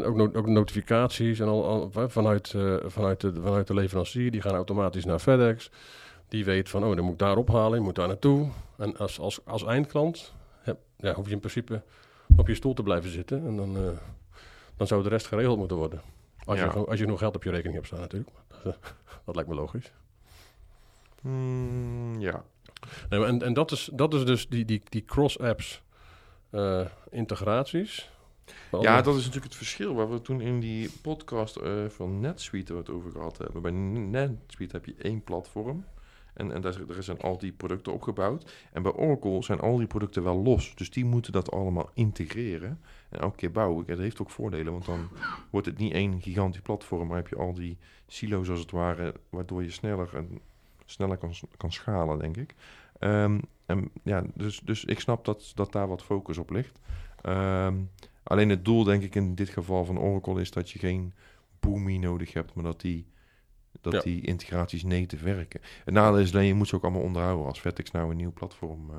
ook, 0.06 0.16
no- 0.16 0.32
ook 0.34 0.48
notificaties 0.48 1.40
en 1.40 1.48
al, 1.48 1.90
vanuit, 1.92 2.56
vanuit, 2.86 3.22
de, 3.22 3.34
vanuit 3.42 3.68
de 3.68 3.74
leverancier, 3.74 4.32
die 4.32 4.42
gaan 4.42 4.54
automatisch 4.56 5.06
naar 5.06 5.20
FedEx. 5.20 5.72
Die 6.32 6.46
weet 6.46 6.70
van, 6.70 6.84
oh, 6.84 6.96
dan 6.96 7.04
moet 7.04 7.14
ik 7.14 7.20
daar 7.20 7.38
ophalen, 7.38 7.78
je 7.78 7.84
moet 7.84 7.96
daar 7.96 8.08
naartoe. 8.08 8.50
En 8.78 8.98
als, 8.98 9.20
als, 9.20 9.46
als 9.46 9.66
eindklant 9.66 10.34
heb, 10.62 10.80
ja, 10.98 11.14
hoef 11.14 11.26
je 11.26 11.32
in 11.32 11.40
principe 11.40 11.82
op 12.38 12.48
je 12.48 12.56
stoel 12.56 12.74
te 12.74 12.84
blijven 12.84 13.10
zitten. 13.12 13.46
En 13.48 13.56
dan, 13.56 13.78
eh, 13.78 13.98
dan 14.78 14.88
zou 14.88 15.04
de 15.04 15.10
rest 15.10 15.28
geregeld 15.28 15.58
moeten 15.58 15.78
worden. 15.78 16.02
Als, 16.46 16.60
Ja. 16.60 16.66
je, 16.66 16.72
als 16.72 17.00
je 17.00 17.06
nog 17.06 17.20
geld 17.20 17.36
op 17.36 17.44
je 17.44 17.50
rekening 17.50 17.76
hebt 17.76 17.88
staan 17.88 18.00
natuurlijk. 18.00 18.32
Dat, 18.64 18.78
dat 19.26 19.36
lijkt 19.36 19.50
me 19.50 19.56
logisch. 19.56 19.92
Hmm, 21.22 22.20
ja. 22.20 22.44
Nee, 23.10 23.26
en, 23.26 23.42
en 23.42 23.54
dat, 23.54 23.72
is, 23.72 23.90
dat 23.94 24.14
is 24.14 24.26
dus 24.26 24.48
die, 24.48 24.66
die, 24.66 24.82
die 24.90 25.06
cross-apps 25.06 25.82
eh, 26.50 26.86
integraties. 27.10 28.10
Ja, 28.80 29.02
dat 29.02 29.14
is 29.16 29.20
natuurlijk 29.26 29.46
het 29.46 29.56
verschil 29.56 29.94
waar 29.94 30.12
we 30.12 30.22
toen 30.22 30.42
in 30.42 30.60
die 30.60 30.90
podcast 31.02 31.56
eh, 31.56 31.72
van 31.88 32.20
NetSuite 32.20 32.76
het 32.76 32.90
over 32.90 33.12
gehad 33.12 33.38
hebben. 33.38 33.62
Bij 33.62 33.72
NetSuite 33.72 34.76
heb 34.76 34.86
je 34.86 34.96
één 35.02 35.24
platform. 35.24 35.86
En, 36.42 36.52
en 36.52 36.62
daar, 36.62 36.86
daar 36.86 37.04
zijn 37.04 37.22
al 37.22 37.38
die 37.38 37.52
producten 37.52 37.94
opgebouwd. 37.94 38.52
En 38.72 38.84
bij 38.84 38.94
Oracle 38.94 39.44
zijn 39.44 39.60
al 39.60 39.78
die 39.78 39.88
producten 39.88 40.24
wel 40.24 40.44
los. 40.44 40.76
Dus 40.76 40.90
die 40.90 41.06
moeten 41.06 41.32
dat 41.32 41.52
allemaal 41.52 41.90
integreren. 41.94 42.80
En 43.10 43.20
elke 43.20 43.36
keer 43.36 43.52
bouwen. 43.52 43.86
Dat 43.86 43.98
heeft 43.98 44.22
ook 44.22 44.30
voordelen. 44.30 44.74
Want 44.74 44.86
dan 44.86 45.10
wordt 45.50 45.68
het 45.68 45.78
niet 45.78 45.94
één 45.94 46.22
gigantisch 46.22 46.62
platform. 46.62 47.08
Maar 47.08 47.18
heb 47.18 47.28
je 47.28 47.36
al 47.36 47.54
die 47.54 47.78
silo's 48.08 48.50
als 48.50 48.60
het 48.60 48.72
ware. 48.72 49.14
Waardoor 49.30 49.64
je 49.64 49.72
sneller, 49.72 50.16
en, 50.16 50.40
sneller 50.86 51.18
kan, 51.18 51.34
kan 51.58 51.72
schalen, 51.72 52.20
denk 52.20 52.38
ik. 52.38 52.56
Ehm, 53.00 53.40
en, 53.66 53.90
ja, 54.04 54.24
dus, 54.34 54.60
dus 54.60 54.86
ik 54.86 55.00
snap 55.00 55.26
dat, 55.26 55.52
dat 55.56 55.72
daar 55.72 55.88
wat 55.88 56.04
focus 56.04 56.38
op 56.38 56.50
ligt. 56.50 56.80
Ehm, 57.22 57.76
Alleen 58.24 58.50
het 58.50 58.66
doel, 58.66 58.84
denk 58.84 59.04
ik, 59.04 59.16
in 59.16 59.36
dit 59.36 59.50
geval 59.50 59.86
van 59.86 60.00
Oracle 60.00 60.42
is 60.42 60.52
dat 60.52 60.72
je 60.72 60.80
geen 60.80 61.14
Boomi 61.60 61.98
nodig 61.98 62.34
hebt, 62.34 62.54
maar 62.54 62.64
dat 62.64 62.82
die, 62.82 63.06
dat 63.82 63.94
Ja. 63.94 64.00
die 64.00 64.22
integraties 64.26 64.84
native 64.84 65.24
werken. 65.26 65.62
Het 65.86 65.94
nadeel 65.94 66.20
is 66.20 66.34
alleen, 66.34 66.46
je 66.46 66.54
moet 66.54 66.68
ze 66.68 66.76
ook 66.76 66.84
allemaal 66.84 67.02
onderhouden. 67.02 67.46
Als 67.46 67.62
Vertex 67.62 67.92
nou 67.92 68.10
een 68.12 68.18
nieuw 68.18 68.32
platform 68.34 68.90
eh, 68.90 68.96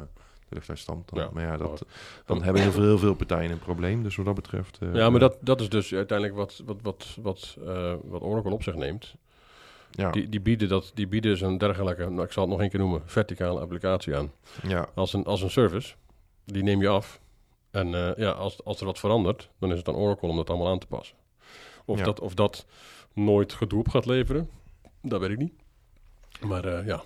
luchtweerstand. 0.49 1.09
Dan, 1.09 1.19
Ja, 1.25 1.31
maar 1.33 1.43
ja, 1.43 1.57
dat, 1.57 1.85
dan 2.27 2.43
hebben 2.43 2.63
heel 2.63 2.73
veel, 2.73 2.83
heel 2.83 2.99
veel 2.99 3.15
partijen 3.15 3.51
een 3.51 3.59
probleem. 3.59 4.03
Dus 4.03 4.17
wat 4.17 4.27
dat 4.27 4.35
betreft... 4.35 4.79
eh, 4.81 4.95
Ja, 4.95 5.11
maar 5.11 5.21
dat, 5.21 5.37
dat 5.41 5.61
is 5.61 5.69
dus 5.69 5.95
uiteindelijk 5.95 6.39
wat, 6.39 6.63
wat, 6.67 6.77
wat, 6.83 7.17
wat, 7.23 7.57
eh, 7.67 7.95
wat 8.05 8.23
Oracle 8.23 8.53
op 8.53 8.63
zich 8.63 8.75
neemt. 8.75 9.15
Ja, 9.91 10.11
Die, 10.11 10.29
die, 10.29 10.41
bieden 10.41 10.69
dat, 10.69 10.91
die 10.95 11.07
bieden 11.09 11.37
zo'n 11.37 11.59
dergelijke, 11.59 12.09
nou, 12.11 12.23
ik 12.23 12.33
zal 12.33 12.43
het 12.43 12.53
nog 12.53 12.61
één 12.61 12.71
keer 12.71 12.81
noemen, 12.81 13.03
verticale 13.05 13.61
applicatie 13.61 14.17
aan. 14.17 14.33
ja, 14.69 14.89
Als 14.95 15.13
een, 15.13 15.25
als 15.25 15.43
een 15.43 15.51
service. 15.51 15.95
Die 16.45 16.63
neem 16.63 16.81
je 16.81 16.89
af. 16.89 17.21
En 17.71 17.95
eh, 17.95 18.17
ja, 18.17 18.31
als, 18.31 18.65
als 18.65 18.81
er 18.81 18.87
wat 18.87 18.99
verandert, 18.99 19.49
dan 19.59 19.73
is 19.73 19.79
het 19.79 19.89
aan 19.89 19.95
Oracle 19.95 20.29
om 20.29 20.37
dat 20.37 20.51
allemaal 20.51 20.69
aan 20.69 20.79
te 20.79 20.87
passen. 20.87 21.17
Of, 21.85 21.99
Ja. 21.99 22.05
dat, 22.05 22.21
of 22.21 22.35
dat 22.35 22.67
nooit 23.13 23.53
gedoe 23.53 23.79
op 23.79 23.89
gaat 23.89 24.07
leveren, 24.07 24.49
dat 25.03 25.21
weet 25.21 25.31
ik 25.31 25.39
niet. 25.39 25.53
Maar 26.47 26.65
eh, 26.65 26.87
ja, 26.87 27.03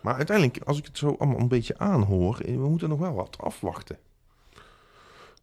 maar 0.00 0.14
uiteindelijk, 0.14 0.62
als 0.64 0.78
ik 0.78 0.84
het 0.84 0.98
zo 0.98 1.16
allemaal 1.18 1.38
een 1.40 1.48
beetje 1.48 1.78
aanhoor... 1.78 2.40
eh, 2.40 2.54
we 2.54 2.68
moeten 2.68 2.88
nog 2.88 2.98
wel 2.98 3.14
wat 3.14 3.38
afwachten. 3.38 3.98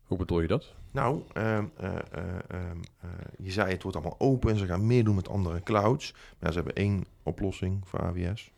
hoe 0.06 0.18
bedoel 0.18 0.42
je 0.42 0.48
dat? 0.48 0.74
Nou, 0.92 1.22
ehm, 1.34 1.66
eh, 1.78 1.96
eh, 1.96 2.24
ehm, 2.48 2.78
eh, 3.02 3.10
je 3.38 3.52
zei 3.52 3.72
het 3.72 3.82
wordt 3.84 3.98
allemaal 3.98 4.20
open 4.20 4.50
en 4.52 4.58
ze 4.58 4.66
gaan 4.66 4.88
meer 4.88 5.04
doen 5.04 5.16
met 5.16 5.30
andere 5.30 5.63
clouds. 5.63 6.12
Maar 6.12 6.22
ja, 6.40 6.50
ze 6.52 6.56
hebben 6.56 6.76
één 6.76 7.06
oplossing 7.24 7.82
voor 7.88 8.02
AWS. 8.02 8.52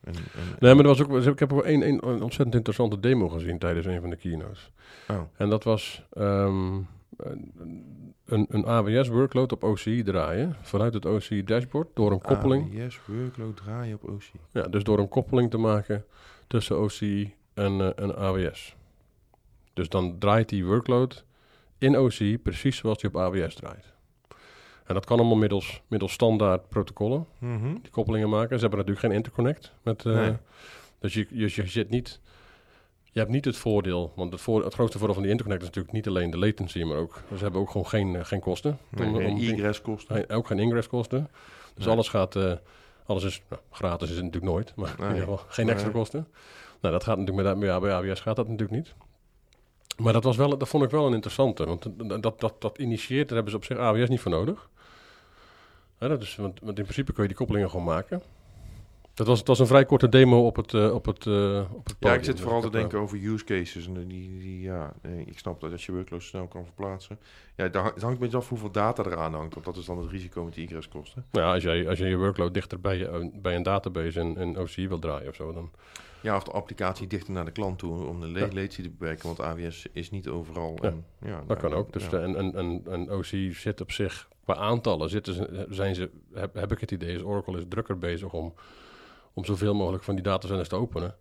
En, 0.00 0.14
en, 0.14 0.22
Nee, 0.58 0.74
maar 0.74 0.84
er 0.84 0.96
was 0.96 1.02
ook, 1.02 1.26
ik 1.26 1.38
heb 1.38 1.52
ook 1.52 1.62
één, 1.62 1.82
één 1.82 2.02
ontzettend 2.02 2.54
interessante 2.54 3.00
demo 3.00 3.28
gezien 3.28 3.58
tijdens 3.58 3.86
een 3.86 4.00
van 4.00 4.10
de 4.10 4.16
keynotes. 4.16 4.70
Oh, 5.08 5.20
En 5.36 5.48
dat 5.48 5.64
was 5.64 6.04
ehm, 6.12 6.78
een, 7.24 8.46
een, 8.48 8.64
AWS-workload 8.66 9.52
op 9.52 9.64
OCI 9.64 10.02
draaien 10.02 10.56
vanuit 10.62 10.94
het 10.94 11.06
OCI-dashboard 11.06 11.88
door 11.94 12.12
een 12.12 12.20
koppeling. 12.20 12.82
AWS 12.82 13.00
workload 13.06 13.56
draaien 13.56 13.94
op 13.94 14.08
OC. 14.08 14.22
Ja, 14.52 14.62
dus 14.62 14.82
door 14.84 14.98
een 14.98 15.08
koppeling 15.08 15.50
te 15.50 15.58
maken 15.58 16.04
tussen 16.46 16.78
OCI 16.78 17.34
en, 17.54 17.80
eh, 17.80 18.04
en 18.04 18.16
AWS. 18.18 18.76
Dus 19.72 19.88
dan 19.88 20.18
draait 20.18 20.48
die 20.48 20.64
workload 20.66 21.24
in 21.78 21.96
OCI 21.96 22.38
precies 22.38 22.76
zoals 22.76 22.98
die 22.98 23.10
op 23.10 23.16
AWS 23.16 23.54
draait. 23.54 23.92
En 24.84 24.94
dat 24.94 25.06
kan 25.06 25.18
allemaal 25.18 25.36
middels, 25.36 25.82
middels 25.88 26.12
standaard 26.12 26.68
protocollen, 26.68 27.26
Mhm. 27.38 27.74
die 27.82 27.90
koppelingen 27.90 28.28
maken. 28.28 28.54
Ze 28.58 28.60
hebben 28.60 28.78
natuurlijk 28.78 29.06
geen 29.06 29.16
interconnect. 29.16 29.72
Met, 29.82 30.06
eh, 30.06 30.14
Nee. 30.14 30.36
Dus 30.98 31.14
je, 31.14 31.26
je, 31.30 31.52
je 31.54 31.66
zit 31.66 31.90
niet... 31.90 32.20
Je 33.12 33.18
hebt 33.18 33.30
niet 33.30 33.44
het 33.44 33.56
voordeel, 33.56 34.12
want 34.16 34.32
het, 34.32 34.40
voor, 34.40 34.64
het 34.64 34.74
grootste 34.74 34.96
voordeel 34.98 35.14
van 35.14 35.22
die 35.22 35.32
interconnect 35.32 35.62
is 35.62 35.68
natuurlijk 35.76 35.94
niet 36.06 36.08
alleen 36.08 36.30
de 36.30 36.38
latency, 36.38 36.82
maar 36.82 36.96
ook, 36.96 37.22
ze 37.36 37.42
hebben 37.42 37.60
ook 37.60 37.70
gewoon 37.70 37.86
geen, 37.86 38.16
eh, 38.16 38.24
geen 38.24 38.40
kosten. 38.40 38.78
Nee, 38.88 39.08
Om- 39.08 39.16
geen 39.16 39.26
om 39.30 39.38
ding- 39.38 39.52
egress 39.52 39.80
kosten. 39.82 40.14
geen- 40.16 40.30
ook 40.30 40.46
geen 40.46 40.58
ingresskosten. 40.58 41.28
Dus 41.74 41.84
Nee. 41.84 41.94
alles 41.94 42.08
gaat, 42.08 42.36
eh, 42.36 42.52
alles 43.06 43.24
is, 43.24 43.42
nou, 43.48 43.62
gratis 43.70 44.08
is 44.10 44.16
het 44.16 44.24
natuurlijk 44.24 44.52
nooit, 44.52 44.72
maar 44.76 44.94
in 44.98 45.04
ieder 45.04 45.18
geval 45.18 45.40
geen 45.48 45.68
extra 45.68 45.90
kosten. 45.90 46.26
Nou, 46.80 46.94
dat 46.94 47.04
gaat 47.04 47.18
natuurlijk 47.18 47.56
met, 47.58 47.62
ja, 47.68 47.80
bij 47.80 47.92
AWS 47.92 48.20
gaat 48.20 48.36
dat 48.36 48.48
natuurlijk 48.48 48.70
niet. 48.78 48.94
Maar 49.96 50.12
dat, 50.12 50.24
was 50.24 50.36
wel, 50.36 50.58
dat 50.58 50.68
vond 50.68 50.84
ik 50.84 50.90
wel 50.90 51.06
een 51.06 51.12
interessante, 51.14 51.66
want 51.66 51.82
dat, 52.08 52.22
dat, 52.22 52.40
dat, 52.40 52.54
dat 52.60 52.78
initieert, 52.78 53.26
daar 53.28 53.34
hebben 53.34 53.50
ze 53.50 53.56
op 53.58 53.64
zich 53.64 53.78
AWS 53.78 54.08
niet 54.08 54.20
voor 54.20 54.30
nodig. 54.30 54.68
Hè, 55.98 56.08
dat 56.08 56.22
is, 56.22 56.36
want, 56.36 56.60
want 56.62 56.76
in 56.78 56.84
principe 56.84 57.12
kun 57.12 57.22
je 57.22 57.28
die 57.28 57.36
koppelingen 57.38 57.70
gewoon 57.70 57.84
maken. 57.86 58.22
Dat 59.20 59.28
was, 59.28 59.38
het 59.38 59.48
was 59.48 59.58
een 59.58 59.66
vrij 59.66 59.84
korte 59.84 60.08
demo 60.08 60.46
op 60.46 60.56
het, 60.56 60.74
eh, 60.74 60.94
op 60.94 61.06
het, 61.06 61.26
eh, 61.26 61.64
op 61.72 61.86
het 61.86 61.96
Ja, 61.98 62.14
ik 62.14 62.24
zit 62.24 62.32
Dus 62.32 62.42
vooral 62.42 62.60
te 62.60 62.66
eh, 62.66 62.72
denken 62.72 62.98
over 62.98 63.24
use 63.24 63.44
cases. 63.44 63.86
En 63.86 63.94
die, 63.94 64.38
die, 64.38 64.60
ja, 64.60 64.92
ik 65.26 65.38
snap 65.38 65.60
dat 65.60 65.72
als 65.72 65.86
je 65.86 65.92
workloads 65.92 66.26
snel 66.26 66.46
kan 66.46 66.64
verplaatsen. 66.64 67.18
Ja, 67.56 67.64
het 67.64 67.74
hangt 67.74 68.02
een 68.02 68.18
beetje 68.18 68.36
af 68.36 68.48
hoeveel 68.48 68.70
data 68.70 69.04
eraan 69.04 69.34
hangt. 69.34 69.54
Want 69.54 69.66
dat 69.66 69.76
is 69.76 69.84
dan 69.84 69.98
het 69.98 70.10
risico 70.10 70.44
met 70.44 70.54
die 70.54 70.64
egress 70.64 70.88
kosten. 70.88 71.24
Nou 71.30 71.46
ja, 71.46 71.52
als 71.52 71.62
jij, 71.62 71.88
als 71.88 71.98
je 71.98 72.04
je 72.06 72.16
workload 72.16 72.54
dichter 72.54 72.80
bij, 72.80 72.98
je, 72.98 73.30
bij 73.34 73.56
een 73.56 73.62
database 73.62 74.20
en, 74.20 74.36
en 74.36 74.58
OCI 74.58 74.88
wil 74.88 74.98
draaien 74.98 75.28
of 75.28 75.34
zo, 75.34 75.52
dan... 75.52 75.70
Ja, 76.20 76.36
of 76.36 76.42
de 76.42 76.50
applicatie 76.50 77.06
dichter 77.06 77.32
naar 77.32 77.44
de 77.44 77.50
klant 77.50 77.78
toe 77.78 78.06
om 78.06 78.20
de 78.20 78.26
Ja. 78.26 78.40
latency 78.40 78.82
te 78.82 78.90
beperken. 78.90 79.26
Want 79.26 79.40
AWS 79.40 79.86
is 79.92 80.10
niet 80.10 80.28
overal. 80.28 80.78
Ja, 80.82 80.88
en, 80.88 81.04
ja, 81.20 81.36
Dat 81.36 81.46
nou, 81.46 81.60
kan 81.60 81.72
ook. 81.74 81.92
Dus 81.92 82.02
ja. 82.02 82.10
de, 82.10 82.18
en, 82.18 82.36
en, 82.36 82.54
en, 82.54 82.82
en 82.90 83.12
OC 83.12 83.52
zit 83.52 83.80
op 83.80 83.92
zich, 83.92 84.28
qua 84.44 84.54
aantallen 84.54 85.08
zitten 85.08 85.66
zijn 85.74 85.94
ze, 85.94 86.10
heb, 86.34 86.54
heb 86.54 86.72
ik 86.72 86.80
het 86.80 86.90
idee, 86.90 87.14
is 87.14 87.22
Oracle 87.22 87.58
is 87.58 87.64
drukker 87.68 87.98
bezig 87.98 88.32
om, 88.32 88.54
om 89.34 89.44
zoveel 89.44 89.74
mogelijk 89.74 90.04
van 90.04 90.14
die 90.14 90.24
datacenters 90.24 90.68
te 90.68 90.76
openen. 90.76 91.14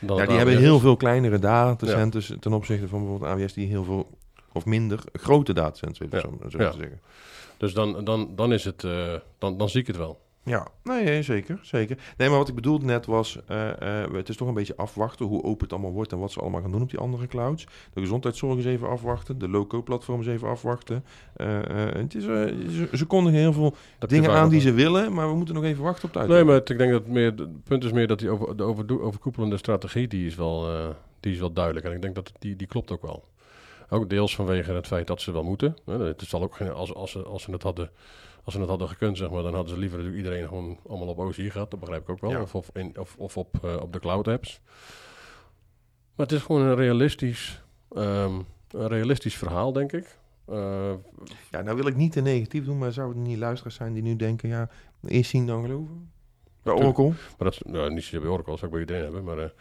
dan 0.00 0.16
Ja, 0.16 0.26
die 0.26 0.36
hebben 0.36 0.58
heel 0.58 0.78
veel 0.78 0.96
kleinere 0.96 1.38
datacenters 1.38 2.32
ten 2.40 2.52
opzichte 2.52 2.88
van 2.88 2.98
bijvoorbeeld 3.00 3.30
AWS 3.30 3.52
die 3.52 3.66
heel 3.68 3.84
veel 3.84 4.10
of 4.52 4.64
minder 4.64 4.98
grote 5.12 5.52
datacenters 5.52 6.08
Ja. 6.10 6.20
zo, 6.20 6.38
zo 6.48 6.58
Ja. 6.62 6.70
te 6.70 6.76
zeggen. 6.78 7.00
Dus 7.56 7.72
dan, 7.74 8.04
dan, 8.04 8.32
dan 8.34 8.52
is 8.52 8.64
het, 8.64 8.84
eh, 8.84 9.14
dan, 9.38 9.56
dan 9.58 9.68
zie 9.68 9.80
ik 9.80 9.86
het 9.86 9.96
wel. 9.96 10.20
Ja, 10.44 10.68
nee, 10.82 11.22
zeker, 11.22 11.58
zeker. 11.62 11.98
Nee, 12.16 12.28
maar 12.28 12.38
wat 12.38 12.48
ik 12.48 12.54
bedoelde 12.54 12.84
net 12.84 13.06
was, 13.06 13.38
eh, 13.46 14.02
eh, 14.02 14.12
het 14.12 14.28
is 14.28 14.36
toch 14.36 14.48
een 14.48 14.54
beetje 14.54 14.76
afwachten 14.76 15.26
hoe 15.26 15.42
open 15.42 15.62
het 15.64 15.72
allemaal 15.72 15.92
wordt 15.92 16.12
en 16.12 16.18
wat 16.18 16.32
ze 16.32 16.40
allemaal 16.40 16.60
gaan 16.60 16.70
doen 16.70 16.82
op 16.82 16.90
die 16.90 16.98
andere 16.98 17.26
clouds. 17.26 17.66
De 17.92 18.00
gezondheidszorg 18.00 18.58
is 18.58 18.64
even 18.64 18.88
afwachten, 18.88 19.38
de 19.38 19.48
low-code-platform 19.48 20.20
is 20.20 20.26
even 20.26 20.48
afwachten. 20.48 21.04
Eh, 21.36 21.58
het 21.74 22.14
is, 22.14 22.24
ze, 22.92 23.04
kondigen 23.06 23.38
heel 23.38 23.52
veel 23.52 23.74
Dat 23.98 24.08
dingen 24.08 24.30
aan 24.30 24.48
die 24.48 24.60
ze 24.60 24.72
willen, 24.72 25.12
maar 25.12 25.28
we 25.28 25.36
moeten 25.36 25.54
nog 25.54 25.64
even 25.64 25.82
wachten 25.82 26.08
op 26.08 26.14
het 26.14 26.28
Nee, 26.28 26.44
maar 26.44 26.56
ik 26.56 26.78
denk 26.78 26.90
dat 26.90 27.06
meer, 27.06 27.32
het 27.36 27.64
punt 27.64 27.84
is 27.84 27.92
meer 27.92 28.06
dat 28.06 28.18
die 28.18 28.30
over, 28.30 28.56
de 28.56 28.62
overdo- 28.62 29.00
overkoepelende 29.00 29.56
strategie, 29.56 30.08
die 30.08 30.26
is, 30.26 30.34
wel, 30.34 30.66
die 31.20 31.32
is 31.32 31.38
wel 31.38 31.52
duidelijk. 31.52 31.86
En 31.86 31.92
ik 31.92 32.02
denk 32.02 32.14
dat 32.14 32.32
die, 32.38 32.56
die 32.56 32.66
klopt 32.66 32.90
ook 32.90 33.02
wel. 33.02 33.24
Ook 33.88 34.10
deels 34.10 34.34
vanwege 34.34 34.72
het 34.72 34.86
feit 34.86 35.06
dat 35.06 35.20
ze 35.20 35.32
wel 35.32 35.42
moeten. 35.44 35.76
Het 35.86 36.22
zal 36.26 36.42
ook 36.42 36.56
geen, 36.56 36.72
als, 36.72 36.94
als, 36.94 37.10
ze, 37.10 37.22
als, 37.22 37.42
ze 37.42 37.50
het 37.50 37.62
hadden, 37.62 37.90
als 38.44 38.54
ze 38.54 38.60
het 38.60 38.68
hadden 38.68 38.88
gekund, 38.88 39.16
zeg 39.16 39.30
maar, 39.30 39.42
dan 39.42 39.54
hadden 39.54 39.74
ze 39.74 39.78
liever 39.80 39.98
natuurlijk 39.98 40.24
iedereen 40.24 40.48
gewoon 40.48 40.78
allemaal 40.88 41.08
op 41.08 41.18
OCI 41.18 41.50
gehad. 41.50 41.70
Dat 41.70 41.80
begrijp 41.80 42.02
ik 42.02 42.08
ook 42.08 42.20
wel. 42.20 42.30
Ja. 42.30 42.40
Of, 42.40 42.54
of, 42.54 42.70
in, 42.72 42.98
of, 42.98 43.14
of 43.18 43.36
op, 43.36 43.64
eh, 43.64 43.76
op 43.80 43.92
de 43.92 43.98
cloud 44.00 44.28
apps. 44.28 44.60
Maar 46.14 46.26
het 46.26 46.32
is 46.32 46.42
gewoon 46.42 46.62
een 46.62 46.74
realistisch, 46.74 47.62
ehm, 47.92 48.34
een 48.70 48.88
realistisch 48.88 49.36
verhaal, 49.36 49.72
denk 49.72 49.92
ik. 49.92 50.18
Eh, 50.46 50.92
Ja, 51.50 51.62
nou 51.62 51.76
wil 51.76 51.86
ik 51.86 51.96
niet 51.96 52.12
te 52.12 52.20
negatief 52.20 52.64
doen, 52.64 52.78
maar 52.78 52.92
zouden 52.92 53.22
er 53.22 53.28
niet 53.28 53.38
luisteraars 53.38 53.74
zijn 53.74 53.92
die 53.92 54.02
nu 54.02 54.16
denken, 54.16 54.48
ja, 54.48 54.68
eerst 55.06 55.30
zien 55.30 55.46
dan 55.46 55.62
geloven? 55.62 56.10
Bij. 56.62 56.74
Oracle? 56.74 57.08
Maar 57.08 57.50
dat 57.50 57.60
nou, 57.64 57.92
niet 57.92 58.02
zozeer 58.02 58.20
bij 58.20 58.30
Oracle, 58.30 58.50
dat 58.50 58.58
zou 58.58 58.70
ik 58.70 58.86
bij 58.86 58.96
iedereen 58.96 59.12
hebben. 59.14 59.24
Maar 59.24 59.52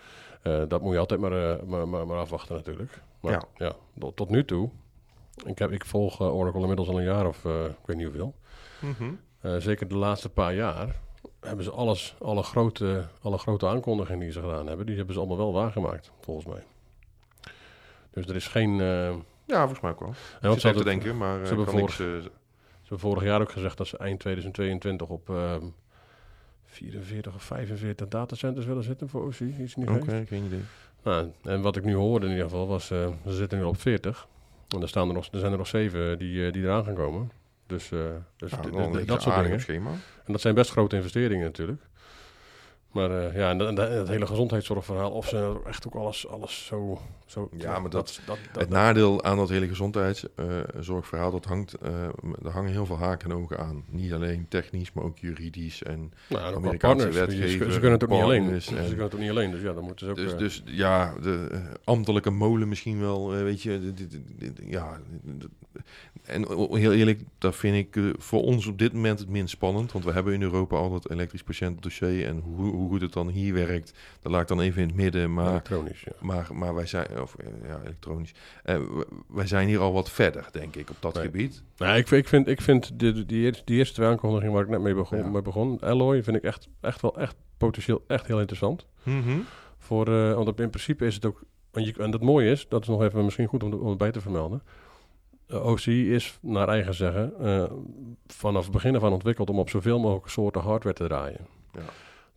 eh, 0.41 0.69
dat 0.69 0.81
moet 0.81 0.93
je 0.93 0.99
altijd 0.99 1.19
maar, 1.19 1.65
maar, 1.65 1.87
maar, 1.87 2.07
maar 2.07 2.17
afwachten 2.17 2.55
natuurlijk. 2.55 3.01
Maar 3.19 3.31
Ja. 3.31 3.43
ja, 3.55 3.75
tot, 3.99 4.15
tot 4.15 4.29
nu 4.29 4.45
toe. 4.45 4.69
Ik, 5.45 5.59
heb, 5.59 5.71
ik 5.71 5.85
volg 5.85 6.21
eh, 6.21 6.35
Oracle 6.35 6.61
inmiddels 6.61 6.87
al 6.87 6.97
een 6.97 7.05
jaar 7.05 7.27
of 7.27 7.45
ik 7.45 7.85
weet 7.85 7.97
niet 7.97 8.05
hoeveel. 8.05 8.33
Eh, 9.41 9.55
zeker 9.57 9.87
de 9.87 9.95
laatste 9.95 10.29
paar 10.29 10.53
jaar 10.53 10.95
hebben 11.39 11.63
ze 11.63 11.71
alles, 11.71 12.15
alle 12.19 12.43
grote, 12.43 13.07
alle 13.21 13.37
grote 13.37 13.67
aankondigingen 13.67 14.19
die 14.19 14.31
ze 14.31 14.39
gedaan 14.39 14.67
hebben, 14.67 14.85
die 14.85 14.95
hebben 14.95 15.13
ze 15.13 15.19
allemaal 15.19 15.37
wel 15.37 15.53
waargemaakt, 15.53 16.11
volgens 16.21 16.45
mij. 16.45 16.63
Dus 18.11 18.25
er 18.25 18.35
is 18.35 18.47
geen... 18.47 18.79
eh, 18.79 19.07
en 19.07 19.23
Ja, 19.45 19.59
volgens 19.59 19.79
mij 19.79 19.91
ook 19.91 19.99
wel. 19.99 20.13
wat 20.41 20.55
Ik 20.55 20.59
zit 20.59 20.77
te 20.77 20.83
denken, 20.83 21.17
maar 21.17 21.35
eh, 21.35 21.41
ze 21.41 21.47
hebben 21.47 21.65
kan 21.65 21.75
niks, 21.75 21.91
eh, 21.91 22.05
ze 22.05 22.29
hebben 22.79 22.99
vorig 22.99 23.23
jaar 23.23 23.41
ook 23.41 23.51
gezegd 23.51 23.77
dat 23.77 23.87
ze 23.87 23.97
eind 23.97 24.19
2022 24.19 25.07
op 25.07 25.29
ehm 25.29 25.65
44 26.73 27.35
of 27.35 27.43
45 27.43 28.07
datacenters 28.07 28.65
willen 28.65 28.83
zitten 28.83 29.09
voor 29.09 29.25
OC. 29.25 29.39
Iets 29.39 29.75
niet 29.75 29.89
Oké, 29.89 30.25
geen 30.27 30.43
idee. 30.43 30.61
Nou, 31.03 31.31
en 31.41 31.61
wat 31.61 31.75
ik 31.75 31.83
nu 31.83 31.95
hoorde 31.95 32.25
in 32.25 32.31
ieder 32.31 32.47
geval 32.49 32.67
was, 32.67 32.91
eh, 32.91 33.07
ze 33.25 33.33
zitten 33.33 33.57
nu 33.57 33.63
op 33.63 33.79
40. 33.81 34.27
En 34.67 34.81
er, 34.81 34.87
staan 34.87 35.07
er, 35.07 35.13
nog, 35.13 35.27
er 35.31 35.39
zijn 35.39 35.51
er 35.51 35.57
nog 35.57 35.67
zeven 35.67 36.17
die, 36.17 36.45
eh, 36.45 36.53
die 36.53 36.63
eraan 36.63 36.83
gaan 36.83 36.93
komen. 36.93 37.31
Dus, 37.67 37.91
eh, 37.91 37.99
dus, 38.37 38.51
dat 39.05 39.21
soort 39.21 39.43
dingen. 39.43 39.61
schema. 39.61 39.89
En 40.25 40.31
dat 40.31 40.41
zijn 40.41 40.55
best 40.55 40.71
grote 40.71 40.95
investeringen 40.95 41.45
natuurlijk. 41.45 41.81
Maar 42.93 43.11
eh, 43.27 43.35
ja, 43.35 43.49
en, 43.49 43.57
dat- 43.57 43.67
en 43.89 43.97
het 43.97 44.07
hele 44.07 44.27
gezondheidszorgverhaal, 44.27 45.11
of 45.11 45.27
ze 45.27 45.35
nou 45.35 45.57
echt 45.65 45.87
ook 45.87 45.95
alles, 45.95 46.27
alles 46.27 46.65
zo... 46.65 46.99
zo 47.25 47.49
Ja, 47.57 47.79
maar 47.79 47.89
dat- 47.89 48.21
dat, 48.25 48.37
dat, 48.53 48.61
Het 48.61 48.69
nadeel 48.69 49.23
aan 49.23 49.37
dat 49.37 49.49
hele 49.49 49.67
gezondheidszorgverhaal, 49.67 51.31
dat 51.31 51.45
hangt, 51.45 51.73
eh, 51.73 52.03
er 52.43 52.51
hangen 52.51 52.71
heel 52.71 52.85
veel 52.85 52.97
haken 52.97 53.29
en 53.31 53.35
ogen 53.37 53.59
aan. 53.59 53.83
Niet 53.89 54.13
alleen 54.13 54.45
technisch, 54.49 54.91
maar 54.93 55.03
ook 55.03 55.17
juridisch. 55.17 55.83
En 55.83 56.11
nou, 56.29 56.47
en 56.47 56.55
Amerikaanse 56.55 57.07
partners. 57.07 57.51
Ze- 57.51 57.57
Ze, 57.57 57.57
kunnen 57.79 57.91
het 57.91 58.03
ook 58.03 58.09
niet 58.09 58.21
alleen. 58.21 58.41
partners 58.41 58.65
Ze 58.65 58.75
en- 58.77 58.85
kunnen 58.85 59.03
het 59.03 59.13
ook 59.13 59.19
niet 59.19 59.29
alleen, 59.29 59.51
dus 59.51 59.61
ja, 59.61 59.73
dan 59.73 59.83
moeten 59.83 60.05
ze 60.05 60.11
ook... 60.11 60.17
dus, 60.17 60.31
eh, 60.33 60.37
dus 60.37 60.63
ja, 60.65 61.13
de 61.21 61.61
ambtelijke 61.83 62.29
molen 62.29 62.67
misschien 62.67 62.99
wel, 62.99 63.29
weet 63.29 63.61
je. 63.61 63.79
dit- 63.79 63.97
dit- 63.97 64.11
dit- 64.11 64.39
dit- 64.55 64.61
ja, 64.69 64.99
en 66.23 66.47
heel 66.71 66.93
eerlijk, 66.93 67.21
dat 67.37 67.55
vind 67.55 67.75
ik 67.95 68.13
voor 68.17 68.41
ons 68.43 68.67
op 68.67 68.77
dit 68.77 68.93
moment 68.93 69.19
het 69.19 69.29
minst 69.29 69.53
spannend. 69.53 69.91
Want 69.91 70.05
we 70.05 70.11
hebben 70.11 70.33
in 70.33 70.41
Europa 70.41 70.75
al 70.77 70.89
dat 70.91 71.09
elektrisch 71.09 71.43
patiëntendossier. 71.43 72.25
En 72.27 72.39
hoe, 72.39 72.71
hoe 72.83 72.91
goed 72.91 73.01
het 73.01 73.13
dan 73.13 73.27
hier 73.29 73.53
werkt, 73.53 73.93
dat 74.21 74.31
laat 74.31 74.41
ik 74.41 74.47
dan 74.47 74.61
even 74.61 74.81
in 74.81 74.87
het 74.87 74.97
midden. 74.97 75.33
Maar 75.33 75.49
elektronisch, 75.49 76.01
ja. 76.01 76.11
Maar, 76.21 76.47
maar 76.53 76.75
wij 76.75 76.85
zijn, 76.85 77.21
of 77.21 77.35
eh, 77.35 77.47
ja, 77.67 77.79
elektronisch. 77.83 78.33
Eh, 78.63 78.79
wij 79.27 79.47
zijn 79.47 79.67
hier 79.67 79.79
al 79.79 79.93
wat 79.93 80.09
verder, 80.09 80.47
denk 80.51 80.75
ik, 80.75 80.89
op 80.89 80.95
dat 80.99 81.13
Nee. 81.13 81.23
gebied. 81.23 81.63
Nou, 81.77 81.97
ik, 81.97 82.07
vind- 82.07 82.21
ik 82.23 82.27
vind, 82.29 82.47
ik 82.47 82.61
vind 82.61 82.99
die, 82.99 83.25
die, 83.25 83.45
eerste, 83.45 83.61
die 83.65 83.77
eerste 83.77 83.93
twee 83.93 84.07
aankondigingen 84.07 84.53
waar 84.53 84.63
ik 84.63 84.69
net 84.69 84.81
mee 84.81 84.93
begon, 84.95 85.17
Ja. 85.17 85.27
mee 85.27 85.41
begon 85.41 85.79
Alloy, 85.79 86.23
vind 86.23 86.37
ik 86.37 86.43
echt, 86.43 86.67
echt 86.81 87.01
wel 87.01 87.17
echt 87.17 87.35
potentieel 87.57 88.03
echt 88.07 88.27
heel 88.27 88.39
interessant. 88.39 88.85
Voor, 89.77 90.07
eh, 90.07 90.33
want 90.33 90.59
in 90.59 90.69
principe 90.69 91.05
is 91.05 91.15
het 91.15 91.25
ook, 91.25 91.41
en, 91.71 91.83
je, 91.85 91.93
en 91.97 92.11
dat 92.11 92.21
mooie 92.21 92.51
is, 92.51 92.65
dat 92.69 92.81
is 92.81 92.87
nog 92.87 93.03
even 93.03 93.23
misschien 93.23 93.47
goed 93.47 93.63
om, 93.63 93.73
om 93.73 93.89
het 93.89 93.97
bij 93.97 94.11
te 94.11 94.21
vermelden. 94.21 94.61
OC 95.49 95.85
is, 95.85 96.37
naar 96.41 96.67
eigen 96.67 96.93
zeggen, 96.93 97.33
vanaf 98.27 98.63
het 98.63 98.71
begin 98.71 98.95
af 98.95 99.03
aan 99.03 99.11
ontwikkeld 99.13 99.49
om 99.49 99.59
op 99.59 99.69
zoveel 99.69 99.99
mogelijk 99.99 100.27
soorten 100.27 100.61
hardware 100.61 100.95
te 100.95 101.03
draaien. 101.07 101.47
Ja. 101.73 101.79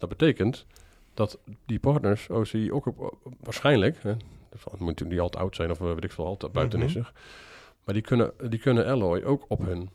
Dat 0.09 0.19
betekent 0.19 0.67
dat 1.15 1.39
die 1.67 1.79
partners, 1.79 2.29
OCI, 2.29 2.73
ook 2.73 2.87
op, 2.87 3.17
waarschijnlijk, 3.41 3.97
hè, 4.03 4.11
het 4.11 4.65
moet 4.65 4.81
natuurlijk 4.81 5.11
niet 5.11 5.21
altijd 5.21 5.43
oud 5.43 5.55
zijn 5.57 5.71
of 5.71 5.81
eh, 5.81 5.87
weet 5.87 6.05
ik 6.05 6.13
veel, 6.13 6.27
altijd 6.27 6.53
buitenissig, 6.53 7.13
maar 7.85 7.95
die 7.95 8.03
kunnen, 8.03 8.33
die 8.49 8.59
kunnen 8.59 8.87
Alloy 8.87 9.23
ook 9.23 9.45
op 9.49 9.67
hun, 9.67 9.91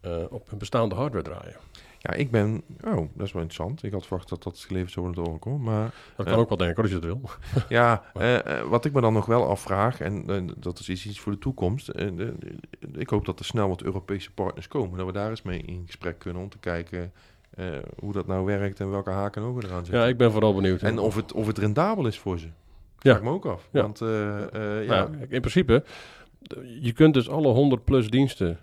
eh, 0.00 0.24
op 0.30 0.50
hun 0.50 0.58
bestaande 0.58 0.94
hardware 0.94 1.24
draaien. 1.24 1.56
Ja, 1.98 2.12
ik 2.12 2.30
ben... 2.30 2.62
Oh, 2.84 3.08
dat 3.14 3.26
is 3.26 3.32
wel 3.32 3.42
interessant. 3.42 3.82
Ik 3.82 3.92
had 3.92 4.06
verwacht 4.06 4.28
dat 4.28 4.42
dat 4.42 4.58
geleverd 4.58 4.92
zou 4.92 5.06
worden 5.06 5.24
door 5.24 5.32
Oracle. 5.32 5.58
Maar 5.58 5.94
Dat 6.16 6.26
Ja. 6.26 6.32
kan 6.32 6.40
ook 6.42 6.48
wel 6.48 6.58
denken, 6.58 6.82
als 6.82 6.90
je 6.90 6.96
het 6.96 7.04
wil. 7.04 7.20
ja, 7.68 8.02
eh, 8.14 8.58
eh, 8.58 8.66
wat 8.68 8.84
ik 8.84 8.92
me 8.92 9.00
dan 9.00 9.12
nog 9.12 9.26
wel 9.26 9.48
afvraag... 9.48 10.00
en 10.00 10.24
eh, 10.28 10.42
dat 10.56 10.78
is 10.78 10.88
iets 11.06 11.20
voor 11.20 11.32
de 11.32 11.38
toekomst... 11.38 11.88
eh, 11.88 12.08
ik 12.92 13.08
hoop 13.08 13.24
dat 13.24 13.38
er 13.38 13.44
snel 13.44 13.68
wat 13.68 13.82
Europese 13.82 14.32
partners 14.32 14.68
komen... 14.68 14.96
dat 14.98 15.06
we 15.06 15.12
daar 15.12 15.30
eens 15.30 15.42
mee 15.42 15.58
in 15.58 15.82
gesprek 15.86 16.18
kunnen 16.18 16.42
om 16.42 16.48
te 16.48 16.58
kijken... 16.58 17.12
eh, 17.56 17.66
hoe 17.98 18.12
dat 18.12 18.26
nou 18.26 18.44
werkt 18.44 18.80
en 18.80 18.90
welke 18.90 19.10
haken 19.10 19.42
en 19.42 19.48
ogen 19.48 19.64
eraan 19.64 19.84
zitten. 19.84 20.02
Ja, 20.02 20.08
ik 20.08 20.16
ben 20.16 20.32
vooral 20.32 20.54
benieuwd. 20.54 20.82
En 20.82 20.98
of 20.98 21.14
het, 21.14 21.32
of 21.32 21.46
het 21.46 21.58
rendabel 21.58 22.06
is 22.06 22.18
voor 22.18 22.38
ze. 22.38 22.46
Ja. 22.46 22.52
Vraag 22.98 23.16
ik 23.16 23.22
me 23.22 23.30
ook 23.30 23.46
af. 23.46 23.68
Ja. 23.72 23.82
Want 23.82 24.00
eh, 24.00 24.42
eh, 24.42 24.86
Ja. 24.86 24.94
ja, 24.94 25.08
Nou, 25.08 25.26
in 25.28 25.40
principe, 25.40 25.84
je 26.80 26.92
kunt 26.92 27.14
dus 27.14 27.28
alle 27.28 27.48
100 27.48 27.84
plus 27.84 28.10
diensten 28.10 28.58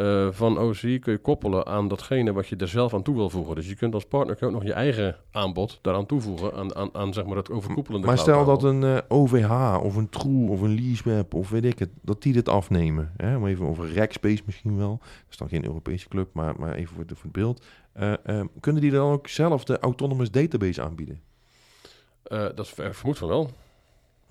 eh, 0.00 0.28
van 0.30 0.58
OCI 0.58 0.98
kun 0.98 1.12
je 1.12 1.18
koppelen 1.18 1.66
aan 1.66 1.88
datgene 1.88 2.32
wat 2.32 2.48
je 2.48 2.56
er 2.56 2.68
zelf 2.68 2.94
aan 2.94 3.02
toe 3.02 3.14
wil 3.14 3.30
voegen. 3.30 3.54
Dus 3.54 3.68
je 3.68 3.74
kunt 3.74 3.94
als 3.94 4.04
partner 4.04 4.36
ook 4.40 4.52
nog 4.52 4.64
je 4.64 4.72
eigen 4.72 5.16
aanbod 5.30 5.78
daaraan 5.82 6.06
toevoegen, 6.06 6.54
aan, 6.54 6.74
aan, 6.74 6.88
aan 6.92 7.12
zeg 7.12 7.24
maar 7.24 7.36
het 7.36 7.50
overkoepelende 7.50 8.06
maar 8.06 8.18
stel 8.18 8.44
dat 8.44 8.62
een 8.62 8.84
eh, 8.84 8.98
OVH 9.08 9.78
of 9.82 9.96
een 9.96 10.08
True 10.08 10.48
of 10.48 10.60
een 10.60 10.74
Leaseweb 10.74 11.34
of 11.34 11.50
weet 11.50 11.64
ik 11.64 11.78
het, 11.78 11.90
dat 12.02 12.22
die 12.22 12.32
dit 12.32 12.48
afnemen. 12.48 13.12
Hè? 13.16 13.38
Maar 13.38 13.50
even 13.50 13.66
over 13.66 13.94
Rackspace 13.94 14.42
misschien 14.46 14.76
wel. 14.76 14.98
Dat 15.00 15.30
is 15.30 15.36
dan 15.36 15.48
geen 15.48 15.64
Europese 15.64 16.08
club, 16.08 16.28
maar, 16.32 16.54
maar 16.58 16.74
even 16.74 16.94
voor, 16.94 17.06
de, 17.06 17.14
voor 17.14 17.24
het 17.24 17.32
beeld. 17.32 17.64
Eh, 17.92 18.12
eh, 18.24 18.44
kunnen 18.60 18.82
die 18.82 18.90
dan 18.90 19.12
ook 19.12 19.28
zelf 19.28 19.64
de 19.64 19.78
Autonomous 19.78 20.30
Database 20.30 20.82
aanbieden? 20.82 21.20
Eh, 22.22 22.46
dat 22.54 22.68
vermoed 22.68 23.18
van 23.18 23.28
wel. 23.28 23.50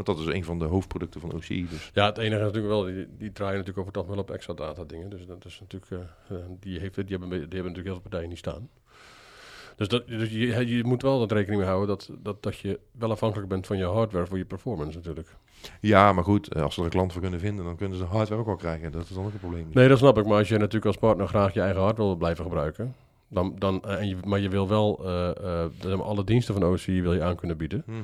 Want 0.05 0.17
dat 0.17 0.27
is 0.27 0.33
een 0.33 0.43
van 0.43 0.59
de 0.59 0.65
hoofdproducten 0.65 1.21
van 1.21 1.33
OCI. 1.33 1.67
Dus. 1.69 1.91
Ja, 1.93 2.05
het 2.05 2.17
enige 2.17 2.35
is 2.35 2.45
natuurlijk 2.45 2.73
wel, 2.73 2.83
die, 2.83 3.07
die 3.17 3.31
draaien 3.31 3.57
natuurlijk 3.57 3.87
over 3.87 3.93
algemeen 3.93 4.15
wel 4.15 4.25
op 4.25 4.31
extra 4.31 4.53
data 4.53 4.83
dingen. 4.83 5.09
Dus 5.09 5.25
dat 5.25 5.45
is 5.45 5.59
natuurlijk, 5.59 5.91
eh, 5.91 6.37
eh, 6.37 6.43
die, 6.59 6.79
heeft, 6.79 6.95
die, 6.95 7.05
hebben, 7.07 7.29
die 7.29 7.39
hebben 7.39 7.57
natuurlijk 7.57 7.85
heel 7.85 7.93
veel 7.93 8.01
partijen 8.01 8.29
niet 8.29 8.37
staan. 8.37 8.69
Dus, 9.75 9.87
dat, 9.87 10.07
dus 10.07 10.29
je, 10.29 10.67
je 10.75 10.83
moet 10.83 11.01
wel 11.01 11.19
dat 11.19 11.31
rekening 11.31 11.59
mee 11.61 11.69
houden 11.69 11.87
dat, 11.87 12.09
dat, 12.19 12.43
dat 12.43 12.57
je 12.57 12.79
wel 12.91 13.11
afhankelijk 13.11 13.49
bent 13.49 13.67
van 13.67 13.77
je 13.77 13.85
hardware 13.85 14.25
voor 14.25 14.37
je 14.37 14.45
performance 14.45 14.97
natuurlijk. 14.97 15.35
Ja, 15.81 16.13
maar 16.13 16.23
goed, 16.23 16.53
eh, 16.53 16.61
als 16.61 16.73
ze 16.75 16.83
er 16.83 16.89
klant 16.89 17.11
voor 17.11 17.21
kunnen 17.21 17.39
vinden, 17.39 17.65
dan 17.65 17.75
kunnen 17.75 17.97
ze 17.97 18.03
hardware 18.03 18.41
ook 18.41 18.47
wel 18.47 18.55
krijgen. 18.55 18.91
Dat 18.91 19.03
is 19.03 19.09
dan 19.09 19.25
ook 19.25 19.33
een 19.33 19.39
probleem. 19.39 19.67
Nee, 19.71 19.87
dat 19.87 19.97
snap 19.97 20.17
ik. 20.17 20.25
Maar 20.25 20.37
als 20.37 20.49
je 20.49 20.57
natuurlijk 20.57 20.85
als 20.85 20.97
partner 20.97 21.27
graag 21.27 21.53
je 21.53 21.61
eigen 21.61 21.81
hardware 21.81 22.09
wil 22.09 22.17
blijven 22.17 22.43
gebruiken, 22.43 22.95
dan, 23.27 23.55
dan, 23.57 23.83
en 23.83 24.07
je, 24.07 24.17
maar 24.25 24.39
je 24.39 24.49
wil 24.49 24.67
wel 24.67 25.05
alle 26.01 26.23
diensten 26.23 26.53
van 26.53 26.63
OCI 26.63 27.01
wil 27.01 27.13
je 27.13 27.23
aan 27.23 27.35
kunnen 27.35 27.57
bieden, 27.57 27.83
Mhm. 27.85 28.01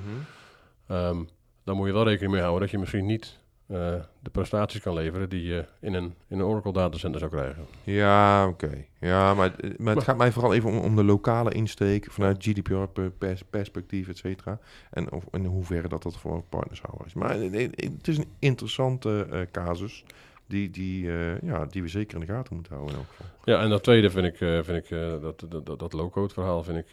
ehm, 0.88 1.24
dan 1.66 1.76
moet 1.76 1.88
je 1.88 1.94
wel 1.94 2.04
rekening 2.08 2.32
mee 2.32 2.42
houden 2.42 2.62
dat 2.62 2.72
je 2.72 2.78
misschien 2.78 3.06
niet 3.06 3.40
eh, 3.68 3.78
de 4.20 4.30
prestaties 4.32 4.82
kan 4.82 4.94
leveren 4.94 5.30
die 5.30 5.44
je 5.44 5.66
in 5.80 5.94
een, 5.94 6.14
in 6.28 6.40
een 6.40 6.46
Oracle 6.46 6.74
datacenter 6.74 7.20
zou 7.20 7.32
krijgen. 7.32 7.66
Ja, 7.84 8.48
oké. 8.48 8.86
Ja, 9.00 9.34
maar, 9.34 9.36
maar 9.36 9.56
het 9.70 9.80
Maar- 9.80 10.02
gaat 10.02 10.18
mij 10.18 10.32
vooral 10.32 10.54
even 10.54 10.70
om, 10.70 10.78
om 10.78 10.96
de 10.96 11.04
lokale 11.04 11.52
insteek 11.52 12.12
vanuit 12.12 12.44
GDPR-perspectief, 12.44 14.08
et 14.08 14.18
cetera. 14.18 14.60
En 14.92 15.12
of, 15.12 15.24
in 15.32 15.46
hoeverre 15.46 15.88
dat 15.88 16.04
dat 16.04 16.18
voor 16.18 16.44
partners 16.50 16.82
houden 16.82 17.06
is. 17.08 17.14
Maar 17.14 17.30
eh, 17.40 17.64
eh, 17.64 17.72
het 17.98 18.08
is 18.08 18.18
een 18.18 18.30
interessante 18.40 19.28
eh, 19.32 19.40
casus 19.52 20.04
die, 20.48 20.70
die, 20.70 21.12
eh, 21.12 21.42
ja, 21.42 21.66
die 21.66 21.82
we 21.82 21.88
zeker 21.88 22.14
in 22.20 22.26
de 22.26 22.34
gaten 22.34 22.54
moeten 22.56 22.74
houden 22.74 22.96
in 22.96 23.02
elk 23.02 23.10
geval. 23.12 23.26
Ja, 23.44 23.62
en 23.62 23.70
dat 23.70 23.84
tweede 23.84 24.10
vind 24.10 24.26
ik, 24.26 24.42
eh, 24.42 24.60
vind 24.64 24.86
ik 24.86 24.92
eh, 24.92 25.22
dat, 25.22 25.46
dat, 25.50 25.66
dat, 25.66 25.80
dat 25.80 25.94
low-code 25.94 26.34
verhaal 26.34 26.64
vind 26.64 26.78
ik... 26.78 26.88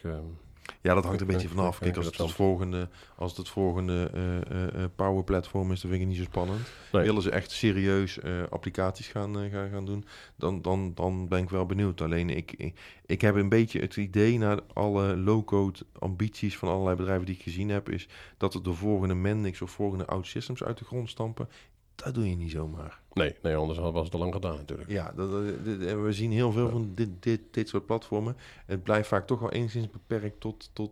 Ja, 0.81 0.93
dat 0.93 1.03
hangt 1.03 1.21
een 1.21 1.27
Ik- 1.27 1.33
beetje 1.33 1.47
ik- 1.49 1.53
vanaf. 1.55 1.77
Kijk, 1.77 1.91
ik 1.91 1.97
als 1.97 2.05
het, 2.05 2.17
het 2.17 2.31
volgende, 2.31 2.89
als 3.15 3.29
het, 3.29 3.39
het 3.39 3.49
volgende 3.49 4.09
eh, 4.13 4.35
eh, 4.37 4.83
eh, 4.83 4.89
power 4.95 5.23
platform 5.23 5.71
is, 5.71 5.81
dan 5.81 5.89
vind 5.91 6.01
ik 6.03 6.07
het 6.07 6.17
niet 6.17 6.25
zo 6.27 6.31
spannend. 6.31 6.59
Nee. 6.91 7.03
Willen 7.03 7.21
ze 7.21 7.29
echt 7.31 7.51
serieus 7.51 8.19
eh, 8.19 8.31
applicaties 8.49 9.07
gaan, 9.07 9.39
eh, 9.39 9.51
gaan, 9.51 9.69
gaan 9.69 9.85
doen, 9.85 10.05
dan, 10.35 10.61
dan, 10.61 10.91
dan 10.95 11.27
ben 11.27 11.39
ik 11.43 11.49
wel 11.49 11.65
benieuwd. 11.65 12.01
Alleen 12.01 12.29
ik, 12.29 12.51
ik, 12.57 12.79
ik 13.05 13.21
heb 13.21 13.35
een 13.35 13.49
beetje 13.49 13.79
het 13.79 13.95
idee 13.95 14.37
naar 14.37 14.59
alle 14.73 15.17
low-code 15.17 15.79
ambities 15.99 16.57
van 16.57 16.69
allerlei 16.69 16.95
bedrijven 16.95 17.25
die 17.25 17.35
ik 17.35 17.41
gezien 17.41 17.69
heb, 17.69 17.89
is 17.89 18.07
dat 18.37 18.53
het 18.53 18.63
de 18.63 18.73
volgende 18.73 19.13
Mendix 19.15 19.61
of 19.61 19.71
volgende 19.71 20.05
OutSystems 20.05 20.63
uit 20.63 20.77
de 20.77 20.85
grond 20.85 21.09
stampen. 21.09 21.49
Dat 21.95 22.13
doe 22.13 22.29
je 22.29 22.35
niet 22.35 22.51
zomaar. 22.51 22.99
nee, 23.13 23.35
nee, 23.41 23.55
anders 23.55 23.79
was 23.79 24.03
het 24.05 24.13
al 24.13 24.19
lang 24.19 24.33
gedaan 24.33 24.55
natuurlijk. 24.55 24.89
Ja, 24.89 25.11
dat, 25.15 25.31
dat- 25.31 25.63
dit- 25.65 25.85
en 25.85 26.03
we 26.03 26.13
zien 26.13 26.31
heel 26.31 26.51
veel 26.51 26.69
van 26.69 26.91
dit, 26.95 27.09
dit, 27.19 27.41
dit 27.51 27.69
soort 27.69 27.85
platformen. 27.85 28.35
Het 28.65 28.83
blijft 28.83 29.07
vaak 29.07 29.27
toch 29.27 29.39
wel 29.39 29.51
enigszins 29.51 29.89
beperkt 29.89 30.39
tot, 30.39 30.69
tot 30.73 30.91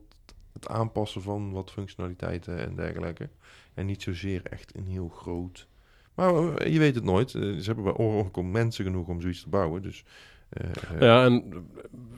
het 0.53 0.67
aanpassen 0.67 1.21
van 1.21 1.51
wat 1.51 1.71
functionaliteiten 1.71 2.57
en 2.59 2.75
dergelijke. 2.75 3.29
En 3.73 3.85
niet 3.85 4.01
zozeer 4.01 4.41
echt 4.43 4.75
een 4.75 4.85
heel 4.87 5.09
groot. 5.09 5.67
Maar 6.13 6.55
eh, 6.57 6.73
je 6.73 6.79
weet 6.79 6.95
het 6.95 7.03
nooit. 7.03 7.35
Eh, 7.35 7.41
Ze 7.41 7.63
hebben 7.65 7.83
bij 7.83 7.93
Oracle 7.93 8.43
mensen 8.43 8.85
genoeg 8.85 9.07
om 9.07 9.21
zoiets 9.21 9.41
te 9.43 9.49
bouwen. 9.49 9.81
Dus 9.81 10.03
eh, 10.49 10.69
eh, 10.69 10.99
Ja, 11.01 11.23
en 11.25 11.43
eh, 11.51 11.57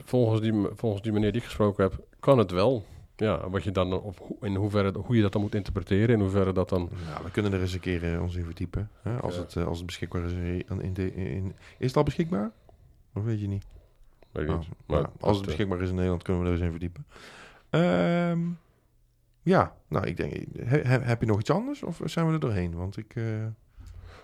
volgens 0.04 0.40
die, 0.40 0.66
volgens 0.74 1.02
die 1.02 1.12
meneer 1.12 1.32
die 1.32 1.40
ik 1.40 1.46
gesproken 1.46 1.84
heb, 1.84 2.04
kan 2.20 2.38
het 2.38 2.50
wel. 2.50 2.84
Ja, 3.16 3.50
wat 3.50 3.62
je 3.64 3.70
dan 3.70 4.14
in 4.40 4.54
hoeverre, 4.54 4.98
hoe 4.98 5.16
je 5.16 5.22
dat 5.22 5.32
dan 5.32 5.40
moet 5.42 5.54
interpreteren, 5.54 6.14
in 6.14 6.20
hoeverre 6.20 6.52
dat 6.52 6.68
dan... 6.68 6.90
ja, 7.06 7.22
we 7.22 7.30
kunnen 7.30 7.52
er 7.52 7.60
eens 7.60 7.72
een 7.72 7.80
keer 7.80 8.14
eh, 8.14 8.22
ons 8.22 8.34
in 8.34 8.44
verdiepen. 8.44 8.90
Hè? 9.02 9.16
Als, 9.20 9.34
Ja. 9.34 9.40
het, 9.40 9.56
eh, 9.56 9.66
als 9.66 9.76
het 9.76 9.86
beschikbaar 9.86 10.22
is. 10.24 10.32
In 10.78 10.92
de, 10.94 11.14
in, 11.14 11.54
is 11.78 11.86
het 11.86 11.96
al 11.96 12.02
beschikbaar? 12.02 12.50
Of 13.14 13.24
weet 13.24 13.40
je 13.40 13.46
niet? 13.48 13.66
Weet 14.32 14.48
Oh, 14.48 14.58
niet. 14.58 14.68
Maar 14.86 15.08
als 15.20 15.30
het 15.36 15.40
eh, 15.40 15.44
beschikbaar 15.46 15.80
is 15.80 15.88
in 15.88 15.94
Nederland, 15.94 16.22
kunnen 16.22 16.42
we 16.42 16.48
er 16.48 16.54
eens 16.54 16.64
in 16.64 16.70
verdiepen. 16.70 17.06
Ehm, 17.70 18.40
ja, 19.42 19.74
nou, 19.88 20.06
ik 20.06 20.16
denk, 20.16 20.32
he- 20.58 20.80
he- 20.82 20.98
heb 21.04 21.20
je 21.20 21.26
nog 21.26 21.40
iets 21.40 21.50
anders 21.50 21.82
of 21.82 22.00
zijn 22.04 22.26
we 22.26 22.32
er 22.32 22.40
doorheen? 22.40 22.74
Want 22.74 22.96
ik, 22.96 23.14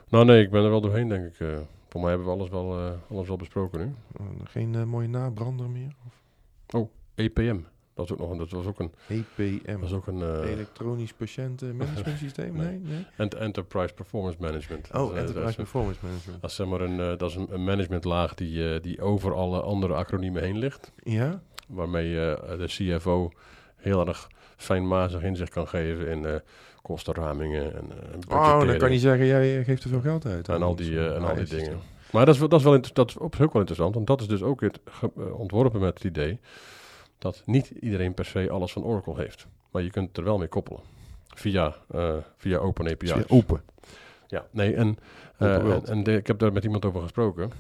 Nou 0.09 0.25
nee, 0.25 0.43
ik 0.45 0.51
ben 0.51 0.63
er 0.65 0.71
wel 0.71 0.81
doorheen, 0.81 1.09
denk 1.09 1.25
ik. 1.27 1.35
voor 1.89 2.01
mij 2.01 2.09
hebben 2.11 2.27
we 2.29 2.33
alles 2.33 2.49
wel, 2.49 2.99
alles 3.11 3.29
wel 3.29 3.37
besproken 3.37 3.81
nu. 3.81 3.93
geen 4.45 4.89
mooie 4.89 5.09
nabrander 5.09 5.71
meer? 5.71 5.95
Of 6.75 6.89
EPM, 7.15 7.59
dat, 7.95 8.13
ook 8.13 8.19
nog, 8.19 8.31
een- 8.31 8.39
dat 8.39 8.51
was 8.51 8.67
ook 8.67 8.79
een... 8.79 8.93
EPM, 9.09 9.81
Dat 9.81 9.89
is 9.89 9.93
ook 9.93 10.07
een 10.07 10.23
eh, 10.23 10.51
elektronisch 10.51 11.13
patiëntenmanagement 11.13 12.19
systeem? 12.19 12.57
Nee. 12.57 12.67
Nee, 12.67 12.79
nee. 12.79 13.07
ent- 13.17 13.35
Enterprise 13.35 13.95
Performance 13.95 14.37
Management. 14.41 14.89
Oh, 14.93 15.09
eh, 15.09 15.15
dat 15.15 15.17
Enterprise 15.27 15.57
Performance 15.57 16.01
Management. 16.03 16.41
Dat 16.41 16.51
is, 16.51 16.57
zeg 16.57 16.67
maar 16.67 16.81
een, 16.81 17.01
eh, 17.01 17.19
dat 17.19 17.31
is 17.31 17.35
een, 17.35 17.47
een 17.51 17.65
managementlaag 17.65 18.35
die, 18.35 18.81
die 18.81 19.01
over 19.03 19.35
alle 19.35 19.61
andere 19.61 19.95
acroniemen 19.95 20.43
heen 20.43 20.59
ligt. 20.59 20.93
Ja? 21.03 21.43
Waarmee 21.69 22.09
je 22.09 22.57
de 22.59 22.67
CFO 22.97 23.31
heel 23.77 24.07
erg 24.07 24.29
fijnmazig 24.57 25.23
inzicht 25.23 25.51
kan 25.53 25.69
geven 25.69 26.07
in 26.07 26.41
kostenramingen 26.83 27.75
en 27.75 27.85
Oh, 28.29 28.67
dan 28.67 28.77
kan 28.79 28.93
je 28.93 28.99
zeggen, 28.99 29.27
jij 29.27 29.65
geeft 29.65 29.83
te 29.83 29.89
veel 29.89 30.01
geld 30.01 30.27
uit. 30.27 30.49
en 30.49 30.63
al 30.63 30.77
die, 30.77 30.99
en 30.99 31.13
al 31.13 31.19
die 31.19 31.27
AI-systeem. 31.29 31.59
dingen. 31.65 31.79
Maar 32.13 32.27
dat 32.27 32.35
is, 32.35 32.41
dat 32.41 32.53
is 32.53 32.63
wel 32.63 32.81
dat 32.93 33.09
is 33.09 33.17
op 33.19 33.35
zich 33.35 33.45
ook 33.45 33.53
wel 33.53 33.61
interessant, 33.61 33.95
want 33.95 34.07
dat 34.07 34.21
is 34.21 34.27
dus 34.29 34.43
ook 34.43 34.61
het 34.61 34.81
ontworpen 35.33 35.81
met 35.81 35.95
het 35.95 36.05
idee 36.05 36.39
dat 37.21 37.43
niet 37.47 37.69
iedereen 37.81 38.15
per 38.15 38.25
se 38.25 38.51
alles 38.51 38.73
van 38.73 38.85
Oracle 38.85 39.15
heeft. 39.17 39.47
Maar 39.71 39.83
je 39.83 39.91
kunt 39.91 40.09
het 40.09 40.17
er 40.17 40.25
wel 40.25 40.39
mee 40.39 40.49
koppelen. 40.49 40.81
Via, 41.35 41.75
eh 41.91 42.17
via 42.37 42.59
Open 42.59 42.89
API's. 42.91 43.13
weer 43.13 43.25
open. 43.29 43.63
Ja, 44.27 44.47
nee, 44.51 44.75
en, 44.75 44.97
eh, 45.37 45.55
en, 45.55 45.65
world. 45.65 45.89
en 45.89 46.03
de- 46.03 46.17
ik 46.17 46.27
heb 46.27 46.39
daar 46.39 46.53
met 46.53 46.65
iemand 46.65 46.85
over 46.85 47.01
gesproken. 47.03 47.51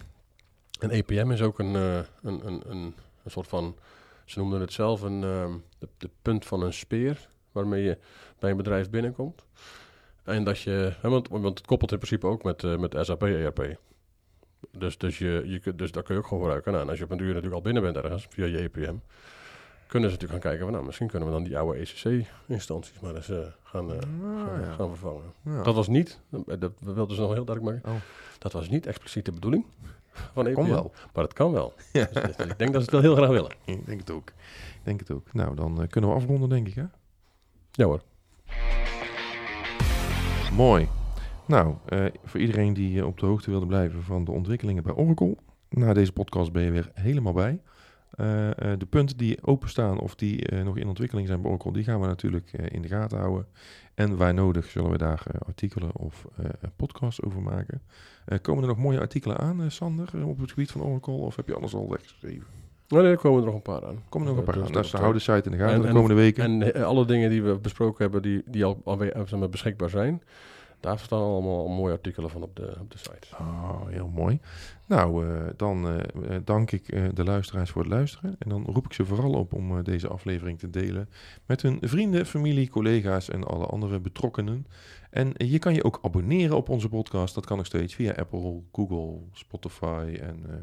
En 0.81 0.91
EPM 0.91 1.31
is 1.31 1.43
ook 1.43 1.59
een, 1.59 1.75
eh, 1.77 1.97
een, 2.23 2.47
een, 2.47 2.63
een, 2.67 2.95
een 3.25 3.31
soort 3.31 3.49
van, 3.49 3.77
ze 4.25 4.39
noemden 4.39 4.61
het 4.61 4.73
zelf, 4.73 5.01
een, 5.03 5.25
ehm, 5.25 5.53
de, 5.79 5.89
de 5.99 6.11
punt 6.23 6.47
van 6.47 6.63
een 6.63 6.73
speer 6.73 7.29
waarmee 7.53 7.83
je 7.83 7.99
bij 8.39 8.51
een 8.51 8.57
bedrijf 8.57 8.91
binnenkomt. 8.91 9.45
En 10.25 10.45
dat 10.45 10.61
je, 10.61 10.93
hè, 11.01 11.09
want, 11.09 11.29
want 11.29 11.59
het 11.59 11.67
koppelt 11.67 11.93
in 11.93 11.99
principe 11.99 12.27
ook 12.27 12.43
met, 12.43 12.79
met 12.79 12.97
SAP 13.01 13.23
ERP. 13.23 13.79
Dus, 14.73 14.99
dus, 14.99 15.19
je, 15.19 15.43
je, 15.47 15.59
kunt- 15.59 15.79
dus 15.79 15.93
dat 15.93 16.05
kun 16.05 16.15
je 16.15 16.21
ook 16.21 16.27
gewoon 16.27 16.43
gebruiken. 16.43 16.73
Nou, 16.73 16.85
en 16.85 16.91
als 16.91 16.99
je 16.99 17.05
op 17.05 17.11
een 17.11 17.17
duur 17.17 17.27
natuurlijk 17.27 17.55
al 17.55 17.63
binnen 17.63 17.83
bent 17.83 17.97
ergens, 17.97 18.27
via 18.31 18.45
je 18.47 18.59
EPM, 18.59 18.95
kunnen 19.91 20.11
ze 20.11 20.17
natuurlijk 20.17 20.43
gaan 20.43 20.51
kijken 20.51 20.61
van, 20.65 20.73
nou, 20.73 20.85
misschien 20.85 21.09
kunnen 21.09 21.29
we 21.29 21.35
dan 21.35 21.45
die 21.45 21.59
oude 21.59 21.79
ECC-instanties 21.79 23.01
maar 23.01 23.15
eens 23.15 23.29
eh, 23.29 23.39
gaan, 23.63 23.93
eh, 23.93 23.97
Ah, 23.99 24.47
gaan, 24.47 24.61
ja. 24.61 24.73
gaan 24.73 24.89
vervangen. 24.89 25.23
Ja. 25.43 25.63
Dat 25.63 25.75
was 25.75 25.89
niet, 25.89 26.21
dat 26.59 26.73
wilden 26.81 27.15
ze 27.17 27.21
nog 27.23 27.33
heel 27.35 27.45
duidelijk 27.45 27.77
maken, 27.77 27.97
Oh. 27.99 28.03
dat 28.39 28.53
was 28.53 28.69
niet 28.69 28.87
expliciet 28.87 29.25
de 29.25 29.33
bedoeling 29.33 29.65
van. 30.13 30.53
Kon 30.53 30.69
wel. 30.69 30.93
Maar 31.15 31.25
het 31.25 31.33
kan 31.33 31.53
wel. 31.53 31.73
Ja. 31.93 32.09
Dus, 32.13 32.37
dus 32.37 32.47
ik 32.47 32.59
denk 32.59 32.73
dat 32.73 32.85
ze 32.85 32.91
het 32.91 32.91
wel 32.91 33.01
heel 33.01 33.15
graag 33.15 33.29
willen. 33.29 33.51
Ik 33.65 33.87
denk 33.87 34.01
het 34.01 34.11
ook. 34.11 34.29
Ik 34.29 34.81
denk 34.83 35.01
het 35.01 35.11
ook. 35.11 35.33
Nou, 35.33 35.55
dan 35.55 35.83
eh, 35.83 35.89
kunnen 35.89 36.11
we 36.11 36.17
afronden, 36.17 36.49
denk 36.49 36.69
ik, 36.69 36.75
hè? 36.75 36.85
Ja 37.73 37.85
hoor. 37.85 38.03
Mooi. 40.53 40.89
Nou, 41.47 41.75
eh, 41.87 42.05
voor 42.25 42.41
iedereen 42.41 42.73
die 42.75 42.99
eh, 43.01 43.07
op 43.07 43.19
de 43.19 43.27
hoogte 43.27 43.51
wilde 43.51 43.67
blijven 43.67 44.03
van 44.03 44.25
de 44.25 44.31
ontwikkelingen 44.31 44.83
bij 44.83 44.95
Oracle, 44.95 45.37
na 45.69 45.93
deze 45.93 46.13
podcast 46.13 46.53
ben 46.53 46.63
je 46.63 46.71
weer 46.71 46.91
helemaal 46.95 47.33
bij. 47.33 47.61
Eh, 48.21 48.49
eh, 48.73 48.79
de 48.79 48.87
punten 48.87 49.17
die 49.17 49.39
openstaan 49.47 49.99
of 50.01 50.15
die 50.15 50.47
eh, 50.47 50.63
nog 50.65 50.77
in 50.77 50.89
ontwikkeling 50.89 51.27
zijn 51.29 51.41
bij 51.43 51.51
Oracle, 51.51 51.73
die 51.73 51.85
gaan 51.85 52.01
we 52.01 52.07
natuurlijk 52.07 52.53
in 52.53 52.83
de 52.83 52.89
gaten 52.89 53.19
houden. 53.19 53.47
En 53.95 54.17
waar 54.17 54.35
nodig 54.35 54.67
zullen 54.67 54.91
we 54.91 54.99
daar 54.99 55.23
artikelen 55.47 55.97
of 55.97 56.27
podcasts 56.77 57.23
over 57.23 57.43
maken. 57.43 57.83
Komen 58.43 58.63
er 58.63 58.69
nog 58.69 58.79
mooie 58.79 59.01
artikelen 59.01 59.39
aan, 59.39 59.71
Sander, 59.71 60.27
op 60.27 60.39
het 60.39 60.51
gebied 60.51 60.71
van 60.71 60.83
Oracle? 60.83 61.13
Of 61.13 61.37
heb 61.37 61.47
je 61.49 61.55
alles 61.55 61.75
al 61.75 61.91
weggeschreven? 61.91 62.47
Nou, 62.89 63.03
nee, 63.03 63.13
er 63.13 63.19
komen 63.19 63.41
er 63.41 63.47
nog 63.47 63.55
een 63.55 63.63
paar 63.63 63.87
aan. 63.87 64.03
Komen 64.09 64.29
er 64.29 64.35
nog 64.35 64.39
een 64.47 64.53
paar 64.53 64.55
Dus 64.63 64.67
aan. 64.67 64.73
dat- 64.73 64.83
Dus 64.83 64.93
hou 64.93 65.13
de 65.13 65.19
site 65.19 65.43
in 65.45 65.51
de 65.51 65.57
gaten 65.57 65.75
En- 65.75 65.81
de 65.81 65.87
en- 65.89 65.95
komende 65.95 66.15
weken. 66.17 66.63
En 66.73 66.85
alle 66.85 67.07
dingen 67.07 67.31
die 67.31 67.43
we 67.43 67.59
besproken 67.59 68.03
hebben, 68.03 68.23
die, 68.23 68.43
die 68.47 68.65
al 68.65 68.81
alweer 68.85 69.13
zeg 69.25 69.39
maar, 69.39 69.49
beschikbaar 69.49 69.91
zijn, 69.91 70.23
daar 70.81 70.99
staan 70.99 71.21
allemaal 71.21 71.69
mooie 71.69 71.93
artikelen 71.93 72.31
van 72.31 72.43
op 72.43 72.57
de, 72.57 72.77
op 72.81 72.91
de 72.91 72.99
site. 72.99 73.29
Oh, 73.39 73.87
heel 73.89 74.09
mooi. 74.09 74.41
Nou, 74.87 75.27
eh, 75.29 75.47
dan 75.57 75.89
eh, 75.89 76.35
eh, 76.35 76.43
dank 76.45 76.71
ik 76.71 76.89
eh, 76.89 77.05
de 77.15 77.25
luisteraars 77.25 77.71
voor 77.71 77.83
het 77.83 77.91
luisteren. 77.91 78.37
En 78.39 78.49
dan 78.49 78.65
roep 78.65 78.85
ik 78.85 78.93
ze 78.93 79.05
vooral 79.05 79.33
op 79.33 79.53
om 79.53 79.79
eh, 79.79 79.85
deze 79.85 80.09
aflevering 80.09 80.59
te 80.59 80.71
delen 80.71 81.09
met 81.47 81.63
hun 81.63 81.79
vrienden, 81.81 82.27
familie, 82.27 82.69
collega's 82.69 83.29
en 83.29 83.45
alle 83.45 83.67
andere 83.67 84.01
betrokkenen. 84.01 84.67
En 85.11 85.33
je 85.37 85.59
kan 85.59 85.75
je 85.75 85.85
ook 85.85 85.99
abonneren 86.03 86.57
op 86.57 86.69
onze 86.69 86.89
podcast. 86.89 87.35
Dat 87.35 87.47
kan 87.47 87.57
nog 87.57 87.67
steeds 87.67 87.95
via 87.95 88.13
Apple, 88.13 88.61
Google, 88.73 89.19
Spotify 89.33 90.17
en 90.21 90.41
eh, 90.49 90.55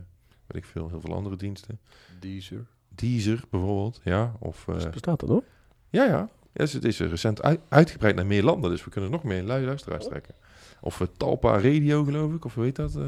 weet 0.47 0.63
ik 0.63 0.65
veel, 0.65 0.89
heel 0.89 1.01
veel 1.01 1.13
andere 1.15 1.35
diensten. 1.35 1.79
Deezer. 2.19 2.65
Deezer 2.89 3.43
bijvoorbeeld, 3.49 4.01
ja. 4.03 4.35
Of, 4.39 4.67
eh, 4.67 4.89
Bestaat 4.89 5.19
dat 5.19 5.29
nog? 5.29 5.43
ja, 5.89 6.05
ja. 6.05 6.29
Ja, 6.53 6.63
dus 6.63 6.73
het 6.73 6.85
is 6.85 6.99
eh, 6.99 7.09
recent 7.09 7.41
uit- 7.41 7.59
uitgebreid 7.69 8.15
naar 8.15 8.25
meer 8.25 8.43
landen, 8.43 8.69
dus 8.71 8.83
we 8.83 8.89
kunnen 8.89 9.11
nog 9.11 9.23
meer 9.23 9.43
lu- 9.43 9.65
luisteraars 9.65 10.05
trekken. 10.05 10.33
Of 10.81 11.01
eh, 11.01 11.07
Talpa 11.17 11.51
Radio, 11.53 12.03
geloof 12.03 12.33
ik, 12.33 12.45
of 12.45 12.53
hoe 12.53 12.63
heet 12.63 12.75
dat? 12.75 12.95
eh 12.95 13.01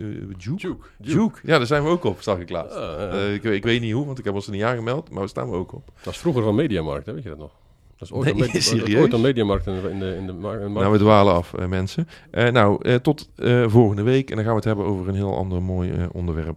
uh, 0.00 0.16
Juke? 0.38 0.60
Juke. 0.66 0.86
Juke. 1.00 1.38
Ja, 1.42 1.56
daar 1.58 1.66
zijn 1.66 1.82
we 1.82 1.88
ook 1.88 2.04
op, 2.04 2.20
zag 2.22 2.38
ik 2.38 2.50
laatst. 2.50 2.76
Ah. 2.76 3.02
Eh, 3.26 3.34
ik, 3.34 3.42
weet- 3.42 3.54
ik 3.54 3.62
weet 3.64 3.80
niet 3.80 3.92
hoe, 3.92 4.06
want 4.06 4.18
ik 4.18 4.24
heb 4.24 4.34
ons 4.34 4.46
er 4.46 4.52
niet 4.52 4.62
aangemeld, 4.62 5.10
maar 5.10 5.22
we 5.22 5.28
staan 5.28 5.50
we 5.50 5.56
ook 5.56 5.72
op. 5.72 5.90
dat 6.02 6.12
is 6.12 6.18
vroeger 6.18 6.42
van 6.42 6.54
Mediamarkt, 6.54 7.06
hè? 7.06 7.12
weet 7.14 7.22
je 7.22 7.28
dat 7.28 7.38
nog? 7.38 7.50
Dat 7.96 8.08
is 8.10 8.16
ooit, 8.16 8.34
Nee, 8.34 8.94
een, 8.94 8.98
ooit 9.02 9.12
een 9.12 9.20
Mediamarkt 9.20 9.66
in 9.66 9.82
de, 9.82 9.90
in 9.90 9.98
de, 9.98 10.16
in 10.16 10.26
de 10.26 10.32
markt. 10.32 10.68
Nou, 10.68 10.92
we 10.92 10.98
dwalen 10.98 11.34
af, 11.34 11.52
mensen. 11.68 12.08
Eh, 12.30 12.48
nou, 12.52 12.88
eh, 12.88 12.94
tot 12.94 13.30
eh, 13.36 13.64
volgende 13.68 14.02
week 14.02 14.30
en 14.30 14.34
dan 14.36 14.44
gaan 14.44 14.52
we 14.54 14.58
het 14.58 14.68
hebben 14.68 14.84
over 14.86 15.08
een 15.08 15.14
heel 15.14 15.36
ander 15.36 15.62
mooi 15.62 15.90
eh, 15.92 16.04
onderwerp. 16.12 16.56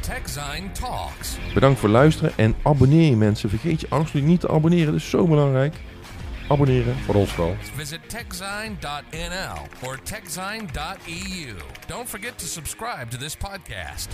TechZine 0.00 0.70
Talks. 0.72 1.31
Bedankt 1.54 1.78
voor 1.80 1.88
het 1.88 1.98
luisteren 1.98 2.32
en 2.36 2.54
abonneer 2.62 3.10
je 3.10 3.16
mensen. 3.16 3.48
Vergeet 3.48 3.80
je 3.80 3.86
absoluut 3.88 4.26
niet 4.26 4.40
te 4.40 4.48
abonneren, 4.48 4.86
dat 4.86 4.94
is 4.94 5.10
zo 5.10 5.26
belangrijk. 5.26 5.74
Abonneren. 6.48 6.96
Voor 6.96 7.14
ons 7.14 7.32
vooral. 7.32 7.56
Visit 7.74 8.00
techzine.nl 8.08 9.88
or 9.88 9.98
techzine.eu. 10.02 11.54
Don't 11.86 12.08
forget 12.08 12.38
to 12.38 12.46
subscribe 12.46 13.08
to 13.08 13.18
this 13.18 13.36
podcast. 13.36 14.08